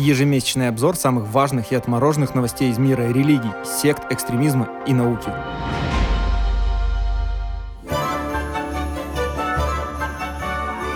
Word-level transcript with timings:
Ежемесячный 0.00 0.68
обзор 0.68 0.96
самых 0.96 1.28
важных 1.28 1.72
и 1.72 1.74
отмороженных 1.74 2.34
новостей 2.34 2.70
из 2.70 2.78
мира 2.78 3.02
религий, 3.02 3.50
сект, 3.66 4.10
экстремизма 4.10 4.66
и 4.86 4.94
науки. 4.94 5.30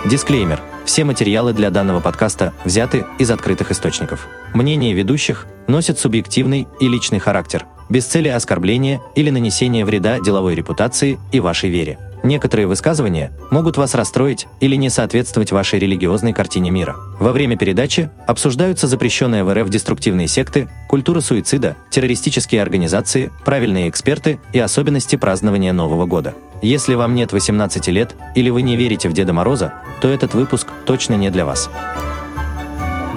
Дисклеймер. 0.09 0.59
Все 0.85 1.03
материалы 1.03 1.53
для 1.53 1.69
данного 1.69 1.99
подкаста 1.99 2.53
взяты 2.63 3.05
из 3.19 3.29
открытых 3.29 3.69
источников. 3.69 4.27
Мнение 4.55 4.93
ведущих 4.93 5.45
носит 5.67 5.99
субъективный 5.99 6.67
и 6.79 6.87
личный 6.87 7.19
характер, 7.19 7.65
без 7.89 8.05
цели 8.05 8.29
оскорбления 8.29 9.01
или 9.13 9.29
нанесения 9.29 9.85
вреда 9.85 10.19
деловой 10.19 10.55
репутации 10.55 11.19
и 11.31 11.39
вашей 11.39 11.69
вере. 11.69 11.99
Некоторые 12.25 12.65
высказывания 12.65 13.31
могут 13.51 13.77
вас 13.77 13.93
расстроить 13.93 14.47
или 14.59 14.75
не 14.75 14.89
соответствовать 14.89 15.51
вашей 15.51 15.77
религиозной 15.77 16.33
картине 16.33 16.71
мира. 16.71 16.95
Во 17.19 17.31
время 17.31 17.55
передачи 17.55 18.09
обсуждаются 18.25 18.87
запрещенные 18.87 19.43
в 19.43 19.53
РФ 19.53 19.69
деструктивные 19.69 20.27
секты, 20.27 20.67
культура 20.89 21.19
суицида, 21.21 21.75
террористические 21.91 22.63
организации, 22.63 23.31
правильные 23.45 23.89
эксперты 23.89 24.39
и 24.53 24.59
особенности 24.59 25.17
празднования 25.17 25.71
Нового 25.71 26.07
года. 26.07 26.33
Если 26.63 26.95
вам 26.95 27.13
нет 27.13 27.31
18 27.31 27.87
лет 27.89 28.15
или 28.33 28.49
вы 28.49 28.63
не 28.63 28.75
верите 28.75 29.07
в 29.07 29.13
Деда 29.13 29.31
Мороза, 29.31 29.75
то 30.01 30.07
этот 30.07 30.33
выпуск 30.33 30.67
точно 30.87 31.13
не 31.13 31.29
для 31.29 31.45
вас. 31.45 31.69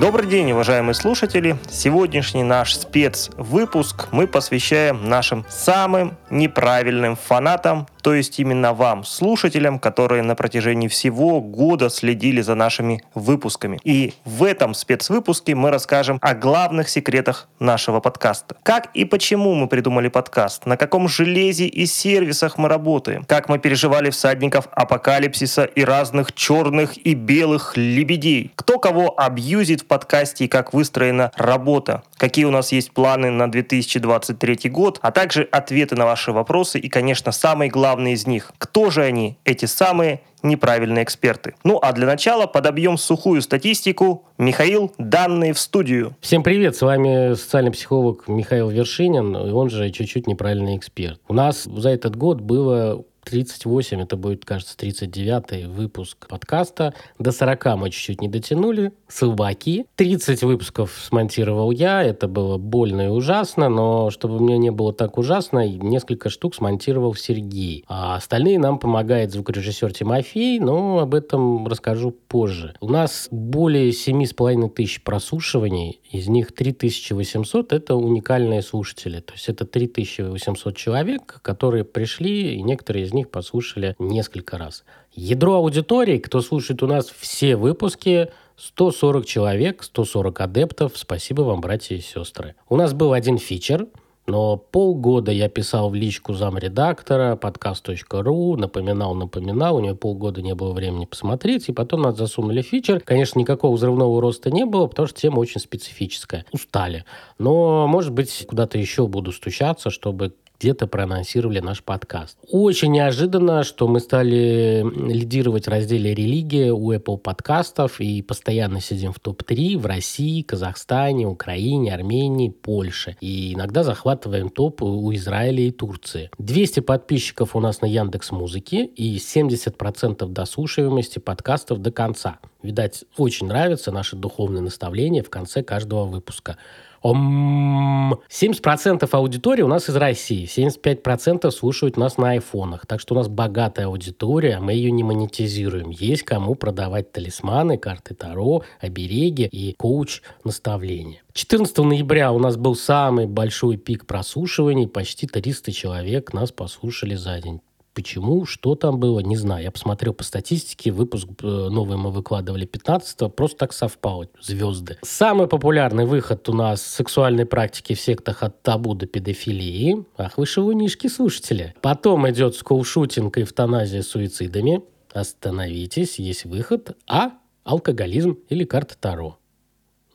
Добрый 0.01 0.29
день, 0.29 0.53
уважаемые 0.53 0.95
слушатели! 0.95 1.59
Сегодняшний 1.69 2.45
наш 2.45 2.77
спецвыпуск 2.77 4.07
мы 4.13 4.29
посвящаем 4.29 5.09
нашим 5.09 5.45
самым 5.49 6.17
неправильным 6.31 7.17
фанатам, 7.17 7.89
то 8.03 8.15
есть 8.15 8.39
именно 8.39 8.73
вам, 8.73 9.05
слушателям, 9.05 9.79
которые 9.79 10.23
на 10.23 10.35
протяжении 10.35 10.89
всего 10.89 11.41
года 11.41 11.91
следили 11.91 12.41
за 12.41 12.55
нашими 12.55 13.03
выпусками. 13.15 13.79
И 13.85 14.15
в 14.25 14.45
этом 14.45 14.75
спецвыпуске 14.75 15.55
мы 15.55 15.71
расскажем 15.71 16.19
о 16.21 16.35
главных 16.35 16.89
секретах 16.89 17.49
нашего 17.59 18.01
подкаста. 18.01 18.57
Как 18.63 18.89
и 18.95 19.05
почему 19.05 19.55
мы 19.55 19.69
придумали 19.69 20.09
подкаст, 20.09 20.67
на 20.67 20.77
каком 20.77 21.09
железе 21.09 21.67
и 21.67 21.87
сервисах 21.87 22.59
мы 22.59 22.69
работаем, 22.69 23.25
как 23.25 23.49
мы 23.49 23.59
переживали 23.59 24.11
всадников 24.11 24.69
апокалипсиса 24.73 25.65
и 25.65 25.85
разных 25.85 26.33
черных 26.33 26.97
и 26.97 27.15
белых 27.15 27.77
лебедей, 27.77 28.53
кто 28.55 28.79
кого 28.79 29.19
абьюзит 29.19 29.83
в 29.83 29.87
подкасте 29.87 30.45
и 30.45 30.49
как 30.49 30.73
выстроена 30.73 31.33
работа, 31.37 32.03
какие 32.17 32.45
у 32.45 32.51
нас 32.51 32.73
есть 32.73 32.93
планы 32.93 33.31
на 33.31 33.51
2023 33.51 34.71
год, 34.71 34.99
а 35.03 35.11
также 35.11 35.43
ответы 35.51 35.97
на 35.97 36.05
ваши 36.05 36.33
вопросы 36.33 36.79
и, 36.79 36.89
конечно, 36.89 37.33
самый 37.33 37.69
главный 37.69 37.88
из 37.97 38.27
них. 38.27 38.53
Кто 38.59 38.91
же 38.91 39.03
они, 39.03 39.39
эти 39.45 39.65
самые 39.65 40.21
неправильные 40.43 41.05
эксперты. 41.05 41.55
Ну 41.65 41.79
а 41.83 41.93
для 41.93 42.07
начала 42.07 42.47
подобьем 42.47 42.97
сухую 42.97 43.43
статистику. 43.43 44.25
Михаил, 44.39 44.93
данные 44.99 45.53
в 45.53 45.59
студию. 45.59 46.17
Всем 46.21 46.43
привет, 46.43 46.77
с 46.77 46.83
вами 46.83 47.35
социальный 47.35 47.73
психолог 47.73 48.29
Михаил 48.29 48.71
Вершинин, 48.71 49.35
и 49.37 49.51
он 49.51 49.71
же 49.71 49.91
чуть-чуть 49.91 50.27
неправильный 50.27 50.77
эксперт. 50.77 51.21
У 51.29 51.35
нас 51.35 51.65
за 51.65 51.91
этот 51.91 52.17
год 52.17 52.41
было 52.41 53.05
38, 53.25 54.01
это 54.01 54.17
будет, 54.17 54.45
кажется, 54.45 54.77
39 54.77 55.67
выпуск 55.67 56.27
подкаста. 56.29 56.95
До 57.19 57.31
40 57.33 57.77
мы 57.77 57.91
чуть-чуть 57.91 58.21
не 58.23 58.29
дотянули. 58.29 58.93
Собаки. 59.09 59.87
30 59.97 60.43
выпусков 60.43 60.93
смонтировал 61.03 61.71
я, 61.71 62.03
это 62.03 62.29
было 62.29 62.59
больно 62.59 63.03
и 63.03 63.09
ужасно, 63.09 63.69
но 63.69 64.11
чтобы 64.11 64.41
мне 64.41 64.59
не 64.59 64.71
было 64.71 64.93
так 64.93 65.19
ужасно, 65.19 65.67
несколько 65.67 66.29
штук 66.29 66.55
смонтировал 66.55 67.15
Сергей. 67.15 67.85
А 67.89 68.17
остальные 68.17 68.59
нам 68.59 68.79
помогает 68.79 69.33
звукорежиссер 69.33 69.93
Тимофей, 69.93 70.61
но 70.61 70.99
об 70.99 71.15
этом 71.15 71.67
расскажу 71.67 72.11
позже. 72.11 72.75
У 72.81 72.89
нас 72.89 73.29
более 73.31 73.91
7,5 73.91 74.69
тысяч 74.71 75.03
прослушиваний, 75.03 76.01
из 76.11 76.29
них 76.29 76.55
3800 76.55 77.73
это 77.73 77.97
уникальные 77.97 78.63
слушатели. 78.63 79.21
То 79.21 79.33
есть 79.33 79.49
это 79.49 79.65
3800 79.65 80.77
человек, 80.77 81.41
которые 81.43 81.85
пришли, 81.85 82.55
и 82.55 82.63
некоторые 82.63 83.05
из 83.05 83.13
них 83.13 83.31
послушали 83.31 83.95
несколько 83.99 84.59
раз. 84.59 84.85
Ядро 85.13 85.55
аудитории, 85.55 86.19
кто 86.19 86.41
слушает 86.41 86.83
у 86.83 86.87
нас 86.87 87.13
все 87.19 87.57
выпуски, 87.57 88.29
140 88.59 89.25
человек, 89.25 89.85
140 89.85 90.41
адептов. 90.41 90.93
Спасибо 90.97 91.43
вам, 91.43 91.61
братья 91.61 91.95
и 91.95 92.01
сестры. 92.01 92.57
У 92.69 92.77
нас 92.77 92.93
был 92.93 93.13
один 93.13 93.39
фичер, 93.39 93.87
но 94.27 94.57
полгода 94.57 95.31
я 95.31 95.49
писал 95.49 95.91
в 95.91 95.95
личку 95.95 96.35
замредактора 96.35 97.37
подкаст.ру, 97.37 98.57
напоминал, 98.57 99.15
напоминал, 99.15 99.77
у 99.77 99.81
него 99.81 99.95
полгода 99.95 100.43
не 100.43 100.57
было 100.57 100.73
времени 100.73 101.05
посмотреть, 101.05 101.69
и 101.69 101.73
потом 101.73 102.03
нас 102.03 102.17
засунули 102.17 102.63
фичер. 102.63 103.01
Конечно, 103.01 103.39
никакого 103.39 103.77
взрывного 103.77 104.21
роста 104.21 104.51
не 104.51 104.67
было, 104.67 104.89
потому 104.89 105.07
что 105.07 105.21
тема 105.21 105.39
очень 105.39 105.61
специфическая. 105.61 106.45
Устали. 106.51 107.05
Но, 107.39 107.87
может 107.87 108.13
быть, 108.13 108.45
куда-то 108.49 108.77
еще 108.77 109.07
буду 109.07 109.31
стучаться, 109.31 109.91
чтобы 109.91 110.35
где-то 110.61 110.89
проанонсировали 110.89 111.61
наш 111.61 111.83
подкаст. 111.83 112.37
Очень 112.51 112.93
неожиданно, 112.93 113.63
что 113.63 113.87
мы 113.87 114.01
стали 114.01 114.85
лидировать 115.09 115.67
в 115.67 115.71
разделе 115.71 116.15
«Религия» 116.15 116.73
у 116.73 116.93
Apple 116.93 117.19
подкастов 117.19 118.01
и 118.01 118.23
постоянно 118.23 118.81
сидим 118.81 119.13
в 119.13 119.21
топ-3 119.21 119.79
в 119.79 119.87
России, 119.87 120.43
Казахстане, 120.43 121.29
Украине, 121.29 121.95
Армении, 121.95 122.49
Польше. 122.49 123.17
И 123.21 123.55
иногда 123.55 123.85
захватываем 123.85 124.49
топ 124.49 124.83
у 124.83 125.15
Израиля 125.15 125.63
и 125.63 125.71
Турции. 125.71 126.31
200 126.39 126.81
подписчиков 126.81 127.55
у 127.55 127.61
нас 127.61 127.81
на 127.81 127.87
Яндекс 127.87 128.33
Музыке 128.33 128.85
и 128.85 129.17
70% 129.19 130.27
дослушиваемости 130.27 131.21
подкастов 131.21 131.79
до 131.79 131.93
конца. 131.93 132.39
Видать, 132.63 133.05
очень 133.17 133.47
нравятся 133.47 133.93
наши 133.93 134.17
духовные 134.17 134.63
наставления 134.63 135.23
в 135.23 135.31
конце 135.31 135.63
каждого 135.63 136.05
выпуска. 136.05 136.57
Ом... 137.03 138.21
70% 138.29 139.09
аудитории 139.11 139.63
у 139.63 139.69
нас 139.69 139.89
из 139.89 139.97
России, 139.97 140.45
75% 140.47 141.51
слушают 141.51 141.97
нас 141.97 142.17
на 142.17 142.31
айфонах. 142.31 142.87
Так 142.87 143.01
что 143.01 143.15
у 143.15 143.19
нас 143.19 143.29
богатая 143.29 143.87
аудитория, 143.87 144.59
мы 144.61 144.73
ее 144.73 144.91
не 144.91 145.05
монетизируем. 145.05 145.91
Есть 145.91 146.23
кому 146.23 146.55
продавать 146.55 147.13
талисманы, 147.13 147.79
карты 147.79 148.15
Таро, 148.15 148.63
обереги 148.81 149.45
и 149.45 149.75
коуч 149.75 150.23
наставления. 150.45 151.23
14 151.33 151.79
ноября 151.79 152.33
у 152.33 152.39
нас 152.39 152.57
был 152.57 152.75
самый 152.75 153.27
большой 153.27 153.77
пик 153.77 154.07
прослушиваний. 154.07 154.89
Почти 154.89 155.27
300 155.27 155.73
человек 155.73 156.33
нас 156.33 156.51
послушали 156.51 157.15
за 157.15 157.41
день. 157.41 157.61
Почему, 157.99 158.47
что 158.47 158.77
там 158.77 159.01
было, 159.01 159.19
не 159.19 159.37
знаю. 159.37 159.65
Я 159.65 159.73
посмотрел 159.73 160.15
по 160.15 160.23
статистике, 160.23 160.93
выпуск 160.93 161.27
э, 161.43 161.45
новый 161.45 161.97
мы 161.97 162.13
выкладывали 162.13 162.65
15 162.65 163.35
просто 163.35 163.59
так 163.59 163.73
совпало, 163.73 164.29
звезды. 164.41 164.99
Самый 165.03 165.49
популярный 165.49 166.05
выход 166.05 166.49
у 166.49 166.53
нас 166.53 166.81
сексуальной 166.81 167.45
практики 167.45 167.95
в 167.95 168.01
сектах 168.01 168.45
от 168.45 168.63
табу 168.63 168.95
до 168.95 169.07
педофилии. 169.07 170.05
Ах, 170.17 170.39
вы 170.39 170.47
шивунишки, 170.47 171.09
слушатели. 171.09 171.75
Потом 171.83 172.31
идет 172.31 172.55
скулшутинг 172.55 173.37
и 173.37 173.43
эвтаназия 173.43 174.03
с 174.03 174.07
суицидами. 174.07 174.85
Остановитесь, 175.13 176.21
есть 176.21 176.45
выход. 176.45 176.97
А 177.09 177.33
алкоголизм 177.65 178.39
или 178.49 178.63
карта 178.63 178.97
Таро. 178.97 179.41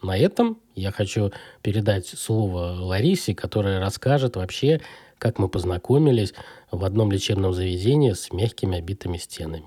На 0.01 0.17
этом 0.17 0.57
я 0.75 0.91
хочу 0.91 1.33
передать 1.61 2.07
слово 2.07 2.77
Ларисе, 2.79 3.35
которая 3.35 3.81
расскажет 3.81 4.37
вообще, 4.37 4.79
как 5.23 5.39
мы 5.39 5.47
познакомились 5.47 6.33
в 6.69 6.83
одном 6.83 7.09
лечебном 7.09 7.53
заведении 7.53 8.11
с 8.11 8.33
мягкими 8.33 8.79
обитыми 8.79 9.15
стенами. 9.15 9.63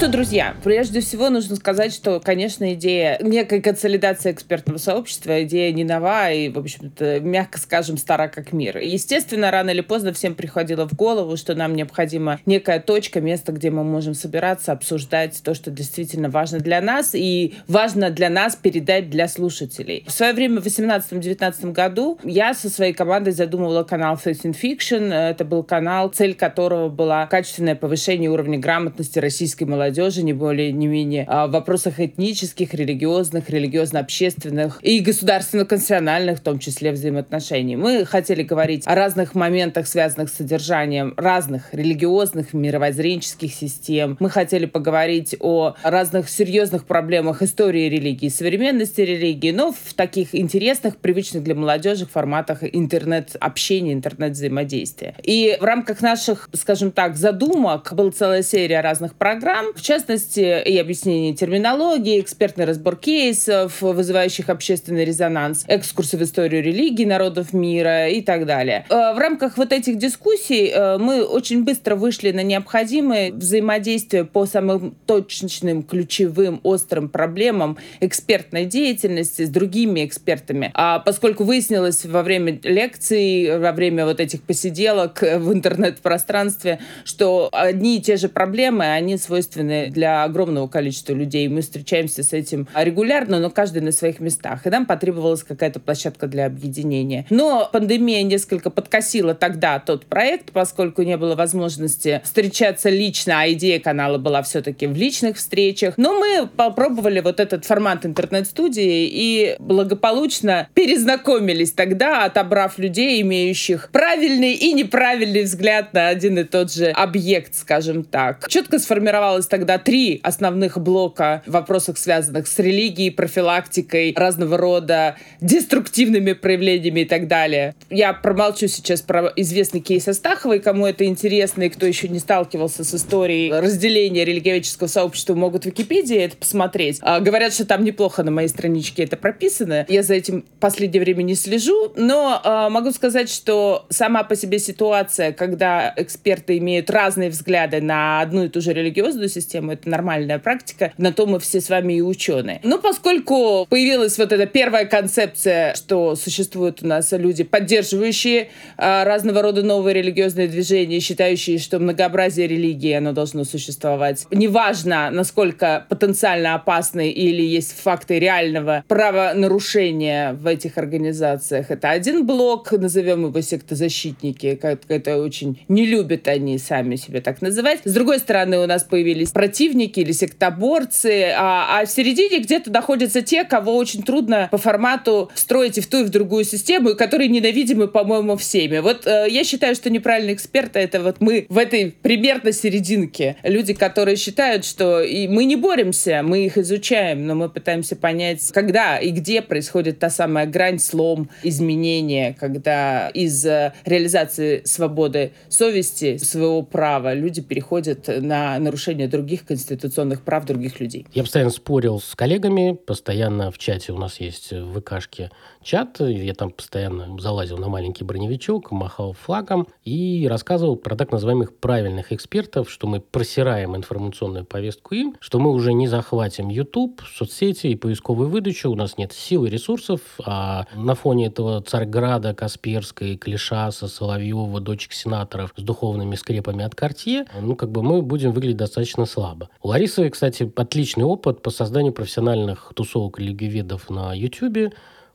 Что, 0.00 0.08
друзья, 0.08 0.54
прежде 0.64 1.00
всего 1.00 1.28
нужно 1.28 1.56
сказать, 1.56 1.92
что, 1.92 2.20
конечно, 2.20 2.72
идея 2.72 3.18
некой 3.20 3.60
консолидации 3.60 4.32
экспертного 4.32 4.78
сообщества, 4.78 5.42
идея 5.42 5.70
не 5.72 5.84
нова 5.84 6.32
и, 6.32 6.48
в 6.48 6.58
общем-то, 6.58 7.20
мягко 7.20 7.58
скажем, 7.58 7.98
стара 7.98 8.28
как 8.28 8.54
мир. 8.54 8.78
Естественно, 8.78 9.50
рано 9.50 9.68
или 9.68 9.82
поздно 9.82 10.14
всем 10.14 10.34
приходило 10.34 10.88
в 10.88 10.94
голову, 10.94 11.36
что 11.36 11.54
нам 11.54 11.76
необходима 11.76 12.40
некая 12.46 12.80
точка, 12.80 13.20
место, 13.20 13.52
где 13.52 13.70
мы 13.70 13.84
можем 13.84 14.14
собираться, 14.14 14.72
обсуждать 14.72 15.38
то, 15.44 15.52
что 15.52 15.70
действительно 15.70 16.30
важно 16.30 16.60
для 16.60 16.80
нас 16.80 17.10
и 17.12 17.56
важно 17.68 18.08
для 18.08 18.30
нас 18.30 18.56
передать 18.56 19.10
для 19.10 19.28
слушателей. 19.28 20.04
В 20.06 20.12
свое 20.12 20.32
время, 20.32 20.62
в 20.62 20.66
2018-2019 20.66 21.72
году, 21.72 22.18
я 22.24 22.54
со 22.54 22.70
своей 22.70 22.94
командой 22.94 23.32
задумывала 23.32 23.82
канал 23.82 24.18
Faith 24.24 24.44
in 24.44 24.56
Fiction. 24.58 25.12
Это 25.12 25.44
был 25.44 25.62
канал, 25.62 26.08
цель 26.08 26.34
которого 26.34 26.88
была 26.88 27.26
качественное 27.26 27.74
повышение 27.74 28.30
уровня 28.30 28.58
грамотности 28.58 29.18
российской 29.18 29.64
молодежи 29.64 29.89
молодежи, 29.90 30.22
не 30.22 30.32
более, 30.32 30.70
не 30.72 30.86
менее, 30.86 31.24
а 31.26 31.48
в 31.48 31.50
вопросах 31.50 31.98
этнических, 31.98 32.74
религиозных, 32.74 33.50
религиозно-общественных 33.50 34.78
и 34.82 35.00
государственно-конфессиональных, 35.00 36.38
в 36.38 36.42
том 36.42 36.60
числе, 36.60 36.92
взаимоотношений. 36.92 37.74
Мы 37.74 38.04
хотели 38.04 38.44
говорить 38.44 38.86
о 38.86 38.94
разных 38.94 39.34
моментах, 39.34 39.88
связанных 39.88 40.30
с 40.30 40.34
содержанием 40.34 41.14
разных 41.16 41.74
религиозных, 41.74 42.54
мировоззренческих 42.54 43.52
систем. 43.52 44.16
Мы 44.20 44.30
хотели 44.30 44.66
поговорить 44.66 45.34
о 45.40 45.74
разных 45.82 46.28
серьезных 46.28 46.84
проблемах 46.84 47.42
истории 47.42 47.88
религии, 47.88 48.28
современности 48.28 49.00
религии, 49.00 49.50
но 49.50 49.72
в 49.72 49.94
таких 49.94 50.36
интересных, 50.36 50.98
привычных 50.98 51.42
для 51.42 51.56
молодежи 51.56 52.06
форматах 52.06 52.58
интернет-общения, 52.62 53.92
интернет-взаимодействия. 53.92 55.14
И 55.24 55.56
в 55.60 55.64
рамках 55.64 56.00
наших, 56.00 56.48
скажем 56.54 56.92
так, 56.92 57.16
задумок 57.16 57.92
была 57.92 58.12
целая 58.12 58.42
серия 58.42 58.80
разных 58.80 59.14
программ, 59.14 59.66
в 59.80 59.82
частности, 59.82 60.62
и 60.62 60.76
объяснение 60.76 61.32
терминологии, 61.32 62.20
экспертный 62.20 62.66
разбор 62.66 62.96
кейсов, 62.96 63.80
вызывающих 63.80 64.50
общественный 64.50 65.06
резонанс, 65.06 65.64
экскурсы 65.68 66.18
в 66.18 66.22
историю 66.22 66.62
религии 66.62 67.06
народов 67.06 67.54
мира 67.54 68.08
и 68.08 68.20
так 68.20 68.44
далее. 68.44 68.84
Э, 68.90 69.14
в 69.14 69.18
рамках 69.18 69.56
вот 69.56 69.72
этих 69.72 69.96
дискуссий 69.96 70.68
э, 70.68 70.98
мы 70.98 71.24
очень 71.24 71.64
быстро 71.64 71.96
вышли 71.96 72.30
на 72.30 72.42
необходимое 72.42 73.32
взаимодействие 73.32 74.26
по 74.26 74.44
самым 74.44 74.94
точным, 75.06 75.82
ключевым, 75.82 76.60
острым 76.62 77.08
проблемам 77.08 77.78
экспертной 78.00 78.66
деятельности 78.66 79.46
с 79.46 79.48
другими 79.48 80.04
экспертами. 80.04 80.72
А 80.74 80.98
поскольку 80.98 81.44
выяснилось 81.44 82.04
во 82.04 82.22
время 82.22 82.60
лекций, 82.62 83.58
во 83.58 83.72
время 83.72 84.04
вот 84.04 84.20
этих 84.20 84.42
посиделок 84.42 85.22
в 85.22 85.54
интернет-пространстве, 85.54 86.80
что 87.04 87.48
одни 87.52 87.96
и 87.96 88.02
те 88.02 88.18
же 88.18 88.28
проблемы, 88.28 88.84
они 88.84 89.16
свойственны 89.16 89.69
для 89.90 90.24
огромного 90.24 90.66
количества 90.68 91.12
людей. 91.12 91.48
Мы 91.48 91.62
встречаемся 91.62 92.22
с 92.22 92.32
этим 92.32 92.68
регулярно, 92.74 93.40
но 93.40 93.50
каждый 93.50 93.82
на 93.82 93.92
своих 93.92 94.20
местах. 94.20 94.66
И 94.66 94.70
нам 94.70 94.86
потребовалась 94.86 95.42
какая-то 95.42 95.80
площадка 95.80 96.26
для 96.26 96.46
объединения. 96.46 97.26
Но 97.30 97.68
пандемия 97.72 98.22
несколько 98.22 98.70
подкосила 98.70 99.34
тогда 99.34 99.78
тот 99.78 100.06
проект, 100.06 100.52
поскольку 100.52 101.02
не 101.02 101.16
было 101.16 101.34
возможности 101.34 102.20
встречаться 102.24 102.90
лично, 102.90 103.42
а 103.42 103.52
идея 103.52 103.80
канала 103.80 104.18
была 104.18 104.42
все-таки 104.42 104.86
в 104.86 104.96
личных 104.96 105.36
встречах. 105.36 105.94
Но 105.96 106.18
мы 106.18 106.46
попробовали 106.46 107.20
вот 107.20 107.40
этот 107.40 107.64
формат 107.64 108.04
интернет-студии 108.04 109.06
и 109.06 109.56
благополучно 109.58 110.68
перезнакомились 110.74 111.72
тогда, 111.72 112.24
отобрав 112.24 112.78
людей, 112.78 113.20
имеющих 113.22 113.90
правильный 113.92 114.52
и 114.52 114.72
неправильный 114.72 115.44
взгляд 115.44 115.92
на 115.92 116.08
один 116.08 116.38
и 116.38 116.44
тот 116.44 116.72
же 116.72 116.86
объект, 116.90 117.54
скажем 117.54 118.04
так. 118.04 118.48
Четко 118.48 118.78
сформировалось 118.78 119.46
тогда 119.46 119.59
три 119.78 120.20
основных 120.22 120.78
блока 120.78 121.42
в 121.46 121.52
вопросах, 121.52 121.98
связанных 121.98 122.46
с 122.46 122.58
религией, 122.58 123.10
профилактикой, 123.10 124.14
разного 124.16 124.56
рода 124.56 125.16
деструктивными 125.40 126.32
проявлениями 126.32 127.00
и 127.00 127.04
так 127.04 127.28
далее. 127.28 127.74
Я 127.90 128.12
промолчу 128.12 128.68
сейчас 128.68 129.02
про 129.02 129.32
известный 129.36 129.80
кейс 129.80 130.06
Астаховой, 130.08 130.60
кому 130.60 130.86
это 130.86 131.04
интересно 131.04 131.64
и 131.64 131.68
кто 131.68 131.86
еще 131.86 132.08
не 132.08 132.18
сталкивался 132.18 132.84
с 132.84 132.94
историей 132.94 133.52
разделения 133.52 134.24
религиоведческого 134.24 134.88
сообщества, 134.88 135.34
могут 135.34 135.64
в 135.64 135.66
Википедии 135.66 136.16
это 136.16 136.36
посмотреть. 136.36 136.98
А, 137.02 137.20
говорят, 137.20 137.52
что 137.52 137.64
там 137.64 137.84
неплохо 137.84 138.22
на 138.22 138.30
моей 138.30 138.48
страничке 138.48 139.04
это 139.04 139.16
прописано. 139.16 139.86
Я 139.88 140.02
за 140.02 140.14
этим 140.14 140.42
в 140.42 140.60
последнее 140.60 141.00
время 141.02 141.22
не 141.22 141.34
слежу, 141.34 141.92
но 141.96 142.40
а, 142.42 142.70
могу 142.70 142.92
сказать, 142.92 143.30
что 143.30 143.86
сама 143.90 144.24
по 144.24 144.36
себе 144.36 144.58
ситуация, 144.58 145.32
когда 145.32 145.92
эксперты 145.96 146.58
имеют 146.58 146.90
разные 146.90 147.30
взгляды 147.30 147.80
на 147.80 148.20
одну 148.20 148.44
и 148.44 148.48
ту 148.48 148.60
же 148.60 148.72
религиозную 148.72 149.28
систему, 149.28 149.49
это 149.54 149.88
нормальная 149.88 150.38
практика. 150.38 150.92
На 150.98 151.12
то 151.12 151.26
мы 151.26 151.38
все 151.40 151.60
с 151.60 151.68
вами 151.68 151.94
и 151.94 152.00
ученые. 152.00 152.60
Но 152.62 152.78
поскольку 152.78 153.66
появилась 153.68 154.18
вот 154.18 154.32
эта 154.32 154.46
первая 154.46 154.84
концепция, 154.84 155.74
что 155.74 156.14
существуют 156.16 156.82
у 156.82 156.86
нас 156.86 157.12
люди, 157.12 157.44
поддерживающие 157.44 158.48
а, 158.76 159.04
разного 159.04 159.42
рода 159.42 159.62
новые 159.62 159.94
религиозные 159.94 160.48
движения, 160.48 161.00
считающие, 161.00 161.58
что 161.58 161.78
многообразие 161.78 162.46
религии, 162.46 162.92
оно 162.92 163.12
должно 163.12 163.44
существовать. 163.44 164.26
Неважно, 164.30 165.10
насколько 165.10 165.86
потенциально 165.88 166.54
опасны 166.54 167.10
или 167.10 167.42
есть 167.42 167.74
факты 167.80 168.18
реального 168.18 168.84
правонарушения 168.88 170.32
в 170.34 170.46
этих 170.46 170.78
организациях. 170.78 171.70
Это 171.70 171.90
один 171.90 172.26
блок, 172.26 172.72
назовем 172.72 173.26
его 173.26 173.40
сектозащитники, 173.40 174.54
как 174.54 174.80
это 174.88 175.18
очень 175.18 175.60
не 175.68 175.86
любят 175.86 176.28
они 176.28 176.58
сами 176.58 176.96
себя 176.96 177.20
так 177.20 177.42
называть. 177.42 177.80
С 177.84 177.92
другой 177.92 178.18
стороны, 178.18 178.58
у 178.58 178.66
нас 178.66 178.84
появились 178.84 179.29
противники 179.32 180.00
или 180.00 180.12
сектоборцы, 180.12 181.32
а, 181.36 181.80
а 181.80 181.86
в 181.86 181.90
середине 181.90 182.40
где-то 182.40 182.70
находятся 182.70 183.22
те, 183.22 183.44
кого 183.44 183.76
очень 183.76 184.02
трудно 184.02 184.48
по 184.50 184.58
формату 184.58 185.30
встроить 185.34 185.78
и 185.78 185.80
в 185.80 185.86
ту, 185.86 186.00
и 186.00 186.04
в 186.04 186.10
другую 186.10 186.44
систему, 186.44 186.90
и 186.90 186.96
которые 186.96 187.28
ненавидимы, 187.28 187.88
по-моему, 187.88 188.36
всеми. 188.36 188.78
Вот 188.78 189.06
э, 189.06 189.26
я 189.28 189.44
считаю, 189.44 189.74
что 189.74 189.90
неправильный 189.90 190.34
эксперт— 190.34 190.72
это 190.76 191.00
вот 191.02 191.20
мы 191.20 191.46
в 191.48 191.58
этой 191.58 191.94
примерно 192.02 192.52
серединке. 192.52 193.36
Люди, 193.42 193.74
которые 193.74 194.16
считают, 194.16 194.64
что 194.64 195.02
и 195.02 195.28
мы 195.28 195.44
не 195.44 195.56
боремся, 195.56 196.22
мы 196.22 196.46
их 196.46 196.58
изучаем, 196.58 197.26
но 197.26 197.34
мы 197.34 197.48
пытаемся 197.48 197.96
понять, 197.96 198.50
когда 198.52 198.98
и 198.98 199.10
где 199.10 199.42
происходит 199.42 199.98
та 199.98 200.10
самая 200.10 200.46
грань, 200.46 200.78
слом, 200.78 201.30
изменение, 201.42 202.36
когда 202.38 203.08
из 203.08 203.44
э, 203.46 203.72
реализации 203.84 204.62
свободы 204.64 205.32
совести, 205.48 206.16
своего 206.18 206.62
права 206.62 207.14
люди 207.14 207.40
переходят 207.40 208.08
на 208.08 208.58
нарушение 208.58 209.08
других 209.20 209.44
конституционных 209.44 210.22
прав 210.22 210.46
других 210.46 210.80
людей. 210.80 211.06
Я 211.12 211.22
постоянно 211.22 211.50
спорил 211.50 212.00
с 212.00 212.14
коллегами, 212.14 212.72
постоянно 212.72 213.50
в 213.50 213.58
чате 213.58 213.92
у 213.92 213.98
нас 213.98 214.18
есть 214.18 214.50
в 214.50 214.80
ВКшке 214.80 215.30
чат, 215.62 216.00
я 216.00 216.34
там 216.34 216.50
постоянно 216.50 217.18
залазил 217.18 217.58
на 217.58 217.68
маленький 217.68 218.02
броневичок, 218.02 218.70
махал 218.70 219.12
флагом 219.12 219.68
и 219.84 220.26
рассказывал 220.28 220.76
про 220.76 220.96
так 220.96 221.12
называемых 221.12 221.54
правильных 221.56 222.12
экспертов, 222.12 222.70
что 222.70 222.86
мы 222.86 223.00
просираем 223.00 223.76
информационную 223.76 224.46
повестку 224.46 224.94
им, 224.94 225.16
что 225.20 225.38
мы 225.38 225.50
уже 225.52 225.74
не 225.74 225.86
захватим 225.86 226.48
YouTube, 226.48 227.02
соцсети 227.14 227.66
и 227.68 227.76
поисковую 227.76 228.30
выдачу, 228.30 228.70
у 228.70 228.74
нас 228.74 228.96
нет 228.96 229.12
сил 229.12 229.44
и 229.44 229.50
ресурсов, 229.50 230.00
а 230.24 230.66
на 230.74 230.94
фоне 230.94 231.26
этого 231.26 231.60
Царьграда, 231.60 232.32
Касперской, 232.32 233.16
Клишаса, 233.16 233.86
Соловьева, 233.86 234.60
дочек 234.60 234.94
сенаторов 234.94 235.52
с 235.56 235.62
духовными 235.62 236.14
скрепами 236.14 236.64
от 236.64 236.74
Кортье, 236.74 237.26
ну, 237.38 237.54
как 237.54 237.70
бы 237.70 237.82
мы 237.82 238.00
будем 238.00 238.32
выглядеть 238.32 238.56
достаточно 238.56 239.04
слабо. 239.10 239.50
У 239.62 239.68
Ларисы, 239.68 240.08
кстати, 240.08 240.50
отличный 240.56 241.04
опыт 241.04 241.42
по 241.42 241.50
созданию 241.50 241.92
профессиональных 241.92 242.72
тусовок 242.74 243.18
религиоведов 243.18 243.90
на 243.90 244.14
YouTube, 244.14 244.72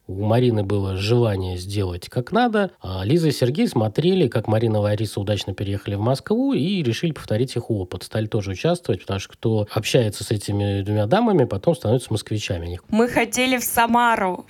у 0.08 0.24
Марины 0.24 0.64
было 0.64 0.96
желание 0.96 1.58
сделать 1.58 2.10
как 2.10 2.32
надо. 2.32 2.72
А 2.80 3.04
Лиза 3.04 3.30
и 3.30 3.32
Сергей 3.32 3.68
смотрели, 3.68 4.28
как 4.28 4.48
Марина 4.48 4.78
и 4.78 4.80
Лариса 4.80 5.20
удачно 5.20 5.54
переехали 5.56 5.96
в 5.96 6.00
Москву 6.00 6.54
и 6.54 6.84
решили 6.84 7.12
повторить 7.12 7.56
их 7.56 7.72
опыт. 7.72 8.04
Стали 8.04 8.28
тоже 8.28 8.52
участвовать, 8.52 9.02
потому 9.02 9.20
что 9.20 9.34
кто 9.34 9.68
общается 9.72 10.24
с 10.24 10.30
этими 10.30 10.84
двумя 10.84 11.08
дамами, 11.08 11.46
потом 11.46 11.76
становится 11.76 12.12
москвичами. 12.12 12.80
Мы 12.90 13.08
хотели 13.08 13.58
в 13.58 13.64
Самару. 13.64 14.46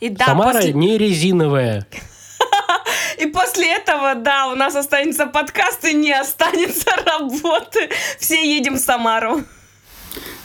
И 0.00 0.08
да, 0.08 0.24
Самара 0.24 0.54
после... 0.54 0.72
не 0.72 0.96
резиновая. 0.96 1.86
И 3.18 3.26
после 3.26 3.74
этого, 3.74 4.14
да, 4.14 4.48
у 4.48 4.54
нас 4.54 4.76
останется 4.76 5.26
подкаст 5.26 5.84
и 5.84 5.94
не 5.94 6.12
останется 6.12 6.90
работы. 7.04 7.88
Все 8.18 8.56
едем 8.56 8.74
в 8.74 8.78
Самару. 8.78 9.42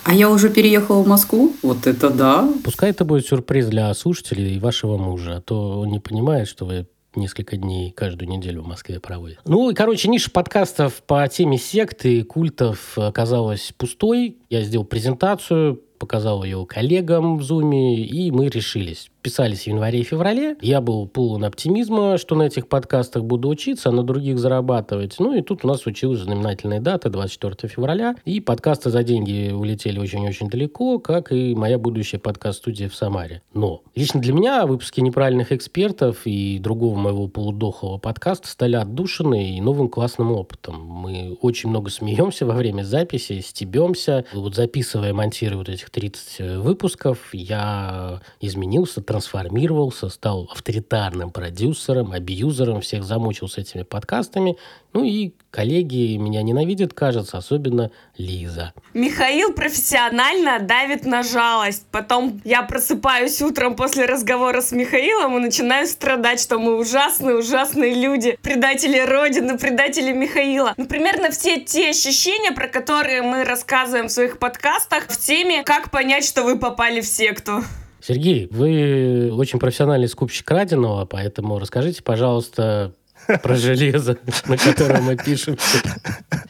А 0.05 0.13
я 0.13 0.29
уже 0.29 0.49
переехала 0.49 1.01
в 1.01 1.07
Москву? 1.07 1.53
Вот 1.61 1.87
это 1.87 2.09
да. 2.09 2.49
Пускай 2.63 2.89
это 2.89 3.05
будет 3.05 3.25
сюрприз 3.25 3.67
для 3.67 3.93
слушателей 3.93 4.55
и 4.55 4.59
вашего 4.59 4.97
мужа, 4.97 5.37
а 5.37 5.41
то 5.41 5.79
он 5.79 5.89
не 5.89 5.99
понимает, 5.99 6.47
что 6.49 6.65
вы 6.65 6.87
несколько 7.15 7.57
дней 7.57 7.91
каждую 7.91 8.29
неделю 8.29 8.63
в 8.63 8.67
Москве 8.67 8.99
проводит. 8.99 9.39
Ну, 9.45 9.69
и, 9.69 9.73
короче, 9.73 10.09
ниша 10.09 10.31
подкастов 10.31 11.03
по 11.03 11.27
теме 11.27 11.57
секты 11.57 12.19
и 12.19 12.23
культов 12.23 12.97
оказалась 12.97 13.73
пустой. 13.77 14.37
Я 14.49 14.61
сделал 14.63 14.85
презентацию, 14.85 15.81
показал 15.99 16.43
ее 16.43 16.65
коллегам 16.65 17.37
в 17.37 17.43
Зуме, 17.43 18.03
и 18.03 18.31
мы 18.31 18.49
решились 18.49 19.09
писались 19.23 19.63
в 19.63 19.67
январе 19.67 20.01
и 20.01 20.03
феврале. 20.03 20.57
Я 20.61 20.81
был 20.81 21.07
полон 21.07 21.45
оптимизма, 21.45 22.17
что 22.17 22.35
на 22.35 22.43
этих 22.43 22.67
подкастах 22.67 23.23
буду 23.23 23.47
учиться, 23.47 23.89
а 23.89 23.91
на 23.93 24.03
других 24.03 24.37
зарабатывать. 24.37 25.15
Ну 25.17 25.33
и 25.33 25.41
тут 25.41 25.63
у 25.63 25.67
нас 25.67 25.81
случилась 25.81 26.19
знаменательная 26.19 26.81
дата, 26.81 27.09
24 27.09 27.73
февраля. 27.73 28.15
И 28.25 28.41
подкасты 28.41 28.89
за 28.89 29.03
деньги 29.03 29.51
улетели 29.51 29.97
очень-очень 29.97 30.49
далеко, 30.49 30.99
как 30.99 31.31
и 31.31 31.55
моя 31.55 31.79
будущая 31.79 32.19
подкаст-студия 32.19 32.89
в 32.89 32.95
Самаре. 32.95 33.41
Но 33.53 33.81
лично 33.95 34.19
для 34.19 34.33
меня 34.33 34.65
выпуски 34.65 34.99
неправильных 34.99 35.53
экспертов 35.53 36.21
и 36.25 36.59
другого 36.59 36.97
моего 36.97 37.27
полудохлого 37.27 37.97
подкаста 37.97 38.49
стали 38.49 38.75
отдушиной 38.75 39.51
и 39.51 39.61
новым 39.61 39.87
классным 39.87 40.33
опытом. 40.33 40.81
Мы 40.81 41.37
очень 41.41 41.69
много 41.69 41.89
смеемся 41.89 42.45
во 42.45 42.55
время 42.55 42.83
записи, 42.83 43.39
стебемся. 43.39 44.25
Вот 44.33 44.55
записывая, 44.55 45.13
монтируя 45.13 45.59
вот 45.59 45.69
этих 45.69 45.89
30 45.89 46.59
выпусков, 46.59 47.29
я 47.33 48.21
изменился, 48.41 49.01
трансформировался, 49.13 50.09
стал 50.09 50.49
авторитарным 50.51 51.29
продюсером, 51.29 52.13
абьюзером, 52.13 52.81
всех 52.81 53.03
замучил 53.03 53.47
с 53.47 53.59
этими 53.59 53.83
подкастами. 53.83 54.57
Ну 54.91 55.03
и 55.03 55.33
коллеги 55.51 56.17
меня 56.17 56.41
ненавидят, 56.41 56.95
кажется, 56.95 57.37
особенно 57.37 57.91
Лиза. 58.17 58.73
Михаил 58.95 59.53
профессионально 59.53 60.57
давит 60.59 61.05
на 61.05 61.21
жалость. 61.21 61.85
Потом 61.91 62.41
я 62.43 62.63
просыпаюсь 62.63 63.39
утром 63.43 63.75
после 63.75 64.05
разговора 64.05 64.61
с 64.61 64.71
Михаилом 64.71 65.37
и 65.37 65.41
начинаю 65.41 65.85
страдать, 65.85 66.39
что 66.39 66.57
мы 66.57 66.75
ужасные, 66.79 67.37
ужасные 67.37 67.93
люди. 67.93 68.39
Предатели 68.41 68.97
Родины, 68.97 69.59
предатели 69.59 70.11
Михаила. 70.11 70.73
Ну, 70.75 70.87
примерно 70.87 71.29
все 71.29 71.59
те 71.59 71.91
ощущения, 71.91 72.51
про 72.51 72.67
которые 72.67 73.21
мы 73.21 73.43
рассказываем 73.43 74.07
в 74.07 74.11
своих 74.11 74.39
подкастах, 74.39 75.03
в 75.03 75.17
теме 75.19 75.61
«Как 75.63 75.91
понять, 75.91 76.25
что 76.25 76.41
вы 76.41 76.57
попали 76.57 77.01
в 77.01 77.05
секту». 77.05 77.63
Сергей, 78.05 78.49
вы 78.51 79.31
очень 79.33 79.59
профессиональный 79.59 80.09
скупщик 80.09 80.45
краденого, 80.45 81.05
поэтому 81.05 81.57
расскажите, 81.57 82.03
пожалуйста, 82.03 82.93
про 83.41 83.55
железо, 83.55 84.17
на 84.47 84.57
котором 84.57 85.05
мы 85.05 85.15
пишем. 85.15 85.57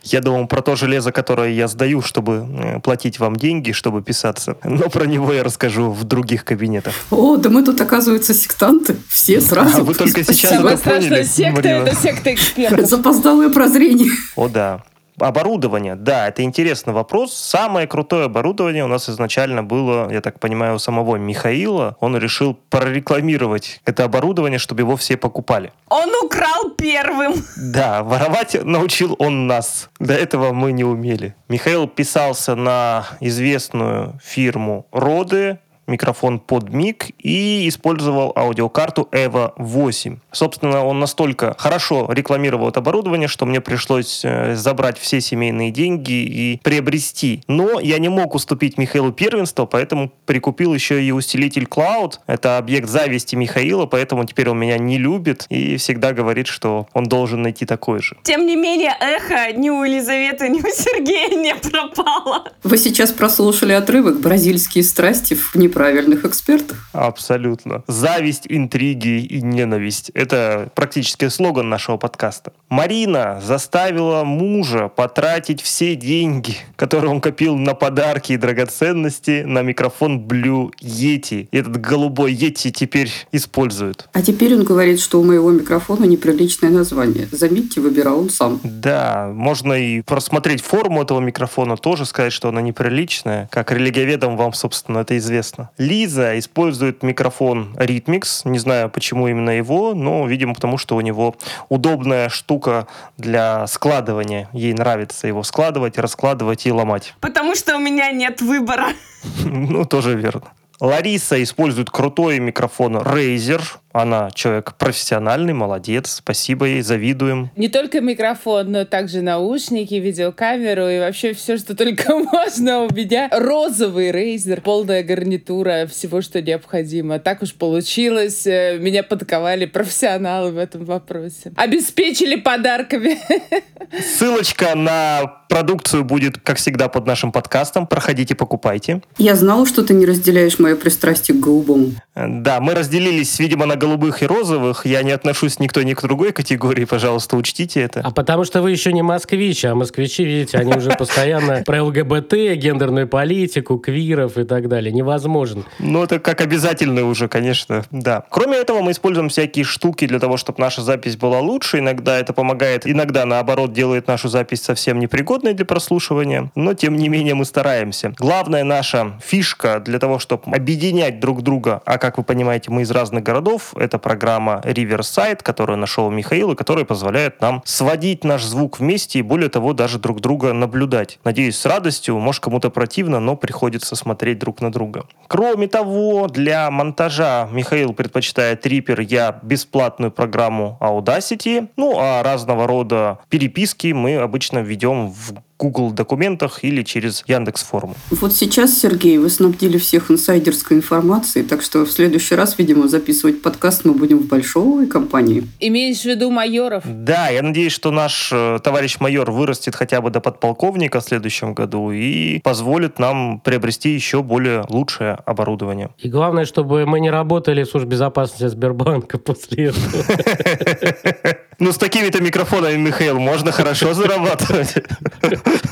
Я 0.02 0.22
думал 0.22 0.48
про 0.48 0.64
то 0.64 0.76
железо, 0.76 1.12
которое 1.12 1.52
я 1.52 1.68
сдаю, 1.68 2.02
чтобы 2.02 2.48
э, 2.50 2.80
платить 2.80 3.20
вам 3.20 3.36
деньги, 3.36 3.72
чтобы 3.72 4.02
писаться. 4.02 4.58
Но 4.64 4.90
про 4.90 5.06
него 5.06 5.32
я 5.32 5.44
расскажу 5.44 5.92
в 5.92 6.04
других 6.06 6.44
кабинетах. 6.44 6.94
О, 7.12 7.38
да 7.38 7.52
мы 7.52 7.64
тут, 7.64 7.80
оказывается, 7.80 8.34
сектанты. 8.34 8.96
Все 9.08 9.40
сразу. 9.40 9.82
А 9.82 9.84
вы 9.84 9.94
только 9.94 10.24
сейчас 10.24 10.60
Спасибо. 10.60 10.70
это 10.70 10.82
поняли, 10.82 11.24
секта 11.24 11.70
это 11.70 11.96
секта 11.96 12.34
экспертов. 12.34 12.90
Запоздалое 12.90 13.50
прозрение. 13.50 14.12
О, 14.36 14.48
да. 14.48 14.84
Оборудование, 15.20 15.96
да, 15.96 16.28
это 16.28 16.44
интересный 16.44 16.94
вопрос. 16.94 17.34
Самое 17.34 17.88
крутое 17.88 18.26
оборудование 18.26 18.84
у 18.84 18.88
нас 18.88 19.10
изначально 19.10 19.64
было, 19.64 20.12
я 20.12 20.22
так 20.22 20.40
понимаю, 20.40 20.76
у 20.76 20.80
самого 20.80 21.18
Михаила. 21.18 21.96
Он 22.00 22.18
решил 22.18 22.58
прорекламировать 22.70 23.82
это 23.86 24.06
оборудование, 24.06 24.60
чтобы 24.60 24.82
его 24.82 24.96
все 24.96 25.18
покупали. 25.18 25.72
Он 25.90 26.10
украл 26.24 26.72
первым. 26.78 27.34
Да, 27.58 28.04
воровать 28.04 28.56
научил 28.64 29.16
он 29.20 29.48
нас. 29.48 29.90
До 30.00 30.14
этого 30.14 30.54
мы 30.54 30.72
не 30.72 30.84
умели. 30.84 31.36
Михаил 31.48 31.88
писался 31.88 32.56
на 32.56 33.06
известную 33.20 34.20
фирму 34.24 34.88
Роды, 34.92 35.60
микрофон 35.88 36.40
под 36.40 36.70
миг 36.70 37.08
и 37.20 37.68
использовал 37.68 38.34
аудиокарту 38.36 39.08
EVO 39.12 39.54
8. 39.58 40.18
Собственно, 40.32 40.86
он 40.86 41.00
настолько 41.00 41.56
хорошо 41.58 42.08
рекламировал 42.12 42.70
это 42.70 42.80
оборудование, 42.80 43.28
что 43.28 43.46
мне 43.46 43.62
пришлось 43.62 44.22
э, 44.24 44.56
забрать 44.56 44.98
все 44.98 45.22
семейные 45.22 45.72
деньги 45.72 46.12
и 46.12 46.60
приобрести. 46.64 47.44
Но 47.48 47.80
я 47.80 48.00
не 48.00 48.10
мог 48.10 48.36
уступить 48.36 48.78
Михаилу 48.78 49.12
первенство, 49.12 49.66
поэтому 49.66 50.12
прикупил 50.26 50.74
еще 50.74 51.04
и 51.04 51.12
усилитель 51.12 51.64
Cloud. 51.64 52.16
Это 52.28 52.58
объект 52.58 52.90
зависти 52.90 53.36
Михаила, 53.36 53.86
поэтому 53.86 54.26
теперь 54.26 54.50
он 54.50 54.60
меня 54.60 54.78
не 54.78 54.98
любит 54.98 55.46
и 55.50 55.78
всегда 55.78 56.14
говорит, 56.14 56.48
что 56.48 56.88
он 56.94 57.06
должен 57.06 57.42
найти 57.42 57.66
такой 57.66 58.02
же. 58.02 58.18
Тем 58.24 58.46
не 58.46 58.56
менее, 58.56 58.96
эхо 59.00 59.52
ни 59.58 59.70
у 59.70 59.84
Елизаветы, 59.84 60.50
ни 60.50 60.60
у 60.60 60.70
Сергея 60.70 61.30
не 61.30 61.56
пропало. 61.56 62.52
Вы 62.64 62.78
сейчас 62.78 63.12
прослушали 63.12 63.74
отрывок 63.74 64.20
«Бразильские 64.20 64.84
страсти 64.84 65.34
в 65.34 65.56
неправильных 65.84 66.26
экспертах». 66.26 66.90
Абсолютно. 66.94 67.84
Зависть, 67.88 68.46
интриги 68.48 69.20
и 69.20 69.42
ненависть. 69.42 70.12
Это 70.14 70.70
практически 70.76 71.28
слоган 71.30 71.70
нашего 71.70 71.98
подкаста. 71.98 72.54
Марина 72.70 73.42
заставила 73.44 74.24
мужа 74.24 74.88
потратить 74.88 75.62
все 75.62 75.96
деньги, 75.96 76.56
которые 76.76 77.12
он 77.12 77.22
копил 77.22 77.58
на 77.58 77.74
подарки 77.74 78.34
и 78.34 78.38
драгоценности, 78.38 79.44
на 79.46 79.62
микрофон 79.62 80.20
Blue 80.20 80.72
Yeti. 80.82 81.48
И 81.52 81.58
этот 81.58 81.80
голубой 81.80 82.34
Yeti 82.34 82.72
теперь 82.72 83.12
используют. 83.32 84.10
А 84.14 84.22
теперь 84.22 84.56
он 84.56 84.64
говорит, 84.64 85.00
что 85.00 85.20
у 85.20 85.24
моего 85.24 85.52
микрофона 85.52 86.06
неприличное 86.06 86.70
название. 86.70 87.28
Заметьте, 87.32 87.82
выбирал 87.82 88.20
он 88.20 88.30
сам. 88.30 88.60
Да, 88.64 89.32
можно 89.34 89.74
и 89.74 90.02
просмотреть 90.02 90.62
форму 90.62 91.02
этого 91.02 91.20
микрофона, 91.20 91.78
тоже 91.78 92.06
сказать, 92.06 92.34
что 92.34 92.50
она 92.50 92.62
неприличная. 92.62 93.48
Как 93.52 93.72
религиоведам 93.72 94.38
вам, 94.38 94.54
собственно, 94.54 95.00
это 95.00 95.18
известно. 95.18 95.63
Лиза 95.78 96.38
использует 96.40 97.04
микрофон 97.04 97.76
Rhythmix. 97.78 98.42
Не 98.46 98.60
знаю, 98.60 98.90
почему 98.90 99.28
именно 99.28 99.52
его, 99.52 99.94
но, 99.94 100.26
видимо, 100.28 100.54
потому 100.54 100.78
что 100.78 100.96
у 100.96 101.02
него 101.02 101.36
удобная 101.70 102.30
штука 102.30 102.88
для 103.18 103.68
складывания. 103.68 104.50
Ей 104.54 104.74
нравится 104.74 105.28
его 105.28 105.44
складывать, 105.44 105.98
раскладывать 105.98 106.66
и 106.66 106.72
ломать. 106.72 107.14
Потому 107.20 107.56
что 107.56 107.78
у 107.78 107.80
меня 107.80 108.12
нет 108.12 108.42
выбора. 108.42 108.88
Ну, 109.46 109.86
тоже 109.86 110.16
верно. 110.16 110.44
Лариса 110.80 111.42
использует 111.42 111.90
крутой 111.90 112.40
микрофон 112.40 112.98
Razer. 112.98 113.62
Она 113.94 114.32
человек 114.32 114.74
профессиональный, 114.78 115.54
молодец. 115.54 116.16
Спасибо 116.16 116.66
ей, 116.66 116.82
завидуем. 116.82 117.52
Не 117.56 117.70
только 117.70 118.02
микрофон, 118.02 118.72
но 118.72 118.86
также 118.86 119.22
наушники, 119.22 119.94
видеокамеру 119.94 120.90
и 120.90 121.00
вообще 121.00 121.34
все, 121.34 121.58
что 121.58 121.76
только 121.76 122.16
можно 122.34 122.80
у 122.86 122.94
меня. 122.94 123.30
Розовый 123.32 124.12
рейзер, 124.12 124.62
полная 124.62 125.04
гарнитура, 125.04 125.86
всего, 125.86 126.22
что 126.22 126.42
необходимо. 126.42 127.20
Так 127.20 127.44
уж 127.44 127.54
получилось. 127.54 128.48
Э, 128.48 128.80
Меня 128.80 129.04
подковали 129.04 129.68
профессионалы 129.68 130.52
в 130.52 130.58
этом 130.58 130.86
вопросе. 130.86 131.54
Обеспечили 131.56 132.36
подарками. 132.36 133.20
Ссылочка 134.02 134.74
на 134.76 135.44
продукцию 135.50 136.04
будет, 136.04 136.40
как 136.40 136.58
всегда, 136.58 136.90
под 136.90 137.06
нашим 137.06 137.32
подкастом. 137.32 137.86
Проходите, 137.86 138.34
покупайте. 138.34 139.04
Я 139.20 139.36
знала, 139.36 139.68
что 139.68 139.84
ты 139.84 139.94
не 139.94 140.08
разделяешь 140.08 140.58
мое 140.58 140.76
пристрастие 140.76 141.38
к 141.38 141.42
голубому. 141.42 141.92
Да, 142.16 142.60
мы 142.60 142.74
разделились, 142.74 143.38
видимо, 143.38 143.68
на 143.68 143.76
голубых 143.84 144.24
и 144.24 144.26
розовых. 144.26 144.86
Я 144.86 145.04
не 145.04 145.12
отношусь 145.12 145.60
ни 145.60 145.68
к 145.68 145.74
той, 145.74 145.84
ни 145.84 145.94
к 145.94 146.02
другой 146.02 146.32
категории, 146.32 146.86
пожалуйста, 146.86 147.36
учтите 147.36 147.82
это. 147.82 148.00
А 148.00 148.12
потому 148.12 148.46
что 148.46 148.62
вы 148.62 148.72
еще 148.72 148.94
не 148.94 149.02
москвич, 149.02 149.66
а 149.66 149.76
москвичи, 149.76 150.24
видите, 150.24 150.58
они 150.58 150.74
уже 150.74 150.92
постоянно 150.92 151.64
про 151.66 151.84
ЛГБТ, 151.84 152.34
гендерную 152.56 153.10
политику, 153.10 153.78
квиров 153.78 154.38
и 154.38 154.46
так 154.46 154.70
далее. 154.70 154.94
Невозможен. 154.94 155.66
Ну, 155.80 156.02
это 156.02 156.20
как 156.20 156.40
обязательно 156.40 157.04
уже, 157.04 157.28
конечно, 157.28 157.84
да. 157.92 158.24
Кроме 158.30 158.58
этого, 158.58 158.82
мы 158.82 158.92
используем 158.92 159.28
всякие 159.28 159.66
штуки 159.66 160.08
для 160.08 160.20
того, 160.20 160.38
чтобы 160.38 160.62
наша 160.62 160.82
запись 160.82 161.18
была 161.18 161.42
лучше. 161.42 161.80
Иногда 161.80 162.18
это 162.18 162.32
помогает, 162.32 162.88
иногда, 162.88 163.26
наоборот, 163.26 163.74
делает 163.74 164.08
нашу 164.08 164.30
запись 164.30 164.62
совсем 164.62 164.98
непригодной 165.00 165.54
для 165.54 165.66
прослушивания. 165.66 166.52
Но, 166.56 166.74
тем 166.74 166.96
не 166.96 167.10
менее, 167.10 167.34
мы 167.34 167.44
стараемся. 167.44 168.14
Главная 168.18 168.64
наша 168.64 169.20
фишка 169.22 169.82
для 169.82 170.00
того, 170.00 170.20
чтобы 170.20 170.44
объединять 170.56 171.20
друг 171.20 171.42
друга, 171.42 171.82
а 171.86 171.98
как 171.98 172.18
вы 172.18 172.24
понимаете, 172.24 172.72
мы 172.72 172.84
из 172.84 172.92
разных 172.92 173.24
городов, 173.24 173.73
это 173.76 173.98
программа 174.00 174.62
Riverside, 174.64 175.42
которую 175.44 175.78
нашел 175.78 176.10
Михаил, 176.10 176.52
и 176.52 176.56
которая 176.56 176.86
позволяет 176.86 177.42
нам 177.42 177.62
сводить 177.66 178.24
наш 178.24 178.44
звук 178.44 178.80
вместе 178.80 179.20
и, 179.20 179.22
более 179.22 179.50
того, 179.50 179.74
даже 179.74 180.00
друг 180.00 180.22
друга 180.22 180.54
наблюдать. 180.54 181.20
Надеюсь, 181.24 181.58
с 181.58 181.66
радостью, 181.66 182.18
может, 182.20 182.44
кому-то 182.44 182.70
противно, 182.70 183.20
но 183.20 183.36
приходится 183.36 183.96
смотреть 183.96 184.40
друг 184.40 184.62
на 184.62 184.72
друга. 184.72 185.06
Кроме 185.28 185.68
того, 185.68 186.28
для 186.28 186.70
монтажа 186.70 187.48
Михаил 187.52 187.94
предпочитает 187.94 188.66
Reaper, 188.66 189.04
я 189.04 189.40
бесплатную 189.42 190.12
программу 190.12 190.78
Audacity, 190.80 191.70
ну, 191.76 191.98
а 191.98 192.24
разного 192.24 192.68
рода 192.68 193.20
переписки 193.30 193.94
мы 193.94 194.18
обычно 194.18 194.60
ведем 194.60 195.08
в 195.10 195.34
Google 195.64 195.92
документах 195.92 196.64
или 196.64 196.84
через 196.84 197.24
Яндекс 197.26 197.64
форму. 197.64 197.96
Вот 198.12 198.34
сейчас, 198.34 198.78
Сергей, 198.78 199.18
вы 199.18 199.30
снабдили 199.30 199.78
всех 199.78 200.12
инсайдерской 200.12 200.78
информацией, 200.78 201.46
так 201.46 201.62
что 201.62 201.86
в 201.86 201.92
следующий 201.92 202.36
раз, 202.36 202.58
видимо, 202.58 202.90
записывать 202.90 203.42
подкаст 203.42 203.86
мы 203.86 203.94
будем 203.94 204.20
в 204.20 204.28
большой 204.28 204.88
компании. 204.88 205.48
Имеешь 205.62 206.02
в 206.02 206.06
виду 206.06 206.30
майоров? 206.32 206.84
Да, 206.86 207.30
я 207.30 207.42
надеюсь, 207.42 207.72
что 207.72 207.92
наш 207.92 208.30
э, 208.34 208.60
товарищ 208.62 209.00
майор 209.00 209.32
вырастет 209.32 209.76
хотя 209.76 210.02
бы 210.02 210.10
до 210.10 210.20
подполковника 210.20 211.00
в 211.00 211.04
следующем 211.04 211.54
году 211.54 211.92
и 211.92 212.42
позволит 212.42 213.00
нам 213.00 213.40
приобрести 213.40 213.92
еще 213.92 214.22
более 214.22 214.66
лучшее 214.68 215.14
оборудование. 215.26 215.92
И 215.98 216.10
главное, 216.10 216.44
чтобы 216.46 216.86
мы 216.86 217.00
не 217.00 217.10
работали 217.10 217.64
в 217.64 217.70
службе 217.70 217.92
безопасности 217.92 218.48
Сбербанка 218.48 219.18
после 219.30 219.66
этого. 219.68 220.04
Ну, 221.60 221.72
с 221.72 221.78
такими-то 221.78 222.22
микрофонами, 222.22 222.78
Михаил, 222.78 223.20
можно 223.20 223.52
хорошо 223.52 223.94
зарабатывать. 223.94 224.76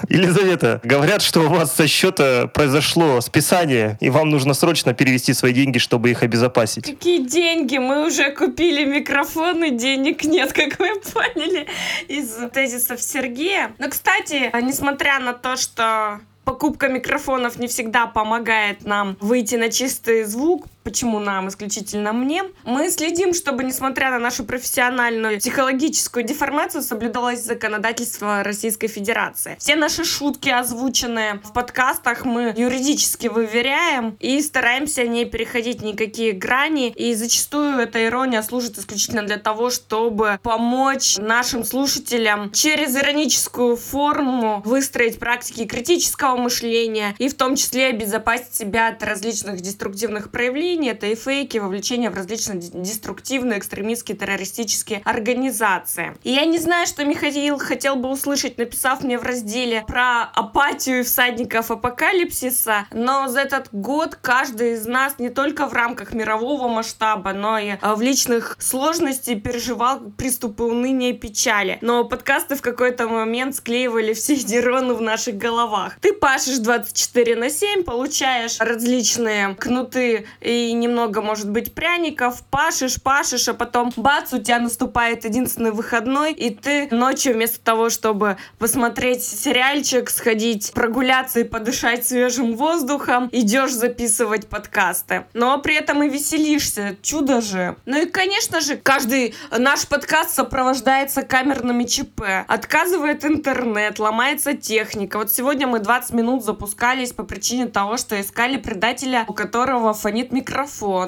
Елизавета, 0.09 0.79
говорят, 0.83 1.21
что 1.21 1.41
у 1.41 1.47
вас 1.47 1.75
со 1.75 1.88
счета 1.88 2.47
произошло 2.47 3.21
списание, 3.21 3.97
и 4.01 4.09
вам 4.09 4.29
нужно 4.29 4.53
срочно 4.53 4.93
перевести 4.93 5.33
свои 5.33 5.53
деньги, 5.53 5.77
чтобы 5.77 6.11
их 6.11 6.23
обезопасить. 6.23 6.85
Какие 6.85 7.25
деньги? 7.25 7.77
Мы 7.77 8.05
уже 8.05 8.31
купили 8.31 8.83
микрофоны, 8.83 9.71
денег 9.71 10.23
нет, 10.23 10.53
как 10.53 10.79
вы 10.79 11.00
поняли 11.13 11.67
из 12.07 12.29
тезисов 12.53 13.01
Сергея. 13.01 13.71
Но, 13.79 13.89
кстати, 13.89 14.51
несмотря 14.61 15.19
на 15.19 15.33
то, 15.33 15.55
что 15.55 16.19
покупка 16.43 16.89
микрофонов 16.89 17.57
не 17.59 17.67
всегда 17.67 18.07
помогает 18.07 18.85
нам 18.85 19.17
выйти 19.19 19.55
на 19.55 19.69
чистый 19.69 20.23
звук, 20.23 20.65
почему 20.83 21.19
нам, 21.19 21.47
исключительно 21.47 22.13
мне. 22.13 22.43
Мы 22.63 22.89
следим, 22.89 23.33
чтобы, 23.33 23.63
несмотря 23.63 24.11
на 24.11 24.19
нашу 24.19 24.43
профессиональную 24.43 25.39
психологическую 25.39 26.23
деформацию, 26.23 26.81
соблюдалось 26.81 27.43
законодательство 27.43 28.43
Российской 28.43 28.88
Федерации. 28.88 29.55
Все 29.59 29.75
наши 29.75 30.03
шутки, 30.03 30.50
озвученные 30.50 31.41
в 31.43 31.53
подкастах, 31.53 32.25
мы 32.25 32.53
юридически 32.55 33.27
выверяем 33.27 34.17
и 34.19 34.41
стараемся 34.41 35.03
не 35.03 35.25
переходить 35.25 35.81
никакие 35.81 36.33
грани. 36.33 36.89
И 36.95 37.13
зачастую 37.13 37.77
эта 37.77 38.05
ирония 38.05 38.41
служит 38.41 38.77
исключительно 38.77 39.23
для 39.23 39.38
того, 39.38 39.69
чтобы 39.69 40.39
помочь 40.43 41.17
нашим 41.17 41.63
слушателям 41.63 42.51
через 42.51 42.95
ироническую 42.95 43.75
форму 43.75 44.61
выстроить 44.65 45.19
практики 45.19 45.65
критического 45.65 46.35
мышления 46.35 47.15
и 47.17 47.29
в 47.29 47.35
том 47.35 47.55
числе 47.55 47.88
обезопасить 47.88 48.53
себя 48.53 48.89
от 48.89 49.03
различных 49.03 49.61
деструктивных 49.61 50.31
проявлений. 50.31 50.70
Это 50.71 51.07
и 51.07 51.15
фейки, 51.15 51.57
вовлечение 51.57 52.09
в 52.09 52.15
различные 52.15 52.59
деструктивные, 52.59 53.59
экстремистские, 53.59 54.17
террористические 54.17 55.01
организации. 55.03 56.15
И 56.23 56.31
я 56.31 56.45
не 56.45 56.59
знаю, 56.59 56.87
что 56.87 57.03
Михаил 57.03 57.57
хотел 57.57 57.97
бы 57.97 58.09
услышать, 58.09 58.57
написав 58.57 59.03
мне 59.03 59.19
в 59.19 59.23
разделе 59.23 59.83
про 59.85 60.23
апатию 60.23 61.03
всадников 61.03 61.71
апокалипсиса, 61.71 62.87
но 62.91 63.27
за 63.27 63.41
этот 63.41 63.67
год 63.73 64.15
каждый 64.15 64.73
из 64.73 64.85
нас 64.85 65.15
не 65.19 65.29
только 65.29 65.67
в 65.67 65.73
рамках 65.73 66.13
мирового 66.13 66.67
масштаба, 66.67 67.33
но 67.33 67.59
и 67.59 67.73
а, 67.81 67.95
в 67.95 68.01
личных 68.01 68.55
сложностей 68.59 69.39
переживал 69.39 69.99
приступы 70.17 70.63
уныния 70.63 71.09
и 71.09 71.13
печали. 71.13 71.77
Но 71.81 72.05
подкасты 72.05 72.55
в 72.55 72.61
какой-то 72.61 73.07
момент 73.07 73.55
склеивали 73.55 74.13
все 74.13 74.35
нейроны 74.35 74.93
в 74.93 75.01
наших 75.01 75.35
головах. 75.37 75.97
Ты 75.99 76.13
пашешь 76.13 76.57
24 76.57 77.35
на 77.35 77.49
7, 77.49 77.83
получаешь 77.83 78.57
различные 78.59 79.55
кнуты 79.55 80.25
и 80.39 80.61
немного, 80.72 81.22
может 81.22 81.50
быть, 81.50 81.74
пряников, 81.74 82.44
пашешь, 82.50 83.01
пашешь, 83.01 83.48
а 83.48 83.53
потом 83.53 83.91
бац, 83.96 84.34
у 84.34 84.39
тебя 84.39 84.60
наступает 84.60 85.25
единственный 85.25 85.72
выходной, 85.72 86.34
и 86.34 86.50
ты 86.53 86.88
ночью 86.91 87.34
вместо 87.34 87.60
того, 87.60 87.89
чтобы 87.89 88.38
посмотреть 88.60 89.24
сериальчик, 89.24 90.10
сходить 90.10 90.72
прогуляться 90.74 91.39
и 91.39 91.44
подышать 91.44 92.06
свежим 92.06 92.56
воздухом, 92.56 93.30
идешь 93.32 93.72
записывать 93.72 94.48
подкасты. 94.48 95.25
Но 95.34 95.58
при 95.60 95.75
этом 95.75 96.03
и 96.03 96.10
веселишься. 96.10 96.98
Чудо 97.01 97.41
же. 97.41 97.75
Ну 97.86 98.01
и, 98.01 98.06
конечно 98.06 98.62
же, 98.62 98.77
каждый 98.77 99.34
наш 99.58 99.88
подкаст 99.88 100.36
сопровождается 100.36 101.24
камерными 101.24 101.84
ЧП. 101.86 102.22
Отказывает 102.48 103.25
интернет, 103.25 104.00
ломается 104.00 104.53
техника. 104.53 105.18
Вот 105.18 105.32
сегодня 105.32 105.68
мы 105.68 105.80
20 105.80 106.13
минут 106.13 106.44
запускались 106.44 107.13
по 107.13 107.24
причине 107.24 107.68
того, 107.68 107.98
что 107.98 108.20
искали 108.20 108.58
предателя, 108.58 109.25
у 109.27 109.34
которого 109.34 109.94
фонит 109.94 110.32
микрофон. 110.32 110.50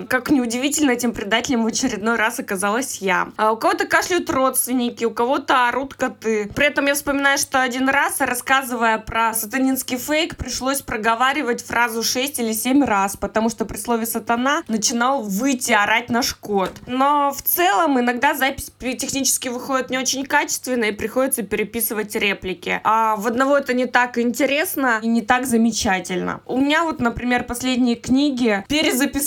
Как 0.08 0.30
неудивительно, 0.32 0.92
этим 0.92 1.14
предателем 1.14 1.64
в 1.64 1.68
очередной 1.68 2.16
раз 2.16 2.40
оказалась 2.40 2.98
я. 2.98 3.32
А 3.38 3.52
у 3.52 3.58
кого-то 3.58 3.86
кашляют 3.86 4.30
родственники, 4.30 5.06
у 5.06 5.12
кого-то 5.12 5.68
орут 5.68 5.94
коты. 5.94 6.50
При 6.56 6.66
этом 6.66 6.86
я 6.86 6.96
вспоминаю, 6.96 7.38
что 7.38 7.62
один 7.62 7.90
раз, 7.90 8.22
рассказывая 8.22 8.98
про 8.98 9.34
сатанинский 9.34 9.98
фейк, 9.98 10.36
пришлось 10.36 10.82
проговаривать 10.82 11.64
фразу 11.64 12.04
6 12.04 12.40
или 12.40 12.54
7 12.54 12.84
раз, 12.84 13.18
потому 13.18 13.50
что 13.50 13.66
при 13.66 13.78
слове 13.78 14.06
«сатана» 14.06 14.64
начинал 14.68 15.24
выйти, 15.24 15.72
орать 15.72 16.10
наш 16.10 16.34
кот. 16.34 16.72
Но 16.88 17.32
в 17.32 17.42
целом 17.42 18.00
иногда 18.00 18.34
запись 18.34 18.72
технически 18.80 19.50
выходит 19.50 19.90
не 19.90 19.98
очень 19.98 20.26
качественно 20.26 20.86
и 20.86 20.92
приходится 20.92 21.44
переписывать 21.44 22.16
реплики. 22.16 22.80
А 22.84 23.16
в 23.16 23.28
одного 23.28 23.58
это 23.58 23.74
не 23.74 23.86
так 23.86 24.18
интересно 24.18 25.00
и 25.02 25.08
не 25.08 25.22
так 25.22 25.46
замечательно. 25.46 26.42
У 26.46 26.58
меня 26.58 26.84
вот, 26.84 27.00
например, 27.00 27.44
последние 27.44 27.96
книги 27.96 28.64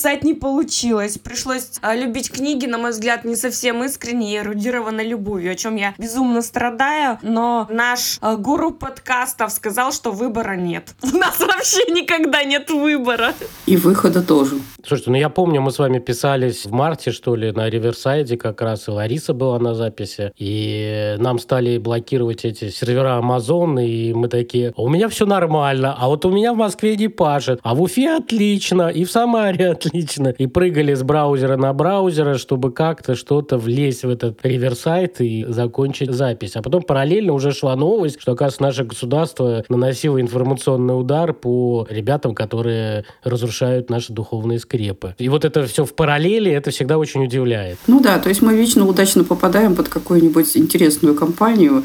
перезаписать 0.07 0.25
не 0.25 0.35
получилось. 0.35 1.19
Пришлось 1.19 1.71
а, 1.83 1.95
любить 1.95 2.31
книги, 2.31 2.67
на 2.67 2.79
мой 2.79 2.91
взгляд, 2.91 3.25
не 3.25 3.37
совсем 3.37 3.83
искренне 3.85 4.35
и 4.35 4.39
эрудированно 4.39 5.03
любовью, 5.03 5.53
о 5.53 5.55
чем 5.55 5.77
я 5.77 5.95
безумно 5.99 6.43
страдаю, 6.43 7.19
но 7.23 7.67
наш 7.71 8.19
а, 8.21 8.37
гуру 8.37 8.73
подкастов 8.73 9.53
сказал, 9.53 9.93
что 9.93 10.13
выбора 10.13 10.57
нет. 10.57 10.95
У 11.03 11.17
нас 11.17 11.41
вообще 11.41 11.91
никогда 11.93 12.45
нет 12.45 12.71
выбора. 12.71 13.33
И 13.67 13.77
выхода 13.77 14.23
тоже. 14.23 14.57
Слушайте, 14.87 15.11
ну 15.11 15.17
я 15.17 15.29
помню, 15.29 15.61
мы 15.61 15.73
с 15.73 15.79
вами 15.79 15.99
писались 15.99 16.65
в 16.65 16.73
марте, 16.73 17.11
что 17.11 17.35
ли, 17.35 17.51
на 17.51 17.69
Риверсайде 17.69 18.37
как 18.37 18.63
раз, 18.63 18.89
и 18.89 18.91
Лариса 18.91 19.35
была 19.35 19.59
на 19.59 19.75
записи, 19.75 20.33
и 20.37 21.17
нам 21.19 21.39
стали 21.41 21.79
блокировать 21.79 22.45
эти 22.45 22.71
сервера 22.71 23.21
Amazon, 23.21 23.85
и 23.85 24.15
мы 24.15 24.29
такие, 24.29 24.73
у 24.77 24.89
меня 24.89 25.09
все 25.09 25.27
нормально, 25.27 25.97
а 25.99 26.07
вот 26.07 26.25
у 26.25 26.31
меня 26.31 26.53
в 26.53 26.57
Москве 26.57 26.97
не 26.97 27.09
пашет, 27.09 27.59
а 27.65 27.75
в 27.75 27.83
Уфе 27.83 28.17
отлично, 28.17 28.89
и 28.89 29.05
в 29.05 29.11
Самаре 29.11 29.71
отлично. 29.71 29.96
И 30.39 30.47
прыгали 30.47 30.95
с 30.95 31.03
браузера 31.03 31.57
на 31.57 31.73
браузера, 31.73 32.39
чтобы 32.39 32.73
как-то 32.73 33.15
что-то 33.15 33.59
влезть 33.59 34.05
в 34.05 34.11
этот 34.11 34.39
Риверсайд 34.45 35.21
и 35.21 35.45
закончить 35.49 36.11
запись. 36.11 36.57
А 36.57 36.63
потом 36.63 36.83
параллельно 36.83 37.33
уже 37.33 37.53
шла 37.53 37.77
новость, 37.77 38.21
что, 38.21 38.33
оказывается, 38.33 38.63
наше 38.63 38.85
государство 38.85 39.65
наносило 39.69 40.21
информационный 40.21 40.99
удар 40.99 41.33
по 41.33 41.87
ребятам, 41.91 42.35
которые 42.35 43.05
разрушают 43.25 43.91
наши 43.91 44.13
духовные 44.13 44.59
скрепы 44.59 44.77
скрепы. 44.77 45.15
И 45.19 45.29
вот 45.29 45.45
это 45.45 45.67
все 45.67 45.85
в 45.85 45.95
параллели, 45.95 46.51
это 46.51 46.71
всегда 46.71 46.99
очень 46.99 47.25
удивляет. 47.25 47.79
Ну 47.87 48.01
да, 48.01 48.19
то 48.19 48.29
есть 48.29 48.43
мы 48.43 48.57
вечно 48.57 48.87
удачно 48.87 49.25
попадаем 49.25 49.75
под 49.75 49.89
какую-нибудь 49.89 50.57
интересную 50.57 51.15
компанию. 51.15 51.85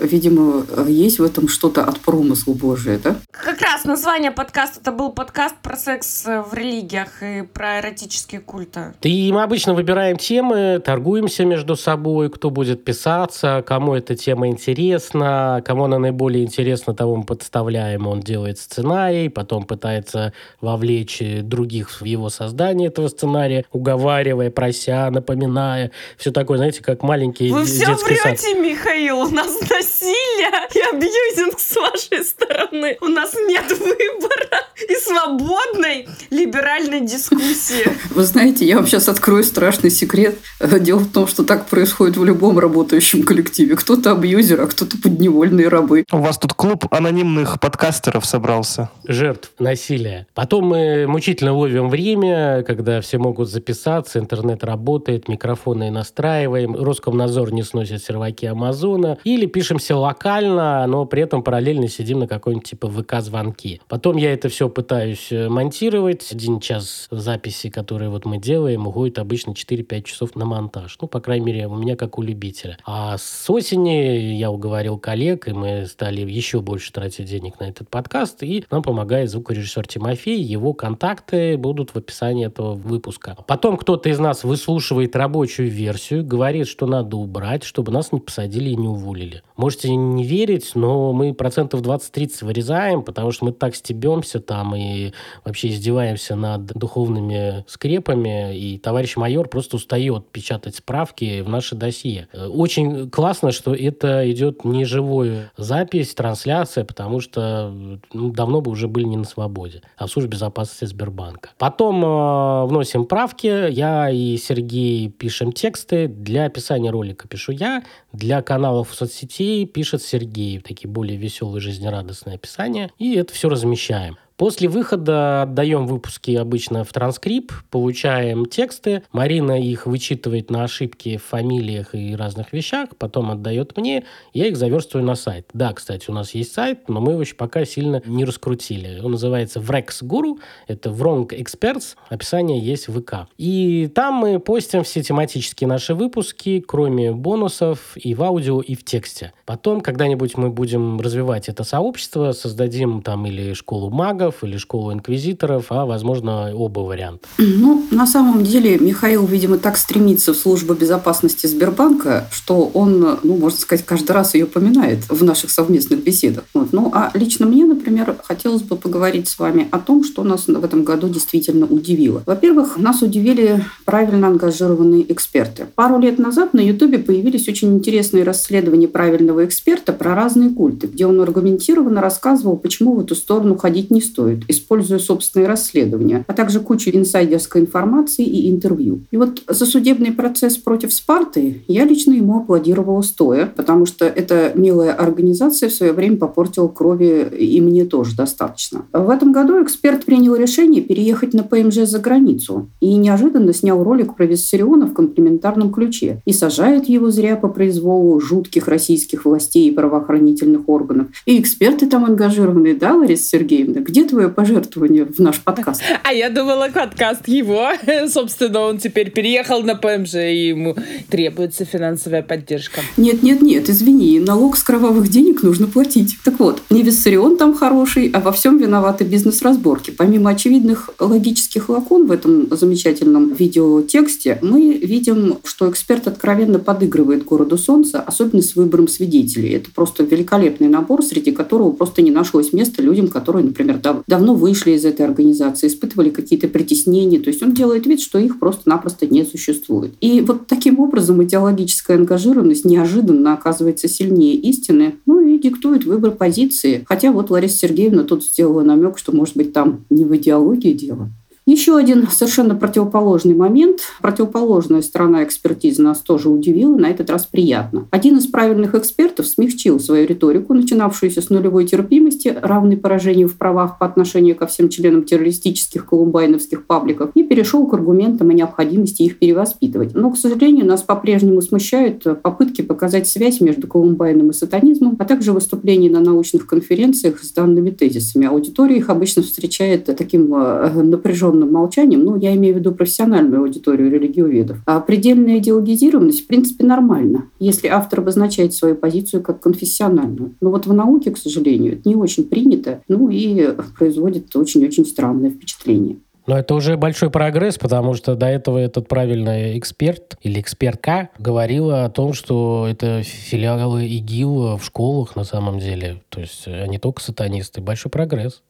Видимо, 0.00 0.64
есть 0.86 1.18
в 1.18 1.22
этом 1.22 1.48
что-то 1.48 1.84
от 1.84 2.00
промысла 2.00 2.52
Божия, 2.52 2.98
да? 3.02 3.16
Как 3.30 3.60
раз 3.60 3.84
название 3.84 4.30
подкаста 4.30 4.80
это 4.80 4.92
был 4.92 5.10
подкаст 5.10 5.56
про 5.62 5.76
секс 5.76 6.24
в 6.24 6.54
религиях 6.54 7.22
и 7.22 7.39
про 7.44 7.80
эротические 7.80 8.40
культы. 8.40 8.94
И 9.02 9.30
мы 9.32 9.42
обычно 9.42 9.74
выбираем 9.74 10.16
темы, 10.16 10.80
торгуемся 10.84 11.44
между 11.44 11.76
собой, 11.76 12.30
кто 12.30 12.50
будет 12.50 12.84
писаться, 12.84 13.62
кому 13.66 13.94
эта 13.94 14.16
тема 14.16 14.48
интересна, 14.48 15.62
кому 15.64 15.84
она 15.84 15.98
наиболее 15.98 16.44
интересна, 16.44 16.94
того 16.94 17.16
мы 17.16 17.24
подставляем, 17.24 18.06
он 18.06 18.20
делает 18.20 18.58
сценарий, 18.58 19.28
потом 19.28 19.64
пытается 19.64 20.32
вовлечь 20.60 21.22
других 21.42 22.00
в 22.00 22.04
его 22.04 22.28
создания 22.28 22.86
этого 22.86 23.08
сценария, 23.08 23.64
уговаривая, 23.72 24.50
прося, 24.50 25.10
напоминая. 25.10 25.90
Все 26.16 26.30
такое, 26.30 26.58
знаете, 26.58 26.82
как 26.82 27.02
маленький 27.02 27.50
Вы 27.50 27.64
все 27.64 27.94
врете, 27.94 28.36
сад. 28.36 28.60
Mихаил. 28.60 29.20
У 29.20 29.30
нас 29.30 29.60
насилие 29.60 30.29
и 30.74 30.80
абьюзинг 30.80 31.54
с 31.58 31.76
вашей 31.76 32.24
стороны. 32.24 32.98
У 33.00 33.06
нас 33.06 33.34
нет 33.34 33.70
выбора 33.70 34.66
и 34.88 34.94
свободной 34.96 36.08
либеральной 36.30 37.00
дискуссии. 37.00 37.86
Вы 38.10 38.24
знаете, 38.24 38.66
я 38.66 38.76
вам 38.76 38.86
сейчас 38.86 39.08
открою 39.08 39.44
страшный 39.44 39.90
секрет. 39.90 40.38
Дело 40.60 40.98
в 40.98 41.12
том, 41.12 41.26
что 41.26 41.44
так 41.44 41.66
происходит 41.66 42.16
в 42.16 42.24
любом 42.24 42.58
работающем 42.58 43.22
коллективе. 43.22 43.76
Кто-то 43.76 44.12
абьюзер, 44.12 44.60
а 44.60 44.66
кто-то 44.66 44.96
подневольные 44.98 45.68
рабы. 45.68 46.04
У 46.12 46.18
вас 46.18 46.38
тут 46.38 46.54
клуб 46.54 46.86
анонимных 46.90 47.60
подкастеров 47.60 48.26
собрался. 48.26 48.90
Жертв 49.06 49.52
насилия. 49.58 50.26
Потом 50.34 50.66
мы 50.66 51.06
мучительно 51.06 51.54
ловим 51.54 51.88
время 51.88 52.00
время, 52.00 52.62
когда 52.62 53.00
все 53.00 53.18
могут 53.18 53.48
записаться, 53.48 54.18
интернет 54.18 54.64
работает, 54.64 55.28
микрофоны 55.28 55.90
настраиваем, 55.90 56.74
Роскомнадзор 56.74 57.52
не 57.52 57.62
сносит 57.62 58.02
серваки 58.02 58.46
Амазона, 58.46 59.18
или 59.24 59.46
пишемся 59.46 59.96
локально, 59.96 60.29
но 60.40 61.06
при 61.06 61.22
этом 61.22 61.42
параллельно 61.42 61.88
сидим 61.88 62.20
на 62.20 62.28
какой-нибудь 62.28 62.68
типа 62.68 62.88
ВК-звонки. 62.88 63.80
Потом 63.88 64.16
я 64.16 64.32
это 64.32 64.48
все 64.48 64.68
пытаюсь 64.68 65.32
э, 65.32 65.48
монтировать. 65.48 66.30
Один 66.30 66.60
час 66.60 67.08
записи, 67.10 67.70
которые 67.70 68.10
вот 68.10 68.24
мы 68.24 68.38
делаем, 68.38 68.86
уходит 68.86 69.18
обычно 69.18 69.52
4-5 69.52 70.02
часов 70.02 70.36
на 70.36 70.44
монтаж. 70.44 70.96
Ну, 71.00 71.08
по 71.08 71.20
крайней 71.20 71.46
мере, 71.46 71.66
у 71.66 71.74
меня 71.74 71.96
как 71.96 72.18
у 72.18 72.22
любителя. 72.22 72.78
А 72.84 73.16
с 73.18 73.50
осени 73.50 74.34
я 74.34 74.50
уговорил 74.50 74.98
коллег, 74.98 75.48
и 75.48 75.52
мы 75.52 75.86
стали 75.86 76.20
еще 76.20 76.60
больше 76.60 76.92
тратить 76.92 77.26
денег 77.26 77.58
на 77.60 77.64
этот 77.64 77.88
подкаст, 77.88 78.42
и 78.42 78.64
нам 78.70 78.82
помогает 78.82 79.30
звукорежиссер 79.30 79.86
Тимофей. 79.86 80.40
Его 80.42 80.72
контакты 80.74 81.56
будут 81.56 81.90
в 81.90 81.96
описании 81.96 82.46
этого 82.46 82.74
выпуска. 82.74 83.36
Потом 83.46 83.76
кто-то 83.76 84.08
из 84.08 84.18
нас 84.18 84.44
выслушивает 84.44 85.16
рабочую 85.16 85.70
версию, 85.70 86.24
говорит, 86.24 86.68
что 86.68 86.86
надо 86.86 87.16
убрать, 87.16 87.64
чтобы 87.64 87.92
нас 87.92 88.12
не 88.12 88.20
посадили 88.20 88.70
и 88.70 88.76
не 88.76 88.88
уволили. 88.88 89.42
Можете 89.56 89.94
не 89.94 90.19
верить, 90.22 90.72
но 90.74 91.12
мы 91.12 91.34
процентов 91.34 91.82
20-30 91.82 92.44
вырезаем, 92.44 93.02
потому 93.02 93.32
что 93.32 93.46
мы 93.46 93.52
так 93.52 93.74
стебемся 93.74 94.40
там 94.40 94.74
и 94.74 95.12
вообще 95.44 95.68
издеваемся 95.68 96.36
над 96.36 96.66
духовными 96.66 97.64
скрепами, 97.68 98.56
и 98.56 98.78
товарищ 98.78 99.16
майор 99.16 99.48
просто 99.48 99.76
устает 99.76 100.28
печатать 100.30 100.76
справки 100.76 101.40
в 101.42 101.48
наше 101.48 101.74
досье. 101.74 102.28
Очень 102.34 103.10
классно, 103.10 103.52
что 103.52 103.74
это 103.74 104.30
идет 104.30 104.64
не 104.64 104.84
живую 104.84 105.50
запись, 105.56 106.14
трансляция, 106.14 106.84
потому 106.84 107.20
что 107.20 107.72
ну, 108.12 108.30
давно 108.30 108.60
бы 108.60 108.70
уже 108.70 108.88
были 108.88 109.04
не 109.04 109.16
на 109.16 109.24
свободе, 109.24 109.82
а 109.96 110.06
в 110.06 110.10
службе 110.10 110.30
безопасности 110.30 110.84
Сбербанка. 110.86 111.50
Потом 111.58 112.04
э, 112.04 112.64
вносим 112.66 113.04
правки. 113.04 113.70
Я 113.70 114.10
и 114.10 114.36
Сергей 114.36 115.08
пишем 115.10 115.52
тексты. 115.52 116.08
Для 116.08 116.46
описания 116.46 116.90
ролика 116.90 117.28
пишу 117.28 117.52
я. 117.52 117.82
Для 118.12 118.42
каналов 118.42 118.94
соцсетей 118.94 119.66
пишет 119.66 120.02
Сергей. 120.10 120.58
Такие 120.58 120.88
более 120.88 121.16
веселые, 121.16 121.60
жизнерадостные 121.60 122.34
описания. 122.34 122.90
И 122.98 123.14
это 123.14 123.32
все 123.32 123.48
размещаем. 123.48 124.18
После 124.40 124.70
выхода 124.70 125.42
отдаем 125.42 125.86
выпуски 125.86 126.30
обычно 126.30 126.82
в 126.82 126.90
транскрипт, 126.94 127.52
получаем 127.68 128.46
тексты, 128.46 129.02
Марина 129.12 129.60
их 129.60 129.84
вычитывает 129.84 130.50
на 130.50 130.64
ошибки 130.64 131.18
в 131.18 131.24
фамилиях 131.24 131.94
и 131.94 132.16
разных 132.16 132.54
вещах, 132.54 132.88
потом 132.96 133.30
отдает 133.30 133.76
мне, 133.76 134.04
я 134.32 134.46
их 134.46 134.56
заверстываю 134.56 135.04
на 135.04 135.14
сайт. 135.14 135.50
Да, 135.52 135.74
кстати, 135.74 136.08
у 136.08 136.14
нас 136.14 136.32
есть 136.32 136.54
сайт, 136.54 136.88
но 136.88 137.02
мы 137.02 137.12
его 137.12 137.20
еще 137.20 137.34
пока 137.34 137.66
сильно 137.66 138.00
не 138.06 138.24
раскрутили. 138.24 138.98
Он 139.04 139.10
называется 139.12 139.60
Vrex 139.60 140.02
Guru, 140.02 140.38
это 140.66 140.88
Wrong 140.88 141.28
Experts, 141.28 141.96
описание 142.08 142.60
есть 142.60 142.88
в 142.88 142.98
ВК. 142.98 143.28
И 143.36 143.90
там 143.94 144.14
мы 144.14 144.40
постим 144.40 144.84
все 144.84 145.02
тематические 145.02 145.68
наши 145.68 145.94
выпуски, 145.94 146.64
кроме 146.66 147.12
бонусов 147.12 147.94
и 147.94 148.14
в 148.14 148.22
аудио, 148.22 148.62
и 148.62 148.74
в 148.74 148.86
тексте. 148.86 149.34
Потом 149.44 149.82
когда-нибудь 149.82 150.38
мы 150.38 150.48
будем 150.48 150.98
развивать 150.98 151.50
это 151.50 151.62
сообщество, 151.62 152.32
создадим 152.32 153.02
там 153.02 153.26
или 153.26 153.52
школу 153.52 153.90
магов, 153.90 154.29
или 154.42 154.56
школу 154.56 154.92
инквизиторов, 154.92 155.66
а, 155.70 155.86
возможно, 155.86 156.54
оба 156.54 156.80
варианта. 156.80 157.28
Ну, 157.38 157.84
на 157.90 158.06
самом 158.06 158.44
деле, 158.44 158.78
Михаил, 158.78 159.26
видимо, 159.26 159.58
так 159.58 159.76
стремится 159.76 160.32
в 160.32 160.36
службу 160.36 160.74
безопасности 160.74 161.46
Сбербанка, 161.46 162.28
что 162.30 162.70
он, 162.74 163.18
ну, 163.22 163.36
можно 163.36 163.58
сказать, 163.58 163.84
каждый 163.84 164.12
раз 164.12 164.34
ее 164.34 164.46
поминает 164.46 165.08
в 165.08 165.24
наших 165.24 165.50
совместных 165.50 166.02
беседах. 166.02 166.44
Вот. 166.54 166.72
Ну, 166.72 166.90
а 166.94 167.10
лично 167.14 167.46
мне, 167.46 167.64
например, 167.64 168.16
хотелось 168.22 168.62
бы 168.62 168.76
поговорить 168.76 169.28
с 169.28 169.38
вами 169.38 169.68
о 169.70 169.78
том, 169.78 170.04
что 170.04 170.22
нас 170.22 170.46
в 170.46 170.64
этом 170.64 170.84
году 170.84 171.08
действительно 171.08 171.66
удивило. 171.66 172.22
Во-первых, 172.26 172.76
нас 172.76 173.02
удивили 173.02 173.64
правильно 173.84 174.28
ангажированные 174.28 175.10
эксперты. 175.12 175.66
Пару 175.74 175.98
лет 175.98 176.18
назад 176.18 176.54
на 176.54 176.60
Ютубе 176.60 176.98
появились 176.98 177.48
очень 177.48 177.74
интересные 177.74 178.24
расследования 178.24 178.88
правильного 178.88 179.44
эксперта 179.44 179.92
про 179.92 180.14
разные 180.14 180.50
культы, 180.50 180.86
где 180.86 181.06
он 181.06 181.20
аргументированно 181.20 182.00
рассказывал, 182.00 182.56
почему 182.56 182.94
в 182.94 183.00
эту 183.00 183.14
сторону 183.14 183.56
ходить 183.56 183.90
не 183.90 184.00
стоит, 184.00 184.19
используя 184.48 184.98
собственные 184.98 185.48
расследования, 185.48 186.24
а 186.26 186.32
также 186.32 186.60
кучу 186.60 186.90
инсайдерской 186.90 187.62
информации 187.62 188.24
и 188.24 188.50
интервью. 188.50 189.00
И 189.10 189.16
вот 189.16 189.42
за 189.48 189.66
судебный 189.66 190.12
процесс 190.12 190.56
против 190.56 190.92
Спарты 190.92 191.62
я 191.66 191.84
лично 191.84 192.12
ему 192.12 192.38
аплодировала 192.38 193.02
стоя, 193.02 193.46
потому 193.46 193.86
что 193.86 194.04
эта 194.04 194.52
милая 194.54 194.92
организация 194.92 195.68
в 195.68 195.72
свое 195.72 195.92
время 195.92 196.16
попортила 196.16 196.68
крови 196.68 197.28
и 197.38 197.60
мне 197.60 197.84
тоже 197.84 198.16
достаточно. 198.16 198.82
В 198.92 199.10
этом 199.10 199.32
году 199.32 199.62
эксперт 199.62 200.04
принял 200.04 200.34
решение 200.36 200.82
переехать 200.82 201.34
на 201.34 201.42
ПМЖ 201.42 201.88
за 201.88 201.98
границу 201.98 202.68
и 202.80 202.94
неожиданно 202.94 203.52
снял 203.52 203.82
ролик 203.82 204.16
про 204.16 204.26
Виссариона 204.26 204.86
в 204.86 204.94
комплементарном 204.94 205.72
ключе 205.72 206.22
и 206.24 206.32
сажает 206.32 206.88
его 206.88 207.10
зря 207.10 207.36
по 207.36 207.48
произволу 207.48 208.20
жутких 208.20 208.68
российских 208.68 209.24
властей 209.24 209.68
и 209.68 209.72
правоохранительных 209.72 210.68
органов. 210.68 211.08
И 211.26 211.40
эксперты 211.40 211.86
там 211.86 212.04
ангажированные, 212.04 212.74
да, 212.74 212.94
Лариса 212.94 213.24
Сергеевна? 213.24 213.80
Где 213.80 214.04
твое 214.10 214.28
пожертвование 214.28 215.04
в 215.04 215.18
наш 215.18 215.40
подкаст? 215.40 215.82
А 216.02 216.12
я 216.12 216.28
думала, 216.28 216.68
подкаст 216.72 217.28
его. 217.28 217.68
Собственно, 218.08 218.60
он 218.60 218.78
теперь 218.78 219.10
переехал 219.10 219.62
на 219.62 219.76
ПМЖ, 219.76 220.14
и 220.14 220.48
ему 220.48 220.76
требуется 221.08 221.64
финансовая 221.64 222.22
поддержка. 222.22 222.80
Нет, 222.96 223.22
нет, 223.22 223.40
нет, 223.42 223.70
извини, 223.70 224.18
налог 224.18 224.56
с 224.56 224.62
кровавых 224.62 225.08
денег 225.08 225.42
нужно 225.42 225.66
платить. 225.66 226.16
Так 226.24 226.40
вот, 226.40 226.62
не 226.70 226.82
Виссарион 226.82 227.36
там 227.36 227.54
хороший, 227.54 228.10
а 228.12 228.20
во 228.20 228.32
всем 228.32 228.58
виноваты 228.58 229.04
бизнес-разборки. 229.04 229.90
Помимо 229.90 230.30
очевидных 230.30 230.90
логических 230.98 231.68
лакун 231.68 232.06
в 232.06 232.12
этом 232.12 232.48
замечательном 232.56 233.32
видеотексте, 233.32 234.38
мы 234.42 234.74
видим, 234.74 235.38
что 235.44 235.70
эксперт 235.70 236.08
откровенно 236.08 236.58
подыгрывает 236.58 237.24
городу 237.24 237.56
Солнца, 237.56 238.00
особенно 238.00 238.42
с 238.42 238.56
выбором 238.56 238.88
свидетелей. 238.88 239.50
Это 239.50 239.70
просто 239.70 240.02
великолепный 240.02 240.68
набор, 240.68 241.04
среди 241.04 241.30
которого 241.30 241.72
просто 241.72 242.02
не 242.02 242.10
нашлось 242.10 242.52
места 242.52 242.82
людям, 242.82 243.08
которые, 243.08 243.44
например, 243.44 243.78
дав- 244.06 244.20
давно 244.20 244.34
вышли 244.34 244.72
из 244.72 244.84
этой 244.84 245.06
организации, 245.06 245.66
испытывали 245.66 246.10
какие-то 246.10 246.48
притеснения. 246.48 247.18
То 247.20 247.30
есть 247.30 247.42
он 247.42 247.54
делает 247.54 247.86
вид, 247.86 248.00
что 248.00 248.18
их 248.18 248.38
просто-напросто 248.38 249.06
не 249.06 249.24
существует. 249.24 249.92
И 250.00 250.20
вот 250.20 250.46
таким 250.46 250.78
образом 250.78 251.22
идеологическая 251.22 251.96
ангажированность 251.96 252.64
неожиданно 252.64 253.32
оказывается 253.32 253.88
сильнее 253.88 254.34
истины, 254.34 254.96
ну 255.06 255.20
и 255.20 255.38
диктует 255.38 255.84
выбор 255.84 256.12
позиции. 256.12 256.84
Хотя 256.86 257.12
вот 257.12 257.30
Лариса 257.30 257.58
Сергеевна 257.58 258.04
тут 258.04 258.24
сделала 258.24 258.62
намек, 258.62 258.98
что, 258.98 259.12
может 259.12 259.36
быть, 259.36 259.52
там 259.52 259.84
не 259.90 260.04
в 260.04 260.14
идеологии 260.16 260.72
дело. 260.72 261.10
Еще 261.46 261.76
один 261.76 262.06
совершенно 262.06 262.54
противоположный 262.54 263.34
момент. 263.34 263.80
Противоположная 264.02 264.82
сторона 264.82 265.24
экспертизы 265.24 265.82
нас 265.82 265.98
тоже 265.98 266.28
удивила, 266.28 266.76
на 266.76 266.86
этот 266.86 267.10
раз 267.10 267.26
приятно. 267.26 267.88
Один 267.90 268.18
из 268.18 268.26
правильных 268.26 268.74
экспертов 268.74 269.26
смягчил 269.26 269.80
свою 269.80 270.06
риторику, 270.06 270.54
начинавшуюся 270.54 271.22
с 271.22 271.30
нулевой 271.30 271.66
терпимости, 271.66 272.36
равной 272.40 272.76
поражению 272.76 273.28
в 273.28 273.36
правах 273.36 273.78
по 273.78 273.86
отношению 273.86 274.36
ко 274.36 274.46
всем 274.46 274.68
членам 274.68 275.04
террористических 275.04 275.86
колумбайновских 275.86 276.66
пабликов, 276.66 277.10
и 277.14 277.22
перешел 277.22 277.66
к 277.66 277.74
аргументам 277.74 278.28
о 278.28 278.32
необходимости 278.32 279.02
их 279.02 279.18
перевоспитывать. 279.18 279.94
Но, 279.94 280.10
к 280.10 280.18
сожалению, 280.18 280.66
нас 280.66 280.82
по-прежнему 280.82 281.40
смущают 281.40 282.04
попытки 282.22 282.62
показать 282.62 283.08
связь 283.08 283.40
между 283.40 283.66
колумбайном 283.66 284.30
и 284.30 284.34
сатанизмом, 284.34 284.96
а 284.98 285.04
также 285.04 285.32
выступления 285.32 285.90
на 285.90 286.00
научных 286.00 286.46
конференциях 286.46 287.22
с 287.22 287.32
данными 287.32 287.70
тезисами. 287.70 288.26
Аудитория 288.26 288.76
их 288.76 288.90
обычно 288.90 289.22
встречает 289.22 289.86
таким 289.86 290.32
э, 290.34 290.82
напряженным 291.30 291.52
молчанием, 291.52 292.04
ну, 292.04 292.16
я 292.16 292.34
имею 292.34 292.54
в 292.54 292.58
виду 292.58 292.72
профессиональную 292.72 293.42
аудиторию 293.42 293.90
религиоведов. 293.90 294.58
А 294.66 294.80
предельная 294.80 295.38
идеологизированность, 295.38 296.24
в 296.24 296.26
принципе, 296.26 296.64
нормально, 296.64 297.26
если 297.38 297.68
автор 297.68 298.00
обозначает 298.00 298.54
свою 298.54 298.74
позицию 298.74 299.22
как 299.22 299.40
конфессиональную. 299.40 300.34
Но 300.40 300.50
вот 300.50 300.66
в 300.66 300.72
науке, 300.72 301.10
к 301.10 301.18
сожалению, 301.18 301.74
это 301.74 301.88
не 301.88 301.96
очень 301.96 302.24
принято, 302.24 302.82
ну 302.88 303.08
и 303.08 303.54
производит 303.78 304.34
очень-очень 304.34 304.84
странное 304.84 305.30
впечатление. 305.30 305.96
Но 306.26 306.38
это 306.38 306.54
уже 306.54 306.76
большой 306.76 307.10
прогресс, 307.10 307.58
потому 307.58 307.94
что 307.94 308.14
до 308.14 308.26
этого 308.26 308.58
этот 308.58 308.86
правильный 308.86 309.58
эксперт 309.58 310.16
или 310.22 310.40
экспертка 310.40 311.08
говорила 311.18 311.84
о 311.84 311.90
том, 311.90 312.12
что 312.12 312.66
это 312.70 313.02
филиалы 313.02 313.86
ИГИЛ 313.86 314.58
в 314.58 314.64
школах 314.64 315.16
на 315.16 315.24
самом 315.24 315.58
деле. 315.58 316.02
То 316.08 316.20
есть 316.20 316.46
они 316.46 316.78
только 316.78 317.02
сатанисты. 317.02 317.60
Большой 317.60 317.90
прогресс. 317.90 318.42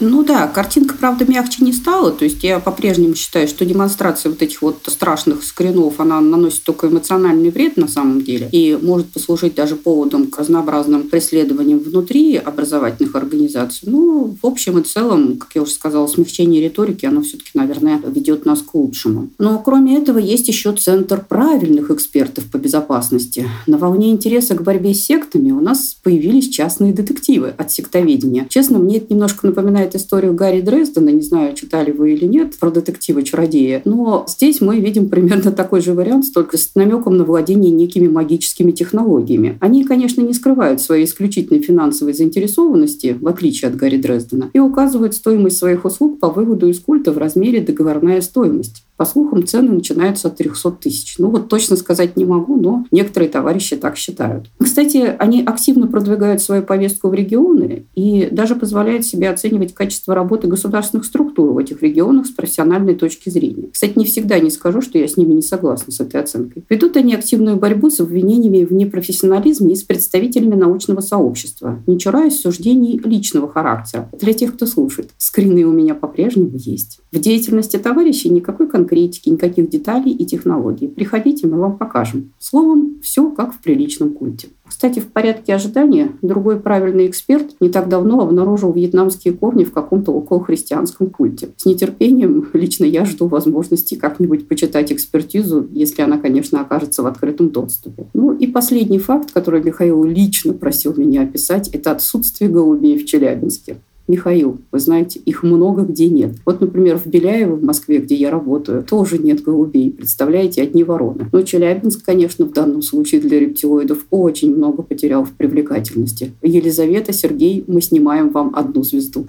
Ну 0.00 0.24
да, 0.24 0.46
картинка, 0.48 0.94
правда, 0.98 1.24
мягче 1.24 1.64
не 1.64 1.72
стала. 1.72 2.10
То 2.10 2.24
есть 2.24 2.42
я 2.42 2.58
по-прежнему 2.60 3.14
считаю, 3.14 3.48
что 3.48 3.64
демонстрация 3.64 4.30
вот 4.30 4.42
этих 4.42 4.62
вот 4.62 4.78
страшных 4.86 5.44
скринов, 5.44 6.00
она 6.00 6.20
наносит 6.20 6.64
только 6.64 6.88
эмоциональный 6.88 7.50
вред 7.50 7.76
на 7.76 7.88
самом 7.88 8.22
деле 8.22 8.48
и 8.52 8.78
может 8.80 9.06
послужить 9.06 9.54
даже 9.54 9.76
поводом 9.76 10.26
к 10.26 10.38
разнообразным 10.38 11.04
преследованиям 11.04 11.78
внутри 11.78 12.36
образовательных 12.36 13.14
организаций. 13.14 13.88
Ну, 13.90 14.36
в 14.40 14.46
общем 14.46 14.78
и 14.78 14.82
целом, 14.82 15.36
как 15.36 15.50
я 15.54 15.62
уже 15.62 15.72
сказала, 15.72 16.06
смягчение 16.06 16.62
риторики, 16.62 17.06
оно 17.06 17.22
все-таки, 17.22 17.50
наверное, 17.54 18.00
ведет 18.06 18.44
нас 18.44 18.62
к 18.62 18.74
лучшему. 18.74 19.30
Но 19.38 19.58
кроме 19.58 19.98
этого 19.98 20.18
есть 20.18 20.48
еще 20.48 20.72
Центр 20.74 21.24
правильных 21.26 21.90
экспертов 21.90 22.44
по 22.50 22.58
безопасности. 22.58 23.48
На 23.66 23.78
волне 23.78 24.10
интереса 24.10 24.54
к 24.54 24.62
борьбе 24.62 24.92
с 24.92 25.04
сектами 25.04 25.50
у 25.50 25.60
нас 25.60 25.96
появились 26.02 26.48
частные 26.48 26.92
детективы 26.92 27.54
от 27.56 27.70
сектоведения. 27.70 28.46
Честно, 28.48 28.78
мне 28.78 28.98
это 28.98 29.12
немножко 29.12 29.46
напоминает 29.46 29.63
напоминает 29.64 29.94
историю 29.94 30.34
Гарри 30.34 30.60
Дрездена, 30.60 31.08
не 31.08 31.22
знаю, 31.22 31.54
читали 31.54 31.90
вы 31.90 32.12
или 32.12 32.26
нет, 32.26 32.58
про 32.58 32.70
детектива-чародея. 32.70 33.80
Но 33.86 34.26
здесь 34.28 34.60
мы 34.60 34.78
видим 34.78 35.08
примерно 35.08 35.52
такой 35.52 35.80
же 35.80 35.94
вариант, 35.94 36.26
только 36.34 36.58
с 36.58 36.74
намеком 36.74 37.16
на 37.16 37.24
владение 37.24 37.70
некими 37.70 38.06
магическими 38.06 38.72
технологиями. 38.72 39.56
Они, 39.60 39.84
конечно, 39.84 40.20
не 40.20 40.34
скрывают 40.34 40.82
своей 40.82 41.06
исключительной 41.06 41.62
финансовой 41.62 42.12
заинтересованности, 42.12 43.16
в 43.18 43.26
отличие 43.26 43.70
от 43.70 43.76
Гарри 43.76 43.96
Дрездена, 43.96 44.50
и 44.52 44.58
указывают 44.58 45.14
стоимость 45.14 45.56
своих 45.56 45.86
услуг 45.86 46.20
по 46.20 46.28
выводу 46.28 46.68
из 46.68 46.78
культа 46.78 47.12
в 47.12 47.18
размере 47.18 47.60
договорная 47.60 48.20
стоимость. 48.20 48.84
По 48.96 49.04
слухам, 49.04 49.46
цены 49.46 49.72
начинаются 49.72 50.28
от 50.28 50.36
300 50.36 50.70
тысяч. 50.72 51.16
Ну 51.18 51.30
вот 51.30 51.48
точно 51.48 51.76
сказать 51.76 52.16
не 52.16 52.24
могу, 52.24 52.56
но 52.56 52.84
некоторые 52.90 53.28
товарищи 53.28 53.76
так 53.76 53.96
считают. 53.96 54.50
Кстати, 54.58 55.14
они 55.18 55.42
активно 55.42 55.86
продвигают 55.88 56.40
свою 56.40 56.62
повестку 56.62 57.08
в 57.08 57.14
регионы 57.14 57.86
и 57.94 58.28
даже 58.30 58.54
позволяют 58.54 59.04
себе 59.04 59.30
оценивать 59.30 59.74
качество 59.74 60.14
работы 60.14 60.46
государственных 60.46 61.06
структур 61.06 61.52
в 61.52 61.58
этих 61.58 61.82
регионах 61.82 62.26
с 62.26 62.30
профессиональной 62.30 62.94
точки 62.94 63.30
зрения. 63.30 63.68
Кстати, 63.72 63.98
не 63.98 64.04
всегда 64.04 64.38
не 64.38 64.50
скажу, 64.50 64.80
что 64.80 64.98
я 64.98 65.08
с 65.08 65.16
ними 65.16 65.32
не 65.32 65.42
согласна 65.42 65.92
с 65.92 66.00
этой 66.00 66.20
оценкой. 66.20 66.64
Ведут 66.68 66.96
они 66.96 67.14
активную 67.14 67.56
борьбу 67.56 67.90
с 67.90 68.00
обвинениями 68.00 68.64
в 68.64 68.72
непрофессионализме 68.72 69.72
и 69.72 69.76
с 69.76 69.82
представителями 69.82 70.54
научного 70.54 71.00
сообщества, 71.00 71.82
не 71.86 71.98
чураясь 71.98 72.40
суждений 72.40 73.00
личного 73.04 73.48
характера. 73.48 74.08
Для 74.20 74.32
тех, 74.32 74.54
кто 74.54 74.66
слушает, 74.66 75.10
скрины 75.18 75.64
у 75.64 75.72
меня 75.72 75.94
по-прежнему 75.94 76.52
есть. 76.54 77.00
В 77.12 77.18
деятельности 77.18 77.76
товарищей 77.76 78.28
никакой 78.28 78.68
конкретики, 78.84 79.30
никаких 79.30 79.70
деталей 79.70 80.12
и 80.12 80.24
технологий. 80.26 80.88
Приходите, 80.88 81.46
мы 81.46 81.58
вам 81.58 81.78
покажем. 81.78 82.32
Словом, 82.38 83.00
все 83.02 83.30
как 83.30 83.54
в 83.54 83.58
приличном 83.60 84.12
культе. 84.12 84.48
Кстати, 84.66 84.98
в 84.98 85.08
порядке 85.08 85.54
ожидания 85.54 86.12
другой 86.22 86.58
правильный 86.58 87.06
эксперт 87.06 87.54
не 87.60 87.68
так 87.68 87.88
давно 87.88 88.20
обнаружил 88.20 88.72
вьетнамские 88.72 89.34
корни 89.34 89.64
в 89.64 89.72
каком-то 89.72 90.12
околохристианском 90.12 91.08
культе. 91.08 91.48
С 91.56 91.66
нетерпением 91.66 92.48
лично 92.52 92.84
я 92.84 93.04
жду 93.04 93.26
возможности 93.26 93.94
как-нибудь 93.94 94.48
почитать 94.48 94.92
экспертизу, 94.92 95.66
если 95.72 96.02
она, 96.02 96.18
конечно, 96.18 96.60
окажется 96.60 97.02
в 97.02 97.06
открытом 97.06 97.50
доступе. 97.50 98.06
Ну 98.14 98.32
и 98.32 98.46
последний 98.46 98.98
факт, 98.98 99.32
который 99.32 99.62
Михаил 99.62 100.04
лично 100.04 100.52
просил 100.52 100.94
меня 100.96 101.22
описать, 101.22 101.68
это 101.68 101.92
отсутствие 101.92 102.50
голубей 102.50 102.98
в 102.98 103.06
Челябинске. 103.06 103.76
Михаил, 104.06 104.58
вы 104.70 104.80
знаете, 104.80 105.18
их 105.20 105.42
много 105.42 105.82
где 105.82 106.08
нет. 106.08 106.36
Вот, 106.44 106.60
например, 106.60 106.98
в 106.98 107.06
Беляево, 107.06 107.56
в 107.56 107.64
Москве, 107.64 107.98
где 107.98 108.14
я 108.14 108.30
работаю, 108.30 108.82
тоже 108.82 109.18
нет 109.18 109.42
голубей. 109.42 109.90
Представляете, 109.90 110.62
одни 110.62 110.84
вороны. 110.84 111.26
Но 111.32 111.42
Челябинск, 111.42 112.04
конечно, 112.04 112.44
в 112.44 112.52
данном 112.52 112.82
случае 112.82 113.20
для 113.20 113.40
рептилоидов 113.40 114.06
очень 114.10 114.54
много 114.54 114.82
потерял 114.82 115.24
в 115.24 115.32
привлекательности. 115.32 116.32
Елизавета, 116.42 117.12
Сергей, 117.12 117.64
мы 117.66 117.80
снимаем 117.80 118.30
вам 118.30 118.52
одну 118.54 118.82
звезду. 118.82 119.26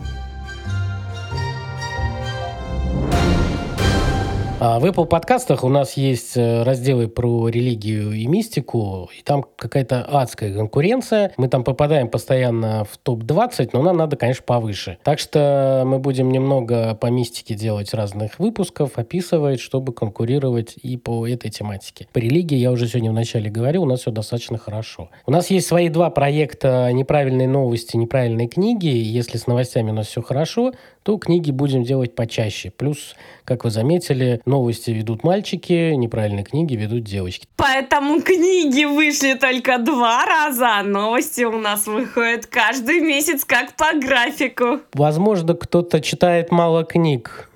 В 4.66 4.86
Apple 4.86 5.06
подкастах 5.06 5.64
у 5.64 5.70
нас 5.70 5.94
есть 5.94 6.36
э, 6.36 6.64
разделы 6.64 7.08
про 7.08 7.50
религию 7.50 8.12
и 8.14 8.26
мистику, 8.26 9.10
и 9.18 9.22
там 9.22 9.46
какая-то 9.56 10.04
адская 10.04 10.54
конкуренция. 10.54 11.34
Мы 11.38 11.50
там 11.50 11.64
попадаем 11.64 12.10
постоянно 12.10 12.84
в 12.84 12.98
топ-20, 12.98 13.70
но 13.74 13.84
нам 13.84 13.98
надо, 13.98 14.16
конечно, 14.16 14.44
повыше. 14.44 14.98
Так 15.04 15.20
что 15.20 15.84
мы 15.86 16.00
будем 16.00 16.32
немного 16.32 16.96
по 16.96 17.08
мистике 17.08 17.54
делать 17.54 17.94
разных 17.94 18.40
выпусков, 18.40 18.98
описывать, 18.98 19.60
чтобы 19.60 19.94
конкурировать 19.94 20.74
и 20.82 20.98
по 20.98 21.28
этой 21.28 21.52
тематике. 21.52 22.08
По 22.12 22.18
религии 22.18 22.58
я 22.58 22.72
уже 22.72 22.88
сегодня 22.88 23.12
вначале 23.12 23.52
говорил, 23.52 23.84
у 23.84 23.88
нас 23.88 24.00
все 24.00 24.12
достаточно 24.12 24.58
хорошо. 24.58 25.10
У 25.28 25.32
нас 25.32 25.52
есть 25.52 25.68
свои 25.68 25.90
два 25.90 26.10
проекта 26.10 26.92
«Неправильные 26.92 27.48
новости», 27.48 27.98
«Неправильные 27.98 28.48
книги». 28.48 28.88
Если 28.88 29.38
с 29.38 29.46
новостями 29.46 29.92
у 29.92 29.94
нас 29.94 30.08
все 30.08 30.24
хорошо, 30.24 30.74
то 31.06 31.20
книги 31.20 31.52
будем 31.52 31.84
делать 31.84 32.16
почаще. 32.16 32.72
Плюс, 32.76 33.16
как 33.44 33.64
вы 33.64 33.70
заметили, 33.70 34.42
новости 34.48 34.90
ведут 34.90 35.24
мальчики, 35.24 35.94
неправильные 35.94 36.44
книги 36.44 36.74
ведут 36.74 37.04
девочки. 37.04 37.48
Поэтому 37.58 38.22
книги 38.22 38.86
вышли 38.86 39.36
только 39.36 39.78
два 39.78 40.26
раза, 40.26 40.80
а 40.80 40.84
новости 40.84 41.44
у 41.44 41.60
нас 41.60 41.86
выходят 41.86 42.48
каждый 42.48 43.02
месяц, 43.02 43.46
как 43.46 43.76
по 43.76 43.96
графику. 43.96 44.80
Возможно, 44.96 45.54
кто-то 45.54 46.02
читает 46.02 46.52
мало 46.52 46.84
книг. 46.84 47.52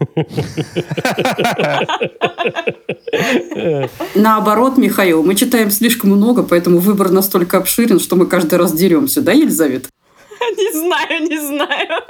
Наоборот, 4.13 4.77
Михаил, 4.77 5.23
мы 5.23 5.33
читаем 5.33 5.71
слишком 5.71 6.11
много, 6.11 6.43
поэтому 6.43 6.77
выбор 6.77 7.09
настолько 7.09 7.57
обширен, 7.57 7.99
что 7.99 8.15
мы 8.15 8.27
каждый 8.27 8.59
раз 8.59 8.73
деремся, 8.73 9.21
да, 9.21 9.31
Елизавета? 9.31 9.89
Не 10.57 10.71
знаю, 10.71 11.29
не 11.29 11.39
знаю. 11.39 12.03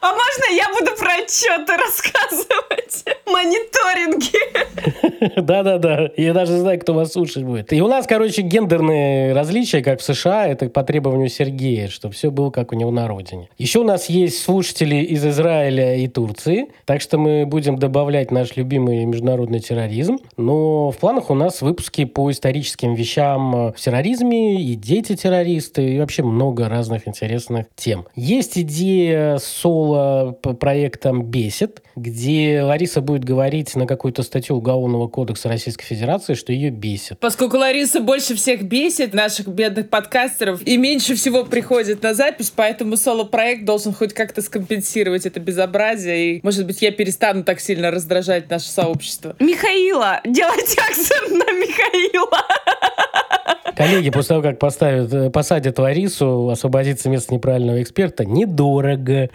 А 0.00 0.12
можно 0.12 0.54
я 0.54 0.68
буду 0.78 0.94
про 0.98 1.14
отчеты 1.14 1.76
рассказывать? 1.76 3.04
Мониторинги. 3.26 4.36
Да-да-да. 5.40 6.10
Я 6.16 6.34
даже 6.34 6.58
знаю, 6.58 6.78
кто 6.78 6.92
вас 6.92 7.12
слушать 7.12 7.42
будет. 7.42 7.72
И 7.72 7.80
у 7.80 7.88
нас, 7.88 8.06
короче, 8.06 8.42
гендерные 8.42 9.32
различия, 9.32 9.82
как 9.82 10.00
в 10.00 10.04
США, 10.04 10.46
это 10.46 10.68
по 10.68 10.82
требованию 10.82 11.30
Сергея, 11.30 11.88
чтобы 11.88 12.12
все 12.12 12.30
было 12.30 12.50
как 12.50 12.72
у 12.72 12.76
него 12.76 12.90
на 12.90 13.08
родине. 13.08 13.48
Еще 13.56 13.78
у 13.78 13.84
нас 13.84 14.10
есть 14.10 14.42
слушатели 14.42 14.96
из 14.96 15.24
Израиля 15.24 15.96
и 15.96 16.06
Турции, 16.06 16.66
так 16.84 17.00
что 17.00 17.16
мы 17.16 17.46
будем 17.46 17.78
добавлять 17.78 18.30
наш 18.30 18.56
любимый 18.56 19.06
международный 19.06 19.60
терроризм. 19.60 20.18
Но 20.36 20.90
в 20.90 20.98
планах 20.98 21.30
у 21.30 21.34
нас 21.34 21.62
выпуски 21.62 22.04
по 22.04 22.30
историческим 22.30 22.94
вещам 22.94 23.72
в 23.72 23.80
терроризме 23.80 24.62
и 24.62 24.74
дети-террористы, 24.74 25.94
и 25.94 25.98
вообще 25.98 26.22
много 26.22 26.68
разных 26.68 27.08
интересных 27.08 27.66
тем. 27.76 28.06
Есть 28.14 28.58
идея 28.58 29.38
соло 29.38 30.32
по 30.32 30.52
проектам 30.54 31.24
«Бесит», 31.24 31.82
где 31.96 32.62
Лариса 32.62 33.00
будет 33.00 33.24
говорить 33.24 33.74
на 33.74 33.86
какую-то 33.86 34.22
статью 34.22 34.56
Уголовного 34.56 35.08
кодекса 35.08 35.48
Российской 35.48 35.84
Федерации, 35.84 36.34
что 36.34 36.52
ее 36.52 36.70
бесит. 36.70 37.18
Поскольку 37.18 37.56
Лариса 37.56 38.00
больше 38.00 38.34
всех 38.34 38.62
бесит 38.62 39.14
наших 39.14 39.48
бедных 39.48 39.90
подкастеров 39.90 40.62
и 40.66 40.76
меньше 40.76 41.14
всего 41.14 41.44
приходит 41.44 42.02
на 42.02 42.14
запись, 42.14 42.52
поэтому 42.54 42.96
соло-проект 42.96 43.64
должен 43.64 43.92
хоть 43.92 44.12
как-то 44.12 44.42
скомпенсировать 44.42 45.26
это 45.26 45.40
безобразие. 45.40 46.36
И, 46.36 46.40
может 46.42 46.66
быть, 46.66 46.82
я 46.82 46.92
перестану 46.92 47.44
так 47.44 47.60
сильно 47.60 47.90
раздражать 47.90 48.50
наше 48.50 48.68
сообщество. 48.68 49.36
Михаила! 49.40 50.20
Делайте 50.24 50.80
акцент 50.80 51.30
на 51.30 51.52
Михаила! 51.52 52.44
Коллеги, 53.76 54.10
после 54.10 54.28
того, 54.28 54.42
как 54.42 54.58
поставят, 54.58 55.12
э, 55.12 55.30
посадят 55.30 55.78
Ларису, 55.78 56.48
освободиться 56.48 57.08
место 57.08 57.34
неправильного 57.34 57.82
эксперта 57.82 58.24
недорого. 58.24 59.28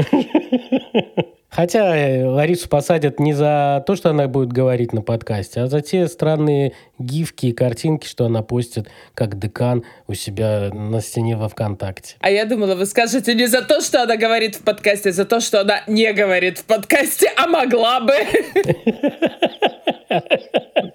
Хотя 1.49 1.97
э, 1.97 2.25
Ларису 2.25 2.69
посадят 2.69 3.19
не 3.19 3.33
за 3.33 3.83
то, 3.85 3.95
что 3.95 4.11
она 4.11 4.27
будет 4.27 4.53
говорить 4.53 4.93
на 4.93 5.01
подкасте, 5.01 5.61
а 5.61 5.67
за 5.67 5.81
те 5.81 6.07
странные 6.07 6.73
гифки 6.99 7.47
и 7.47 7.53
картинки, 7.53 8.07
что 8.07 8.25
она 8.25 8.41
постит 8.41 8.89
как 9.13 9.39
декан 9.39 9.83
у 10.07 10.13
себя 10.13 10.69
на 10.73 11.01
стене 11.01 11.35
во 11.35 11.49
ВКонтакте. 11.49 12.15
А 12.19 12.29
я 12.29 12.45
думала, 12.45 12.75
вы 12.75 12.85
скажете 12.85 13.33
не 13.33 13.47
за 13.47 13.61
то, 13.61 13.81
что 13.81 14.03
она 14.03 14.17
говорит 14.17 14.55
в 14.55 14.61
подкасте, 14.61 15.09
а 15.09 15.13
за 15.13 15.25
то, 15.25 15.39
что 15.39 15.61
она 15.61 15.81
не 15.87 16.11
говорит 16.13 16.59
в 16.59 16.65
подкасте, 16.65 17.31
а 17.35 17.47
могла 17.47 18.01
бы. 18.01 18.13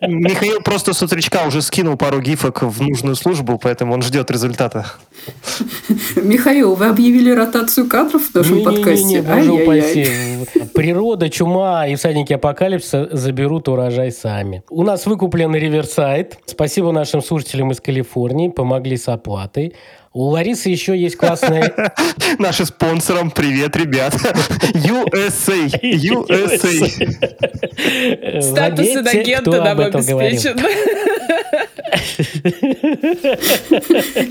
Михаил 0.01 0.61
просто 0.61 0.93
с 0.93 1.03
утречка 1.03 1.47
уже 1.47 1.63
скинул 1.63 1.97
пару 1.97 2.21
гифок 2.21 2.63
в 2.63 2.83
нужную 2.83 3.17
службу, 3.17 3.59
поэтому 3.63 3.95
он 3.95 4.03
ждет 4.03 4.31
результата. 4.31 4.87
Михаил, 6.17 6.75
вы 6.75 6.87
объявили 6.87 7.31
ротацию 7.31 7.89
кадров 7.89 8.23
в 8.31 8.35
нашем 8.35 8.65
подкасте? 8.65 9.23
боже 9.23 9.53
упаси. 9.53 10.01
Ай-яй-яй. 10.01 10.69
Природа, 10.75 11.31
чума 11.31 11.87
и 11.87 11.95
всадники 11.95 12.33
апокалипсиса 12.33 13.09
заберут 13.13 13.69
урожай 13.69 14.11
сами. 14.13 14.63
У 14.69 14.83
нас 14.83 15.07
выкуплен 15.07 15.55
реверсайт. 15.95 16.39
Спасибо 16.47 16.93
нашим 16.93 17.23
слушателям 17.23 17.71
из 17.73 17.81
Калифорнии, 17.81 18.49
помогли 18.49 18.97
с 18.97 19.09
оплатой. 19.09 19.75
У 20.13 20.27
Ларисы 20.27 20.69
еще 20.69 20.97
есть 20.97 21.17
классная... 21.17 21.93
Нашим 22.39 22.67
спонсорам 22.67 23.33
привет, 23.33 23.75
ребят. 23.75 24.15
USA. 24.75 25.67
USA. 25.83 26.89
Статус 28.41 28.87
инагента 28.87 29.51
нам 29.51 29.81
обеспечен. 29.81 30.61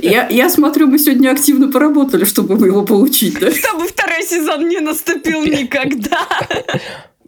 Я, 0.02 0.30
я 0.30 0.50
смотрю, 0.50 0.88
мы 0.88 1.00
сегодня 1.00 1.32
активно 1.32 1.70
поработали, 1.70 2.24
чтобы 2.24 2.56
мы 2.56 2.68
его 2.68 2.84
получить, 2.84 3.38
да? 3.42 3.52
Чтобы 3.52 3.88
второй 3.88 4.24
сезон 4.24 4.70
не 4.70 4.80
наступил 4.80 5.44
никогда. 5.44 6.30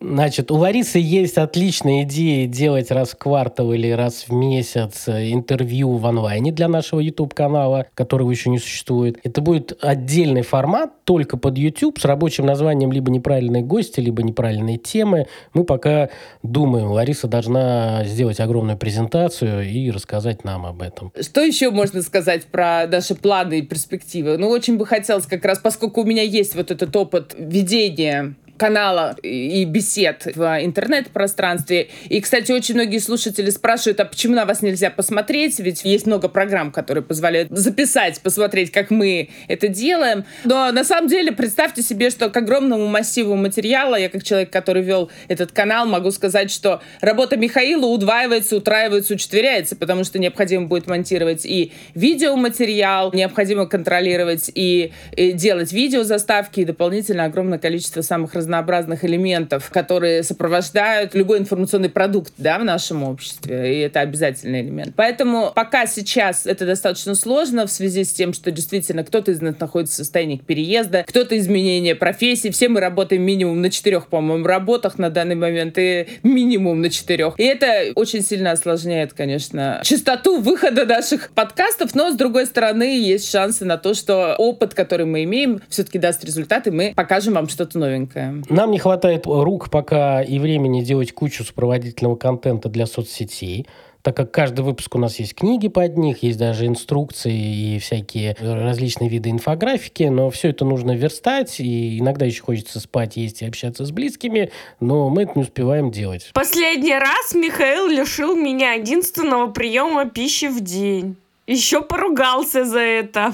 Значит, 0.08 0.52
у 0.52 0.56
Ларисы 0.56 1.00
есть 1.00 1.38
отличная 1.38 2.04
идея 2.04 2.48
делать 2.48 2.92
раз 2.92 3.12
в 3.12 3.18
квартал 3.18 3.74
или 3.74 3.90
раз 3.90 4.26
в 4.28 4.34
месяц 4.34 5.08
э, 5.08 5.32
интервью 5.32 5.98
в 5.98 6.06
онлайне 6.06 6.52
для 6.52 6.68
нашего 6.68 7.00
YouTube-канала, 7.00 7.88
которого 7.96 8.30
еще 8.30 8.52
не 8.52 8.60
существует. 8.60 9.18
Это 9.24 9.42
будет 9.42 9.76
отдельный 9.82 10.44
формат 10.44 11.04
только 11.06 11.38
под 11.38 11.58
YouTube 11.58 12.00
с 12.00 12.06
рабочим 12.06 12.46
названием 12.46 12.92
либо 12.92 13.10
«Неправильные 13.10 13.64
гости», 13.64 14.00
либо 14.00 14.22
«Неправильные 14.22 14.78
темы». 14.78 15.26
Мы 15.54 15.64
пока 15.64 16.10
думаем, 16.44 16.92
Лариса 16.92 17.28
должна 17.28 18.04
сделать 18.06 18.40
огромную 18.40 18.78
презентацию 18.78 19.68
и 19.68 19.90
рассказать 19.90 20.44
нам 20.44 20.68
об 20.68 20.84
этом. 20.84 21.12
Что 21.20 21.42
еще 21.42 21.72
можно 21.72 22.04
сказать 22.04 22.46
про 22.46 22.86
наши 22.86 23.16
планы 23.16 23.60
и 23.60 23.62
перспективы? 23.64 24.38
Ну, 24.38 24.50
очень 24.50 24.78
бы 24.78 24.86
хотелось 24.86 25.26
как 25.26 25.44
раз, 25.46 25.58
поскольку 25.58 26.02
у 26.02 26.06
меня 26.06 26.22
есть 26.22 26.56
вот 26.56 26.70
этот 26.70 26.96
опыт 26.96 27.36
ведения 27.38 28.36
канала 28.58 29.16
и 29.22 29.66
бесед 29.66 30.28
в 30.36 30.42
интернет-пространстве. 30.62 31.90
И, 32.10 32.22
кстати, 32.22 32.52
очень 32.52 32.76
многие 32.76 33.00
слушатели 33.00 33.50
спрашивают, 33.50 34.00
а 34.00 34.06
почему 34.06 34.36
на 34.36 34.46
вас 34.46 34.62
нельзя 34.62 34.90
посмотреть? 34.90 35.60
Ведь 35.60 35.84
есть 35.84 36.06
много 36.06 36.30
программ, 36.30 36.72
которые 36.72 37.04
позволяют 37.04 37.50
записать, 37.52 38.22
посмотреть, 38.22 38.72
как 38.72 38.92
мы 38.92 39.30
это 39.48 39.68
делаем. 39.68 40.26
Но 40.44 40.72
на 40.72 40.84
самом 40.84 41.08
деле 41.08 41.32
представьте 41.32 41.82
себе, 41.82 42.10
что 42.10 42.30
к 42.30 42.38
огромному 42.38 42.88
массиву 42.88 43.36
материала, 43.36 43.96
я 43.96 44.10
как 44.10 44.24
человек, 44.24 44.52
который 44.52 44.84
вел 44.84 45.12
этот 45.28 45.52
канал, 45.52 45.86
могу 45.86 46.12
сказать, 46.12 46.52
что 46.52 46.82
работа 47.02 47.38
Михаила 47.38 47.86
удваивается, 47.86 48.58
утраивается, 48.58 49.14
учетверяется, 49.14 49.76
потому 49.76 50.04
что 50.04 50.20
необходимо 50.20 50.68
будет 50.68 50.88
монтировать 50.88 51.46
и 51.46 51.74
видеоматериал, 51.94 53.12
необходимо 53.14 53.66
контролировать 53.68 54.52
и, 54.54 54.94
и 55.16 55.32
делать 55.34 55.74
видеозаставки, 55.74 56.62
и 56.62 56.66
дополнительно 56.66 57.26
огромное 57.26 57.60
количество 57.60 58.02
самых 58.02 58.36
разнообразных 58.46 59.04
элементов, 59.04 59.70
которые 59.72 60.24
сопровождают 60.24 61.16
любой 61.16 61.40
информационный 61.40 61.90
продукт 61.90 62.34
да, 62.38 62.60
в 62.60 62.64
нашем 62.64 63.04
обществе, 63.04 63.76
и 63.76 63.80
это 63.80 64.02
обязательный 64.02 64.62
элемент. 64.62 64.94
Поэтому 64.96 65.52
пока 65.54 65.88
сейчас 65.88 66.46
это 66.46 66.66
достаточно 66.66 67.16
сложно 67.16 67.66
в 67.66 67.72
связи 67.72 68.04
с 68.04 68.12
тем, 68.12 68.34
что 68.34 68.52
действительно 68.52 69.04
кто-то 69.04 69.32
из 69.32 69.42
нас 69.42 69.60
находится 69.60 69.96
в 69.96 69.98
состоянии 69.98 70.38
переезда, 70.38 71.04
кто-то 71.08 71.38
изменения 71.38 71.96
профессии, 71.96 72.50
все 72.50 72.70
мы 72.70 72.80
работаем 72.80 73.24
минимум 73.24 73.62
на 73.62 73.70
четырех, 73.70 74.08
по-моему, 74.08 74.46
работах 74.46 74.98
на 75.00 75.10
данный 75.10 75.36
момент, 75.36 75.78
и 75.78 76.08
минимум 76.24 76.82
на 76.82 76.90
четырех. 76.90 77.34
И 77.38 77.44
это 77.44 77.92
очень 77.96 78.22
сильно 78.22 78.52
осложняет, 78.52 79.14
конечно, 79.14 79.82
частоту 79.84 80.40
выхода 80.40 80.86
наших 80.86 81.32
подкастов, 81.32 81.96
но 81.96 82.12
с 82.12 82.16
другой 82.16 82.46
стороны 82.46 83.00
есть 83.00 83.30
шансы 83.30 83.66
на 83.66 83.78
то, 83.78 83.94
что 83.94 84.36
опыт, 84.38 84.74
который 84.74 85.06
мы 85.06 85.24
имеем, 85.24 85.62
все-таки 85.70 85.98
даст 85.98 86.24
результаты, 86.24 86.72
мы 86.72 86.94
покажем 86.96 87.34
вам 87.34 87.50
что-то 87.50 87.80
новенькое. 87.80 88.35
Нам 88.50 88.72
не 88.72 88.80
хватает 88.80 89.26
рук 89.26 89.70
пока 89.70 90.22
и 90.22 90.40
времени 90.40 90.82
делать 90.82 91.14
кучу 91.14 91.44
сопроводительного 91.44 92.16
контента 92.16 92.70
для 92.70 92.86
соцсетей. 92.86 93.68
так 94.06 94.16
как 94.16 94.32
каждый 94.32 94.62
выпуск 94.62 94.94
у 94.94 95.00
нас 95.00 95.18
есть 95.18 95.34
книги 95.34 95.68
под 95.68 95.98
них, 95.98 96.22
есть 96.22 96.38
даже 96.38 96.68
инструкции 96.68 97.34
и 97.34 97.80
всякие 97.80 98.36
различные 98.40 99.10
виды 99.10 99.32
инфографики, 99.32 100.04
но 100.04 100.30
все 100.30 100.50
это 100.50 100.64
нужно 100.64 100.92
верстать, 100.92 101.60
и 101.60 101.98
иногда 101.98 102.24
еще 102.24 102.44
хочется 102.44 102.80
спать, 102.80 103.18
есть 103.18 103.42
и 103.42 103.48
общаться 103.48 103.84
с 103.84 103.92
близкими, 103.92 104.52
но 104.80 105.10
мы 105.10 105.24
это 105.24 105.32
не 105.34 105.42
успеваем 105.42 105.90
делать. 105.90 106.30
Последний 106.36 106.94
раз 106.94 107.34
Михаил 107.34 107.88
лишил 107.88 108.36
меня 108.36 108.74
единственного 108.74 109.48
приема 109.48 110.06
пищи 110.06 110.50
в 110.50 110.62
день. 110.62 111.16
Еще 111.48 111.82
поругался 111.82 112.64
за 112.64 112.80
это. 112.82 113.34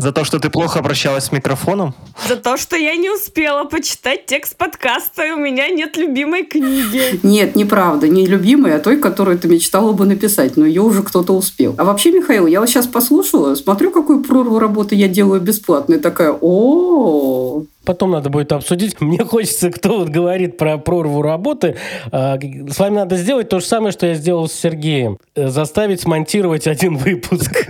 За 0.00 0.12
то, 0.12 0.24
что 0.24 0.38
ты 0.38 0.48
плохо 0.48 0.78
обращалась 0.78 1.24
с 1.24 1.32
микрофоном? 1.32 1.94
За 2.26 2.36
то, 2.36 2.56
что 2.56 2.74
я 2.74 2.96
не 2.96 3.10
успела 3.10 3.64
почитать 3.64 4.24
текст 4.24 4.56
подкаста, 4.56 5.26
и 5.26 5.30
у 5.30 5.36
меня 5.36 5.68
нет 5.68 5.98
любимой 5.98 6.44
книги. 6.44 7.20
Нет, 7.22 7.54
неправда. 7.54 8.08
Не 8.08 8.24
любимой, 8.24 8.74
а 8.74 8.78
той, 8.78 8.96
которую 8.96 9.38
ты 9.38 9.46
мечтала 9.48 9.92
бы 9.92 10.06
написать, 10.06 10.56
но 10.56 10.64
ее 10.64 10.80
уже 10.80 11.02
кто-то 11.02 11.34
успел. 11.34 11.74
А 11.76 11.84
вообще, 11.84 12.12
Михаил, 12.12 12.46
я 12.46 12.60
вот 12.60 12.70
сейчас 12.70 12.86
послушала, 12.86 13.54
смотрю, 13.56 13.90
какую 13.90 14.24
прорву 14.24 14.58
работы 14.58 14.94
я 14.94 15.06
делаю 15.06 15.42
бесплатно, 15.42 15.94
и 15.94 15.98
такая, 15.98 16.34
о 16.40 17.64
Потом 17.90 18.12
надо 18.12 18.30
будет 18.30 18.52
обсудить. 18.52 19.00
Мне 19.00 19.24
хочется, 19.24 19.68
кто 19.68 19.98
вот 19.98 20.10
говорит 20.10 20.56
про 20.56 20.78
прорву 20.78 21.22
работы, 21.22 21.76
а, 22.12 22.38
с 22.38 22.78
вами 22.78 22.94
надо 22.94 23.16
сделать 23.16 23.48
то 23.48 23.58
же 23.58 23.66
самое, 23.66 23.90
что 23.90 24.06
я 24.06 24.14
сделал 24.14 24.48
с 24.48 24.52
Сергеем. 24.52 25.18
Э, 25.34 25.48
заставить 25.48 26.00
смонтировать 26.00 26.68
один 26.68 26.96
выпуск. 26.96 27.66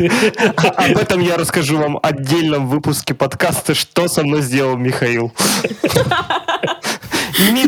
Об 0.56 0.98
этом 0.98 1.20
я 1.22 1.38
расскажу 1.38 1.78
вам 1.78 1.94
в 1.94 2.00
отдельном 2.02 2.68
выпуске 2.68 3.14
подкаста 3.14 3.72
«Что 3.72 4.08
со 4.08 4.22
мной 4.22 4.42
сделал 4.42 4.76
Михаил». 4.76 5.32
Не 7.40 7.64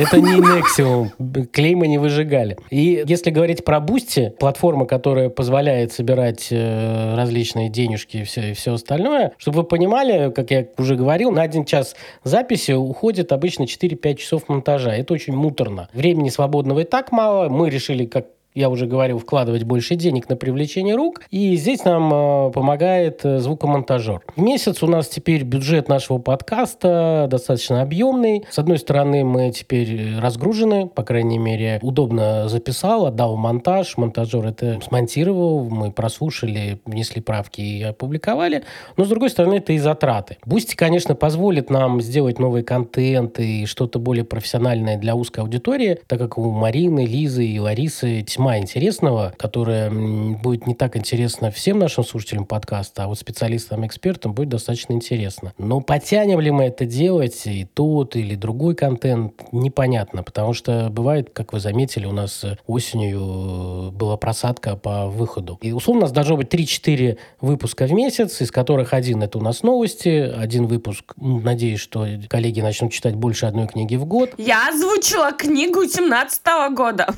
Это 0.00 0.20
не 0.20 0.34
NXIVM. 0.34 1.46
Клейм 1.46 1.74
мы 1.74 1.88
не 1.88 1.98
выжигали. 1.98 2.56
И 2.70 3.02
если 3.06 3.30
говорить 3.30 3.64
про 3.64 3.80
Boosty, 3.80 4.32
платформа, 4.38 4.86
которая 4.86 5.28
позволяет 5.28 5.92
собирать 5.92 6.48
э, 6.50 7.14
различные 7.14 7.68
денежки 7.68 8.18
и 8.18 8.24
все, 8.24 8.50
и 8.50 8.54
все 8.54 8.74
остальное, 8.74 9.32
чтобы 9.38 9.58
вы 9.58 9.64
понимали, 9.64 10.30
как 10.30 10.50
я 10.50 10.66
уже 10.78 10.96
говорил, 10.96 11.30
на 11.30 11.42
один 11.42 11.64
час 11.64 11.96
записи 12.24 12.72
уходит 12.72 13.32
обычно 13.32 13.64
4-5 13.64 14.14
часов 14.16 14.48
монтажа. 14.48 14.94
Это 14.94 15.14
очень 15.14 15.34
муторно. 15.34 15.88
Времени 15.92 16.28
свободного 16.28 16.80
и 16.80 16.84
так 16.84 17.12
мало. 17.12 17.48
Мы 17.48 17.70
решили, 17.70 18.06
как 18.06 18.26
я 18.56 18.70
уже 18.70 18.86
говорил, 18.86 19.18
вкладывать 19.18 19.64
больше 19.64 19.96
денег 19.96 20.28
на 20.30 20.36
привлечение 20.36 20.94
рук. 20.94 21.20
И 21.30 21.54
здесь 21.56 21.84
нам 21.84 22.48
э, 22.48 22.52
помогает 22.52 23.20
э, 23.24 23.38
звукомонтажер. 23.38 24.22
В 24.34 24.40
месяц 24.40 24.82
у 24.82 24.86
нас 24.86 25.08
теперь 25.08 25.42
бюджет 25.42 25.88
нашего 25.88 26.18
подкаста 26.18 27.28
достаточно 27.30 27.82
объемный. 27.82 28.46
С 28.50 28.58
одной 28.58 28.78
стороны, 28.78 29.24
мы 29.24 29.50
теперь 29.50 30.18
разгружены, 30.18 30.86
по 30.88 31.02
крайней 31.02 31.38
мере, 31.38 31.78
удобно 31.82 32.48
записал, 32.48 33.06
отдал 33.06 33.36
монтаж, 33.36 33.98
монтажер 33.98 34.46
это 34.46 34.80
смонтировал, 34.80 35.68
мы 35.68 35.92
прослушали, 35.92 36.80
внесли 36.86 37.20
правки 37.20 37.60
и 37.60 37.82
опубликовали. 37.82 38.64
Но, 38.96 39.04
с 39.04 39.08
другой 39.08 39.28
стороны, 39.28 39.56
это 39.56 39.74
и 39.74 39.78
затраты. 39.78 40.38
Boosty, 40.46 40.74
конечно, 40.74 41.14
позволит 41.14 41.68
нам 41.68 42.00
сделать 42.00 42.38
новый 42.38 42.62
контент 42.62 43.38
и 43.38 43.66
что-то 43.66 43.98
более 43.98 44.24
профессиональное 44.24 44.96
для 44.96 45.14
узкой 45.14 45.40
аудитории, 45.40 45.98
так 46.06 46.18
как 46.18 46.38
у 46.38 46.50
Марины, 46.50 47.04
Лизы 47.04 47.44
и 47.44 47.58
Ларисы 47.58 48.22
тьма 48.22 48.45
весьма 48.46 48.58
интересного, 48.58 49.34
которое 49.36 49.90
будет 49.90 50.68
не 50.68 50.74
так 50.74 50.96
интересно 50.96 51.50
всем 51.50 51.80
нашим 51.80 52.04
слушателям 52.04 52.46
подкаста, 52.46 53.04
а 53.04 53.06
вот 53.08 53.18
специалистам, 53.18 53.84
экспертам 53.84 54.34
будет 54.34 54.50
достаточно 54.50 54.92
интересно. 54.92 55.52
Но 55.58 55.80
потянем 55.80 56.40
ли 56.40 56.52
мы 56.52 56.64
это 56.64 56.84
делать, 56.86 57.44
и 57.46 57.64
тот 57.64 58.14
или 58.14 58.36
другой 58.36 58.76
контент, 58.76 59.32
непонятно, 59.50 60.22
потому 60.22 60.52
что 60.52 60.88
бывает, 60.90 61.30
как 61.32 61.52
вы 61.52 61.58
заметили, 61.58 62.06
у 62.06 62.12
нас 62.12 62.44
осенью 62.68 63.88
э, 63.88 63.90
была 63.90 64.16
просадка 64.16 64.76
по 64.76 65.08
выходу. 65.08 65.58
И 65.60 65.72
условно 65.72 66.02
у 66.02 66.04
нас 66.04 66.12
должно 66.12 66.36
быть 66.36 66.48
3-4 66.48 67.18
выпуска 67.40 67.86
в 67.86 67.92
месяц, 67.92 68.40
из 68.40 68.52
которых 68.52 68.94
один 68.94 69.22
это 69.24 69.38
у 69.38 69.40
нас 69.40 69.64
новости, 69.64 70.08
один 70.08 70.66
выпуск, 70.66 71.14
надеюсь, 71.16 71.80
что 71.80 72.06
коллеги 72.28 72.60
начнут 72.60 72.92
читать 72.92 73.16
больше 73.16 73.46
одной 73.46 73.66
книги 73.66 73.96
в 73.96 74.04
год. 74.04 74.34
Я 74.38 74.68
озвучила 74.68 75.32
книгу 75.32 75.84
17 75.84 76.42
года. 76.76 77.08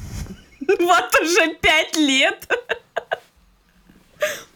Вот 0.78 1.20
уже 1.22 1.54
пять 1.54 1.96
лет. 1.96 2.46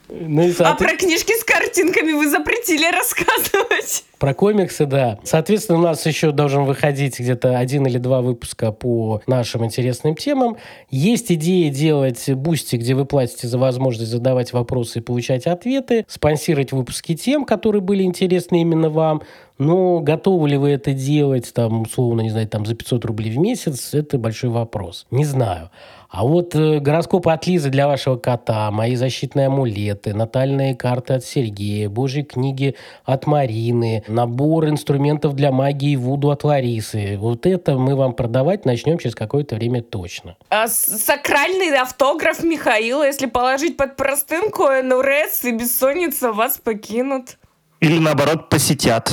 Ну. 0.08 0.52
А 0.58 0.74
про 0.74 0.94
книжки 0.96 1.32
с 1.38 1.42
картинками 1.42 2.12
вы 2.12 2.28
запретили 2.28 2.84
рассказывать. 2.90 4.04
Про 4.22 4.34
комиксы, 4.34 4.86
да. 4.86 5.18
Соответственно, 5.24 5.80
у 5.80 5.82
нас 5.82 6.06
еще 6.06 6.30
должен 6.30 6.62
выходить 6.62 7.18
где-то 7.18 7.58
один 7.58 7.88
или 7.88 7.98
два 7.98 8.22
выпуска 8.22 8.70
по 8.70 9.20
нашим 9.26 9.64
интересным 9.64 10.14
темам. 10.14 10.58
Есть 10.90 11.32
идея 11.32 11.72
делать 11.72 12.32
Boosty, 12.32 12.76
где 12.76 12.94
вы 12.94 13.04
платите 13.04 13.48
за 13.48 13.58
возможность 13.58 14.12
задавать 14.12 14.52
вопросы 14.52 15.00
и 15.00 15.02
получать 15.02 15.48
ответы, 15.48 16.04
спонсировать 16.06 16.70
выпуски 16.70 17.16
тем, 17.16 17.44
которые 17.44 17.82
были 17.82 18.04
интересны 18.04 18.60
именно 18.60 18.90
вам. 18.90 19.22
Но 19.58 19.98
готовы 19.98 20.50
ли 20.50 20.56
вы 20.56 20.70
это 20.70 20.92
делать, 20.92 21.52
там, 21.52 21.82
условно, 21.82 22.20
не 22.20 22.30
знаю, 22.30 22.46
там, 22.46 22.64
за 22.64 22.76
500 22.76 23.04
рублей 23.04 23.32
в 23.32 23.38
месяц, 23.38 23.92
это 23.92 24.18
большой 24.18 24.50
вопрос. 24.50 25.06
Не 25.10 25.24
знаю. 25.24 25.70
А 26.12 26.24
вот 26.24 26.54
э, 26.54 26.78
гороскопы 26.78 27.30
от 27.30 27.46
Лизы 27.46 27.70
для 27.70 27.88
вашего 27.88 28.16
кота, 28.16 28.70
мои 28.70 28.96
защитные 28.96 29.46
амулеты, 29.46 30.12
натальные 30.12 30.74
карты 30.74 31.14
от 31.14 31.24
Сергея, 31.24 31.88
божьи 31.88 32.20
книги 32.20 32.74
от 33.04 33.26
Марины, 33.26 34.04
набор 34.12 34.68
инструментов 34.68 35.34
для 35.34 35.50
магии 35.50 35.96
Вуду 35.96 36.30
от 36.30 36.44
Ларисы. 36.44 37.16
Вот 37.18 37.46
это 37.46 37.76
мы 37.78 37.96
вам 37.96 38.14
продавать 38.14 38.64
начнем 38.64 38.98
через 38.98 39.14
какое-то 39.14 39.56
время 39.56 39.82
точно. 39.82 40.36
А 40.50 40.68
сакральный 40.68 41.74
автограф 41.76 42.42
Михаила, 42.42 43.04
если 43.04 43.26
положить 43.26 43.76
под 43.76 43.96
простынку, 43.96 44.64
НРС 44.64 45.44
и 45.44 45.52
бессонница 45.52 46.32
вас 46.32 46.58
покинут. 46.58 47.38
Или 47.80 47.98
наоборот 47.98 48.48
посетят. 48.48 49.12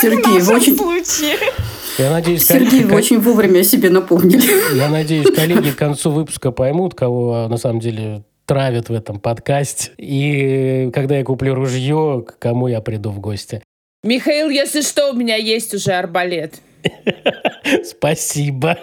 Сергей, 0.00 0.40
в 0.40 0.50
очень... 0.50 0.76
случае. 0.76 1.38
Я 1.98 2.10
надеюсь, 2.10 2.46
Сергей, 2.46 2.70
коллеги, 2.70 2.84
вы 2.84 2.96
очень 2.96 3.20
вовремя 3.20 3.60
о 3.60 3.64
себе 3.64 3.90
напомнили. 3.90 4.76
Я 4.76 4.88
надеюсь, 4.88 5.34
коллеги 5.34 5.70
к 5.70 5.76
концу 5.76 6.10
выпуска 6.10 6.50
поймут, 6.50 6.94
кого 6.94 7.48
на 7.48 7.56
самом 7.58 7.80
деле 7.80 8.24
травят 8.52 8.90
в 8.90 8.92
этом 8.92 9.18
подкасте. 9.18 9.92
И 9.96 10.90
когда 10.92 11.16
я 11.16 11.24
куплю 11.24 11.54
ружье, 11.54 12.22
к 12.26 12.38
кому 12.38 12.68
я 12.68 12.82
приду 12.82 13.08
в 13.08 13.18
гости. 13.18 13.62
Михаил, 14.04 14.50
если 14.50 14.82
что, 14.82 15.12
у 15.12 15.14
меня 15.14 15.36
есть 15.36 15.72
уже 15.72 15.92
арбалет. 15.92 16.60
Спасибо. 17.84 18.76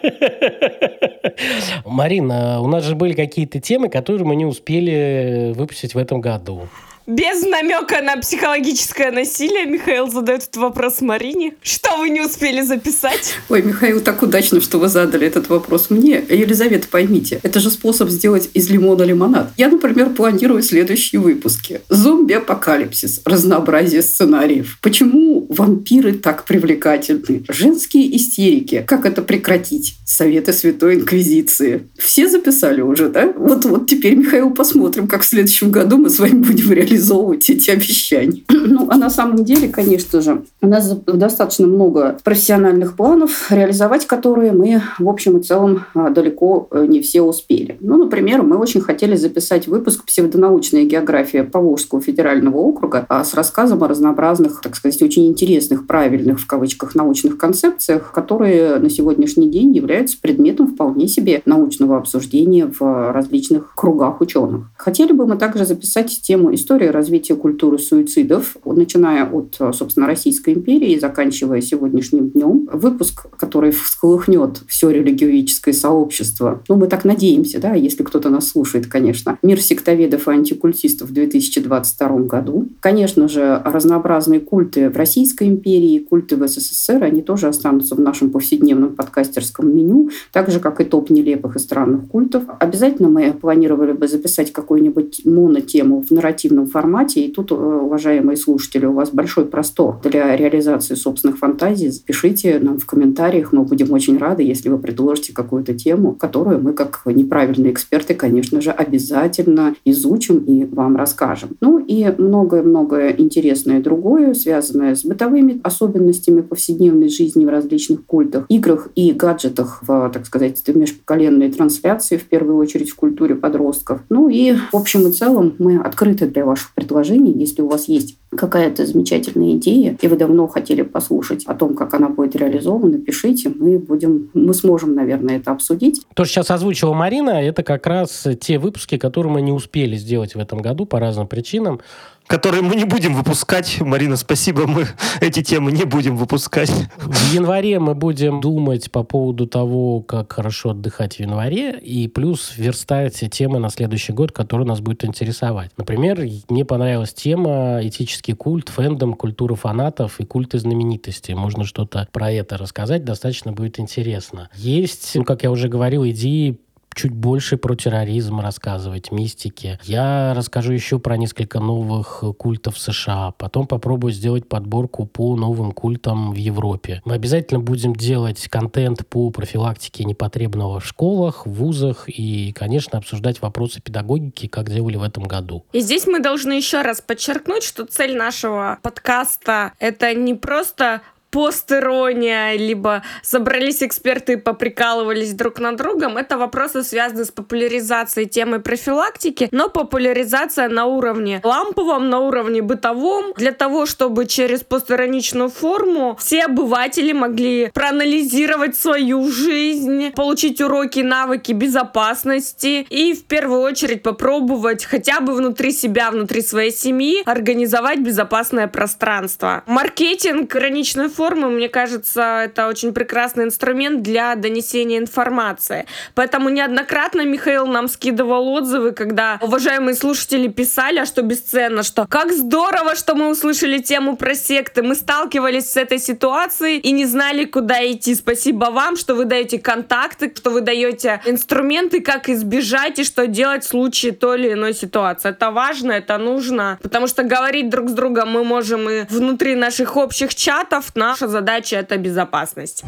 Марина, 1.86 2.62
у 2.62 2.67
нас 2.67 2.84
же 2.84 2.95
были 2.95 3.13
какие-то 3.13 3.60
темы, 3.60 3.89
которые 3.89 4.25
мы 4.25 4.36
не 4.36 4.45
успели 4.45 5.53
выпустить 5.55 5.93
в 5.93 5.99
этом 5.99 6.19
году. 6.19 6.67
Без 7.10 7.41
намека 7.41 8.04
на 8.04 8.17
психологическое 8.17 9.10
насилие 9.10 9.65
Михаил 9.65 10.12
задает 10.12 10.43
этот 10.43 10.58
вопрос 10.58 11.02
Марине. 11.02 11.56
Что 11.63 11.98
вы 11.98 12.12
не 12.12 12.22
успели 12.22 12.62
записать? 12.62 13.34
Ой, 13.50 13.63
Михаил, 13.63 14.00
так 14.00 14.22
удачно, 14.22 14.62
что 14.62 14.78
вы 14.78 14.89
задали 14.89 15.26
этот 15.26 15.50
вопрос 15.50 15.89
мне. 15.89 16.24
Елизавета, 16.30 16.88
поймите, 16.88 17.39
это 17.41 17.60
же 17.60 17.72
способ 17.72 18.10
сделать 18.10 18.52
из 18.54 18.69
лимона 18.69 19.02
лимонад. 19.02 19.52
Я, 19.58 19.69
например, 19.69 20.12
планирую 20.12 20.62
следующие 20.62 21.19
выпуски. 21.19 21.82
Зомби-апокалипсис, 21.89 23.22
разнообразие 23.26 24.04
сценариев. 24.04 24.78
Почему 24.80 25.48
вампиры 25.50 26.13
так 26.13 26.45
привлекательны? 26.45 27.43
Женские 27.50 28.15
истерики. 28.15 28.86
Как 28.88 29.08
это 29.08 29.24
прекратить? 29.24 29.95
Советы 30.06 30.54
Святой 30.54 30.93
Инквизиции. 30.93 31.88
Все 31.98 32.30
записали 32.30 32.82
уже, 32.82 33.10
да? 33.10 33.34
Вот, 33.36 33.65
вот 33.65 33.89
теперь, 33.89 34.13
Михаил, 34.13 34.52
посмотрим, 34.52 35.08
как 35.08 35.24
в 35.24 35.26
следующем 35.26 35.72
году 35.72 35.98
мы 35.98 36.12
с 36.12 36.19
вами 36.19 36.43
будем 36.43 36.72
реализовать 36.72 36.99
реализовывать 37.00 37.50
эти 37.50 37.72
обещания. 37.72 38.44
Ну, 38.70 38.88
а 38.92 38.98
на 38.98 39.10
самом 39.10 39.46
деле, 39.46 39.68
конечно 39.68 40.22
же, 40.22 40.44
у 40.62 40.68
нас 40.68 40.94
достаточно 41.08 41.66
много 41.66 42.18
профессиональных 42.24 42.96
планов, 42.96 43.52
реализовать 43.52 44.06
которые 44.06 44.52
мы, 44.52 44.82
в 45.00 45.10
общем 45.10 45.38
и 45.38 45.44
целом, 45.44 45.86
а, 45.96 46.10
далеко 46.12 46.68
э, 46.70 46.86
не 46.86 47.02
все 47.02 47.22
успели. 47.22 47.78
Ну, 47.80 47.98
например, 47.98 48.44
мы 48.44 48.58
очень 48.58 48.82
хотели 48.82 49.16
записать 49.16 49.68
выпуск 49.68 50.06
«Псевдонаучная 50.06 50.84
география 50.84 51.44
Поволжского 51.44 52.02
федерального 52.02 52.58
округа» 52.58 53.06
а, 53.10 53.24
с 53.24 53.34
рассказом 53.34 53.84
о 53.84 53.88
разнообразных, 53.88 54.62
так 54.62 54.76
сказать, 54.76 55.02
очень 55.02 55.28
интересных, 55.28 55.88
правильных, 55.88 56.40
в 56.40 56.46
кавычках, 56.46 56.94
научных 56.94 57.38
концепциях, 57.38 58.12
которые 58.12 58.78
на 58.78 58.90
сегодняшний 58.90 59.50
день 59.50 59.76
являются 59.76 60.18
предметом 60.22 60.68
вполне 60.68 61.08
себе 61.08 61.42
научного 61.46 61.98
обсуждения 61.98 62.68
в 62.68 63.12
различных 63.14 63.74
кругах 63.74 64.22
ученых. 64.22 64.70
Хотели 64.78 65.12
бы 65.12 65.26
мы 65.26 65.38
также 65.38 65.66
записать 65.66 66.22
тему 66.22 66.54
истории 66.54 66.88
история 66.89 66.99
развития 66.99 67.36
культуры 67.36 67.78
суицидов, 67.78 68.58
начиная 68.65 69.25
от, 69.25 69.56
собственно, 69.75 70.08
Российской 70.08 70.54
империи 70.54 70.93
и 70.93 70.99
заканчивая 70.99 71.62
сегодняшним 71.62 72.30
днем. 72.30 72.69
Выпуск, 72.71 73.28
который 73.38 73.71
всколыхнет 73.71 74.62
все 74.67 74.89
религиоведческое 74.89 75.73
сообщество. 75.73 76.61
Ну, 76.68 76.76
мы 76.76 76.88
так 76.88 77.05
надеемся, 77.05 77.59
да, 77.59 77.74
если 77.74 78.03
кто-то 78.03 78.30
нас 78.30 78.49
слушает, 78.49 78.88
конечно. 78.88 79.38
Мир 79.43 79.61
сектоведов 79.61 80.28
и 80.28 80.32
антикультистов 80.32 81.09
в 81.09 81.14
2022 81.14 82.07
году. 82.20 82.68
Конечно 82.80 83.28
же, 83.28 83.61
разнообразные 83.64 84.39
культы 84.39 84.89
в 84.89 84.97
Российской 84.97 85.47
империи, 85.47 85.99
культы 85.99 86.36
в 86.36 86.47
СССР, 86.47 87.03
они 87.03 87.22
тоже 87.22 87.47
останутся 87.47 87.95
в 87.95 87.99
нашем 87.99 88.32
повседневном 88.32 88.95
подкастерском 88.95 89.76
меню, 89.76 90.09
так 90.32 90.49
же, 90.49 90.59
как 90.59 90.82
и 90.82 90.84
топ 90.84 91.09
нелепых 91.09 91.55
и 91.55 91.59
странных 91.59 92.07
культов. 92.07 92.43
Обязательно 92.59 93.09
мы 93.09 93.32
планировали 93.34 93.93
бы 93.93 94.07
записать 94.07 94.51
какую-нибудь 94.51 95.22
монотему 95.26 96.01
в 96.01 96.11
нарративном 96.11 96.68
формате, 96.70 97.22
и 97.22 97.32
тут, 97.32 97.51
э, 97.51 97.55
уважаемые 97.55 98.38
слушатели, 98.38 98.86
у 98.86 98.93
вас 98.93 99.09
большой 99.11 99.45
простор 99.45 99.99
для 100.03 100.36
реализации 100.36 100.95
собственных 100.95 101.38
фантазий. 101.38 101.89
Запишите 101.89 102.59
нам 102.59 102.78
в 102.78 102.86
комментариях, 102.86 103.51
мы 103.51 103.63
будем 103.63 103.91
очень 103.91 104.17
рады, 104.17 104.43
если 104.43 104.70
вы 104.70 104.78
предложите 104.78 105.34
какую-то 105.34 105.74
тему, 105.74 106.13
которую 106.13 106.61
мы, 106.61 106.74
как 106.74 107.01
неправильные 107.05 107.72
эксперты, 107.72 108.13
конечно 108.13 108.61
же, 108.61 108.72
обязательно 108.72 109.76
изучим 109.86 110.39
и 110.39 110.65
вам 110.65 110.95
расскажем. 110.95 111.49
Ну 111.61 111.80
и 111.80 112.13
многое-многое 112.17 113.15
интересное 113.17 113.82
другое, 113.82 114.34
связанное 114.34 114.95
с 114.95 115.03
бытовыми 115.03 115.59
особенностями 115.63 116.41
повседневной 116.41 117.09
жизни 117.09 117.45
в 117.45 117.49
различных 117.49 118.05
культах, 118.05 118.45
играх 118.49 118.89
и 118.95 119.11
гаджетах 119.11 119.80
в, 119.82 120.09
так 120.13 120.26
сказать, 120.26 120.61
межпоколенной 120.67 121.51
трансляции, 121.51 122.17
в 122.17 122.26
первую 122.26 122.57
очередь 122.57 122.91
в 122.91 122.95
культуре 122.95 123.36
подростков. 123.36 124.01
Ну 124.09 124.30
и 124.30 124.53
в 124.72 124.76
общем 124.76 125.07
и 125.07 125.11
целом 125.11 125.55
мы 125.59 125.78
открыты 125.80 126.28
для 126.28 126.45
ваших 126.45 126.59
предложений. 126.76 127.34
Если 127.38 127.62
у 127.62 127.68
вас 127.68 127.88
есть 127.88 128.18
какая-то 128.32 128.86
замечательная 128.86 129.53
идея, 129.53 129.97
и 129.99 130.07
вы 130.07 130.16
давно 130.16 130.47
хотели 130.47 130.82
послушать 130.84 131.45
о 131.45 131.55
том, 131.55 131.76
как 131.76 131.93
она 131.93 132.10
будет 132.10 132.36
реализована, 132.36 132.99
пишите, 132.99 133.51
мы 133.53 133.80
будем, 133.80 134.30
мы 134.34 134.53
сможем, 134.53 134.93
наверное, 134.93 135.38
это 135.38 135.51
обсудить. 135.51 136.01
То, 136.14 136.26
что 136.26 136.36
сейчас 136.36 136.51
озвучила 136.51 136.93
Марина, 136.93 137.32
это 137.32 137.64
как 137.64 137.88
раз 137.88 138.28
те 138.39 138.60
выпуски, 138.60 138.97
которые 138.97 139.34
мы 139.34 139.41
не 139.41 139.51
успели 139.51 139.95
сделать 139.95 140.36
в 140.36 140.39
этом 140.39 140.60
году 140.62 140.86
по 140.86 140.99
разным 140.99 141.28
причинам 141.28 141.82
которые 142.30 142.61
мы 142.61 142.75
не 142.75 142.86
будем 142.86 143.15
выпускать. 143.15 143.82
Марина, 143.82 144.15
спасибо, 144.15 144.67
мы 144.67 144.86
эти 145.19 145.41
темы 145.41 145.71
не 145.71 145.84
будем 145.84 146.15
выпускать. 146.15 146.71
В 146.97 147.34
январе 147.34 147.80
мы 147.80 147.95
будем 147.95 148.39
думать 148.39 148.91
по 148.91 149.03
поводу 149.03 149.47
того, 149.47 150.01
как 150.01 150.32
хорошо 150.34 150.69
отдыхать 150.69 151.15
в 151.15 151.19
январе, 151.19 151.80
и 151.80 152.07
плюс 152.07 152.53
верстать 152.55 153.19
темы 153.32 153.57
на 153.57 153.71
следующий 153.71 154.13
год, 154.13 154.32
которые 154.32 154.67
нас 154.67 154.80
будут 154.80 155.05
интересовать. 155.05 155.71
Например, 155.75 156.23
мне 156.49 156.65
понравилась 156.65 157.15
тема 157.15 157.80
этический 157.82 158.36
культ, 158.36 158.69
фэндом, 158.69 159.15
культура 159.15 159.55
фанатов 159.55 160.19
и 160.19 160.25
культы 160.25 160.59
знаменитостей. 160.59 161.34
Можно 161.34 161.65
что-то 161.65 162.07
про 162.11 162.32
это 162.32 162.57
рассказать, 162.57 163.03
достаточно 163.03 163.53
будет 163.53 163.80
интересно. 163.80 164.49
Есть, 164.53 165.13
ну, 165.15 165.23
как 165.23 165.41
я 165.41 165.49
уже 165.49 165.67
говорил, 165.67 166.05
идеи 166.05 166.59
чуть 167.00 167.14
больше 167.14 167.56
про 167.56 167.76
терроризм 167.76 168.41
рассказывать, 168.41 169.14
мистики. 169.14 169.80
Я 169.84 170.34
расскажу 170.36 170.74
еще 170.74 171.00
про 171.00 171.16
несколько 171.16 171.62
новых 171.62 172.26
культов 172.38 172.78
США. 172.78 173.32
Потом 173.38 173.68
попробую 173.68 174.12
сделать 174.12 174.50
подборку 174.50 175.06
по 175.06 175.38
новым 175.38 175.72
культам 175.72 176.34
в 176.34 176.36
Европе. 176.36 177.02
Мы 177.06 177.14
обязательно 177.14 177.62
будем 177.62 177.95
делать 177.95 178.50
контент 178.50 179.08
по 179.08 179.30
профилактике 179.30 180.04
непотребного 180.04 180.82
в 180.82 180.86
школах, 180.86 181.45
в 181.45 181.54
вузах 181.54 182.10
и, 182.10 182.52
конечно, 182.52 182.97
обсуждать 182.97 183.41
вопросы 183.41 183.80
педагогики, 183.82 184.47
как 184.47 184.70
делали 184.70 184.97
в 184.97 185.04
этом 185.04 185.24
году. 185.24 185.64
И 185.72 185.80
здесь 185.80 186.06
мы 186.06 186.20
должны 186.20 186.52
еще 186.52 186.82
раз 186.82 187.00
подчеркнуть, 187.00 187.64
что 187.64 187.86
цель 187.86 188.18
нашего 188.18 188.78
подкаста— 188.82 189.72
это 189.80 190.14
не 190.14 190.34
просто 190.34 191.02
постерония, 191.32 192.55
либо 192.57 193.03
собрались 193.21 193.84
эксперты 193.84 194.34
и 194.34 194.36
поприкалывались 194.36 195.34
друг 195.34 195.59
над 195.59 195.77
другом. 195.77 196.17
Это 196.17 196.38
вопросы, 196.38 196.84
связанные 196.84 197.25
с 197.25 197.32
популяризацией 197.32 198.27
темы 198.27 198.59
профилактики, 198.59 199.47
но 199.51 199.69
популяризация 199.69 200.69
на 200.69 200.86
уровне 200.86 201.41
ламповом, 201.43 202.09
на 202.09 202.19
уровне 202.19 202.61
бытовом, 202.61 203.34
для 203.36 203.51
того, 203.51 203.86
чтобы 203.86 204.25
через 204.25 204.63
постероничную 204.63 205.49
форму 205.49 206.17
все 206.19 206.45
обыватели 206.45 207.11
могли 207.11 207.71
проанализировать 207.73 208.75
свою 208.75 209.30
жизнь, 209.32 210.11
получить 210.11 210.61
уроки, 210.61 210.99
навыки 210.99 211.51
безопасности 211.51 212.86
и 212.89 213.13
в 213.13 213.25
первую 213.25 213.61
очередь 213.61 214.03
попробовать 214.03 214.86
хотя 214.86 215.19
бы 215.19 215.34
внутри 215.34 215.71
себя, 215.71 216.11
внутри 216.11 216.41
своей 216.41 216.71
семьи 216.71 217.21
организовать 217.25 217.99
безопасное 217.99 218.67
пространство. 218.67 219.63
Маркетинг 219.67 220.49
граничной 220.49 221.09
формы, 221.20 221.49
мне 221.49 221.67
кажется, 221.67 222.43
это 222.45 222.70
очень 222.70 222.93
прекрасный 222.93 223.43
инструмент 223.43 224.01
для 224.01 224.36
донесения 224.36 224.97
информации. 224.97 225.86
Поэтому 226.15 226.47
неоднократно 226.47 227.26
Михаил 227.26 227.67
нам 227.67 227.89
скидывал 227.89 228.47
отзывы, 228.47 228.93
когда 228.93 229.38
уважаемые 229.41 229.95
слушатели 229.95 230.47
писали, 230.47 230.99
а 230.99 231.05
что 231.05 231.22
бесценно, 231.22 231.84
что 231.84 232.07
как 232.07 232.32
здорово, 232.32 232.95
что 232.95 233.15
мы 233.15 233.28
услышали 233.30 233.80
тему 233.80 234.15
про 234.15 234.34
секты. 234.34 234.82
Мы 234.82 234.95
сталкивались 234.95 235.70
с 235.70 235.76
этой 235.76 235.99
ситуацией 235.99 236.80
и 236.80 236.91
не 236.93 237.05
знали, 237.05 237.43
куда 237.43 237.86
идти. 237.91 238.15
Спасибо 238.15 238.67
вам, 238.72 238.95
что 238.95 239.13
вы 239.13 239.26
даете 239.26 239.59
контакты, 239.59 240.32
что 240.34 240.51
вы 240.51 240.61
даете 240.61 241.20
инструменты, 241.26 241.99
как 241.99 242.30
избежать 242.30 242.97
и 242.99 243.03
что 243.03 243.28
делать 243.28 243.65
в 243.65 243.67
случае 243.67 244.13
той 244.13 244.39
или 244.39 244.53
иной 244.53 244.74
ситуации. 244.74 245.32
Это 245.32 245.51
важно, 245.51 245.91
это 245.91 246.17
нужно, 246.17 246.80
потому 246.82 247.07
что 247.07 247.24
говорить 247.24 247.70
друг 247.70 247.89
с 247.89 247.91
другом 247.91 248.32
мы 248.32 248.45
можем 248.45 248.89
и 248.89 249.03
внутри 249.09 249.55
наших 249.55 249.97
общих 249.97 250.34
чатов, 250.34 250.95
на 250.95 251.09
наша 251.10 251.28
задача 251.28 251.76
это 251.76 251.97
безопасность. 251.97 252.84